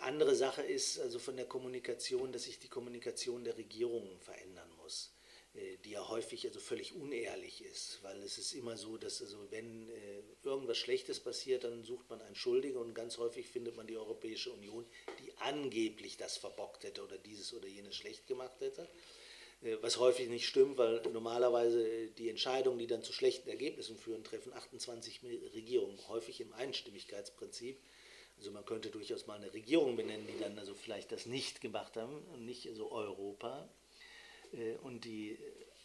Andere 0.00 0.34
Sache 0.34 0.62
ist 0.62 0.98
also 1.00 1.18
von 1.18 1.36
der 1.36 1.46
Kommunikation, 1.46 2.32
dass 2.32 2.44
sich 2.44 2.58
die 2.58 2.68
Kommunikation 2.68 3.44
der 3.44 3.56
Regierungen 3.56 4.18
verändern 4.20 4.70
muss. 4.82 5.12
Äh, 5.54 5.76
die 5.84 5.90
ja 5.90 6.08
häufig 6.08 6.46
also 6.46 6.58
völlig 6.58 6.94
unehrlich 6.94 7.64
ist, 7.64 8.00
weil 8.02 8.20
es 8.22 8.38
ist 8.38 8.54
immer 8.54 8.76
so, 8.76 8.96
dass 8.96 9.22
also 9.22 9.38
wenn 9.50 9.88
äh, 9.88 10.22
irgendwas 10.42 10.78
Schlechtes 10.78 11.20
passiert, 11.20 11.62
dann 11.64 11.84
sucht 11.84 12.10
man 12.10 12.20
einen 12.22 12.34
Schuldigen 12.34 12.76
und 12.76 12.94
ganz 12.94 13.18
häufig 13.18 13.46
findet 13.46 13.76
man 13.76 13.86
die 13.86 13.96
Europäische 13.96 14.50
Union, 14.50 14.84
die 15.20 15.32
angeblich 15.38 16.16
das 16.16 16.36
verbockt 16.36 16.82
hätte 16.82 17.04
oder 17.04 17.18
dieses 17.18 17.54
oder 17.54 17.68
jenes 17.68 17.94
schlecht 17.94 18.26
gemacht 18.26 18.60
hätte, 18.60 18.88
äh, 19.62 19.76
was 19.80 19.98
häufig 19.98 20.28
nicht 20.28 20.48
stimmt, 20.48 20.76
weil 20.76 21.00
normalerweise 21.12 22.08
die 22.08 22.30
Entscheidungen, 22.30 22.80
die 22.80 22.88
dann 22.88 23.04
zu 23.04 23.12
schlechten 23.12 23.48
Ergebnissen 23.48 23.96
führen, 23.96 24.24
treffen 24.24 24.52
28 24.52 25.20
Regierungen, 25.54 25.98
häufig 26.08 26.40
im 26.40 26.52
Einstimmigkeitsprinzip. 26.54 27.78
Also 28.38 28.50
man 28.50 28.64
könnte 28.64 28.90
durchaus 28.90 29.28
mal 29.28 29.36
eine 29.36 29.54
Regierung 29.54 29.94
benennen, 29.94 30.26
die 30.26 30.42
dann 30.42 30.58
also 30.58 30.74
vielleicht 30.74 31.12
das 31.12 31.26
nicht 31.26 31.60
gemacht 31.60 31.96
haben 31.96 32.24
nicht 32.44 32.68
so 32.74 32.90
Europa. 32.90 33.68
Äh, 34.54 34.76
und 34.82 35.04
die 35.04 35.38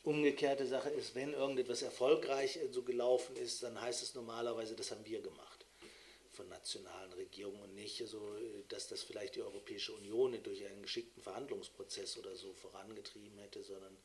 umgekehrte 0.03 0.65
Sache 0.65 0.89
ist, 0.89 1.15
wenn 1.15 1.33
irgendetwas 1.33 1.81
erfolgreich 1.81 2.57
äh, 2.57 2.67
so 2.71 2.83
gelaufen 2.83 3.35
ist, 3.35 3.63
dann 3.63 3.79
heißt 3.79 4.03
es 4.03 4.15
normalerweise, 4.15 4.75
das 4.75 4.91
haben 4.91 5.05
wir 5.05 5.21
gemacht 5.21 5.65
von 6.31 6.47
nationalen 6.47 7.11
Regierungen 7.13 7.61
und 7.61 7.75
nicht 7.75 8.01
so, 8.07 8.35
äh, 8.35 8.63
dass 8.69 8.87
das 8.87 9.03
vielleicht 9.03 9.35
die 9.35 9.41
Europäische 9.41 9.93
Union 9.93 10.41
durch 10.43 10.65
einen 10.65 10.81
geschickten 10.81 11.21
Verhandlungsprozess 11.21 12.17
oder 12.17 12.35
so 12.35 12.53
vorangetrieben 12.53 13.37
hätte, 13.39 13.63
sondern 13.63 13.95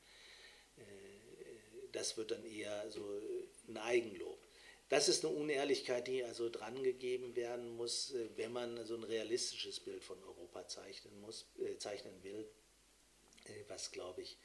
das 1.93 2.17
wird 2.17 2.33
dann 2.33 2.45
eher 2.45 2.91
so 2.91 3.01
ein 3.69 3.77
Eigenlob. 3.77 4.37
Das 4.89 5.09
ist 5.09 5.25
eine 5.25 5.33
Unehrlichkeit, 5.33 6.09
die 6.09 6.25
also 6.25 6.51
drangegeben 6.51 7.37
werden 7.37 7.77
muss, 7.77 8.13
wenn 8.35 8.53
man 8.53 8.85
so 8.85 8.97
ein 8.97 9.05
realistisches 9.05 9.79
Bild 9.79 10.03
von 10.03 10.21
Europa 10.25 10.67
zeichnen, 10.67 11.21
muss, 11.21 11.47
äh, 11.61 11.79
zeichnen 11.79 12.21
will, 12.25 12.49
was, 13.69 13.93
glaube 13.93 14.23
ich, 14.23 14.39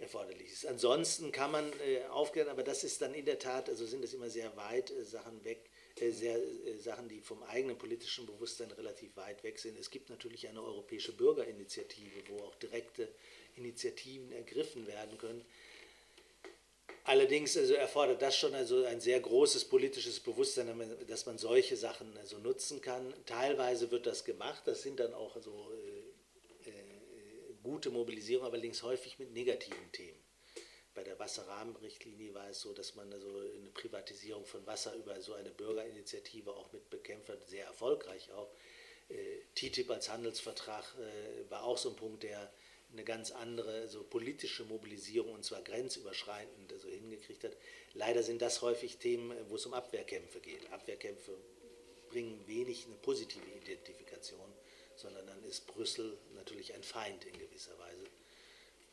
erforderlich 0.00 0.52
ist. 0.52 0.66
Ansonsten 0.66 1.32
kann 1.32 1.52
man 1.52 1.72
äh, 1.80 2.04
aufklären, 2.10 2.48
aber 2.48 2.62
das 2.62 2.84
ist 2.84 3.00
dann 3.02 3.14
in 3.14 3.24
der 3.24 3.38
Tat, 3.38 3.68
also 3.68 3.86
sind 3.86 4.04
es 4.04 4.14
immer 4.14 4.30
sehr 4.30 4.56
weit 4.56 4.90
äh, 4.90 5.04
Sachen 5.04 5.44
weg, 5.44 5.70
äh, 6.00 6.10
sehr, 6.10 6.36
äh, 6.36 6.76
Sachen, 6.78 7.08
die 7.08 7.20
vom 7.20 7.42
eigenen 7.44 7.76
politischen 7.76 8.26
Bewusstsein 8.26 8.70
relativ 8.72 9.16
weit 9.16 9.42
weg 9.42 9.58
sind. 9.58 9.78
Es 9.78 9.90
gibt 9.90 10.10
natürlich 10.10 10.48
eine 10.48 10.62
europäische 10.62 11.12
Bürgerinitiative, 11.12 12.22
wo 12.28 12.44
auch 12.44 12.54
direkte 12.56 13.08
Initiativen 13.56 14.32
ergriffen 14.32 14.86
werden 14.86 15.18
können. 15.18 15.44
Allerdings 17.04 17.56
also 17.56 17.74
erfordert 17.74 18.22
das 18.22 18.36
schon 18.36 18.54
also 18.54 18.84
ein 18.84 19.00
sehr 19.00 19.18
großes 19.20 19.64
politisches 19.64 20.20
Bewusstsein, 20.20 20.68
dass 21.08 21.26
man 21.26 21.38
solche 21.38 21.76
Sachen 21.76 22.16
also 22.18 22.38
nutzen 22.38 22.80
kann. 22.80 23.12
Teilweise 23.26 23.90
wird 23.90 24.06
das 24.06 24.24
gemacht, 24.24 24.62
das 24.66 24.82
sind 24.82 25.00
dann 25.00 25.14
auch 25.14 25.34
also 25.34 25.72
gute 27.70 27.90
Mobilisierung, 27.90 28.46
allerdings 28.46 28.82
häufig 28.82 29.20
mit 29.20 29.32
negativen 29.32 29.92
Themen. 29.92 30.18
Bei 30.92 31.04
der 31.04 31.16
Wasserrahmenrichtlinie 31.20 32.34
war 32.34 32.48
es 32.50 32.60
so, 32.60 32.72
dass 32.72 32.96
man 32.96 33.12
also 33.12 33.28
eine 33.38 33.70
Privatisierung 33.72 34.44
von 34.44 34.66
Wasser 34.66 34.92
über 34.96 35.20
so 35.20 35.34
eine 35.34 35.50
Bürgerinitiative 35.50 36.52
auch 36.52 36.72
mit 36.72 36.90
bekämpft 36.90 37.28
hat, 37.28 37.48
sehr 37.48 37.66
erfolgreich 37.66 38.32
auch. 38.32 38.50
Äh, 39.08 39.14
TTIP 39.54 39.88
als 39.88 40.08
Handelsvertrag 40.08 40.84
äh, 40.98 41.48
war 41.48 41.62
auch 41.62 41.78
so 41.78 41.90
ein 41.90 41.96
Punkt, 41.96 42.24
der 42.24 42.52
eine 42.92 43.04
ganz 43.04 43.30
andere 43.30 43.86
so 43.86 44.02
politische 44.02 44.64
Mobilisierung 44.64 45.32
und 45.32 45.44
zwar 45.44 45.62
grenzüberschreitend 45.62 46.72
also 46.72 46.88
hingekriegt 46.88 47.44
hat. 47.44 47.56
Leider 47.94 48.24
sind 48.24 48.42
das 48.42 48.62
häufig 48.62 48.96
Themen, 48.96 49.32
wo 49.48 49.54
es 49.54 49.64
um 49.64 49.74
Abwehrkämpfe 49.74 50.40
geht. 50.40 50.72
Abwehrkämpfe 50.72 51.38
bringen 52.08 52.44
wenig 52.48 52.86
eine 52.86 52.96
positive 52.96 53.46
Identifikation 53.62 54.49
sondern 55.00 55.26
dann 55.26 55.42
ist 55.44 55.66
Brüssel 55.66 56.16
natürlich 56.34 56.74
ein 56.74 56.82
Feind 56.82 57.24
in 57.24 57.38
gewisser 57.38 57.78
Weise. 57.78 58.04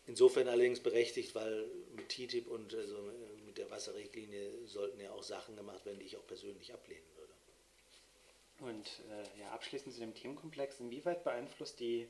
Insofern 0.08 0.48
allerdings 0.48 0.80
berechtigt, 0.80 1.36
weil 1.36 1.66
mit 1.96 2.10
TTIP 2.10 2.48
und 2.48 2.74
also 2.74 3.12
mit 3.46 3.58
der 3.58 3.70
Wasserrichtlinie 3.70 4.52
sollten 4.66 5.00
ja 5.02 5.12
auch 5.12 5.24
Sachen 5.24 5.56
gemacht 5.58 5.86
werden, 5.86 6.00
die 6.00 6.06
ich 6.06 6.16
auch 6.16 6.26
persönlich 6.28 6.74
ablehnen 6.74 7.04
würde. 7.16 8.72
Und 8.72 8.88
äh, 9.10 9.42
ja, 9.42 9.52
abschließend 9.52 9.94
zu 9.94 10.00
dem 10.00 10.16
Themenkomplex, 10.16 10.80
inwieweit 10.80 11.24
beeinflusst 11.24 11.80
die 11.80 12.08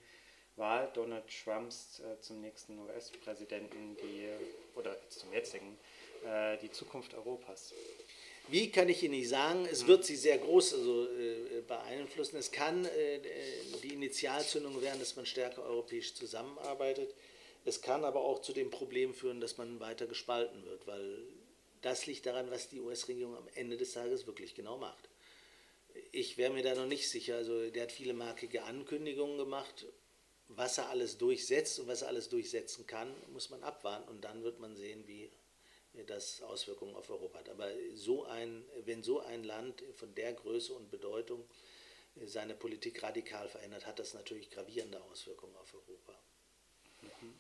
Wahl 0.56 0.90
Donald 0.94 1.26
Trumps 1.28 2.00
äh, 2.00 2.20
zum 2.22 2.42
nächsten 2.42 2.78
US-Präsidenten 2.80 3.98
die, 3.98 4.28
oder 4.76 4.96
zum 5.10 5.34
jetzigen, 5.34 5.78
äh, 6.26 6.58
die 6.58 6.72
Zukunft 6.72 7.14
Europas? 7.16 7.74
Wie 8.50 8.72
kann 8.72 8.88
ich 8.88 9.04
Ihnen 9.04 9.16
nicht 9.16 9.30
sagen, 9.30 9.68
es 9.70 9.88
wird 9.88 10.06
sie 10.06 10.16
sehr 10.16 10.38
groß 10.38 10.74
also, 10.76 11.06
äh, 11.10 11.62
beeinflussen. 11.68 12.38
Es 12.38 12.52
kann 12.52 12.86
äh, 12.86 13.20
die 13.84 13.94
Initialzündung 13.94 14.82
werden, 14.82 15.00
dass 15.00 15.16
man 15.16 15.26
stärker 15.26 15.64
europäisch 15.64 16.14
zusammenarbeitet. 16.14 17.14
Es 17.66 17.82
kann 17.82 18.06
aber 18.06 18.22
auch 18.22 18.42
zu 18.42 18.54
dem 18.54 18.72
Problem 18.72 19.14
führen, 19.14 19.42
dass 19.42 19.58
man 19.58 19.82
weiter 19.82 20.08
gespalten 20.08 20.64
wird, 20.66 20.88
weil 20.88 21.18
das 21.82 22.06
liegt 22.06 22.26
daran, 22.26 22.50
was 22.50 22.70
die 22.70 22.80
US-Regierung 22.80 23.36
am 23.36 23.48
Ende 23.56 23.76
des 23.76 23.92
Tages 23.92 24.26
wirklich 24.26 24.56
genau 24.56 24.78
macht. 24.78 25.10
Ich 26.14 26.38
wäre 26.38 26.54
mir 26.54 26.64
da 26.64 26.76
noch 26.76 26.86
nicht 26.86 27.10
sicher. 27.10 27.36
Also 27.36 27.70
der 27.70 27.84
hat 27.84 27.92
viele 27.92 28.14
markige 28.14 28.64
Ankündigungen 28.64 29.38
gemacht. 29.38 29.86
Was 30.50 30.78
er 30.78 30.90
alles 30.90 31.18
durchsetzt 31.18 31.80
und 31.80 31.88
was 31.88 32.04
er 32.04 32.08
alles 32.08 32.30
durchsetzen 32.30 32.88
kann, 32.88 33.14
muss 33.34 33.50
man 33.50 33.62
abwarten 33.64 34.08
und 34.08 34.24
dann 34.24 34.44
wird 34.44 34.62
man 34.62 34.78
sehen, 34.78 35.04
wie 35.06 35.30
das 36.06 36.42
Auswirkungen 36.42 36.96
auf 36.96 37.10
Europa 37.10 37.40
hat. 37.40 37.50
Aber 37.50 37.70
so 37.94 38.26
ein, 38.26 38.66
wenn 38.86 39.04
so 39.04 39.20
ein 39.20 39.44
Land 39.44 39.84
von 39.96 40.14
der 40.16 40.34
Größe 40.34 40.74
und 40.74 40.90
Bedeutung 40.90 41.48
seine 42.26 42.56
Politik 42.56 43.04
radikal 43.04 43.48
verändert, 43.48 43.86
hat 43.86 44.00
das 44.00 44.14
natürlich 44.14 44.50
gravierende 44.50 45.02
Auswirkungen 45.04 45.56
auf 45.58 45.74
Europa. 45.74 46.14
Mhm. 47.02 47.40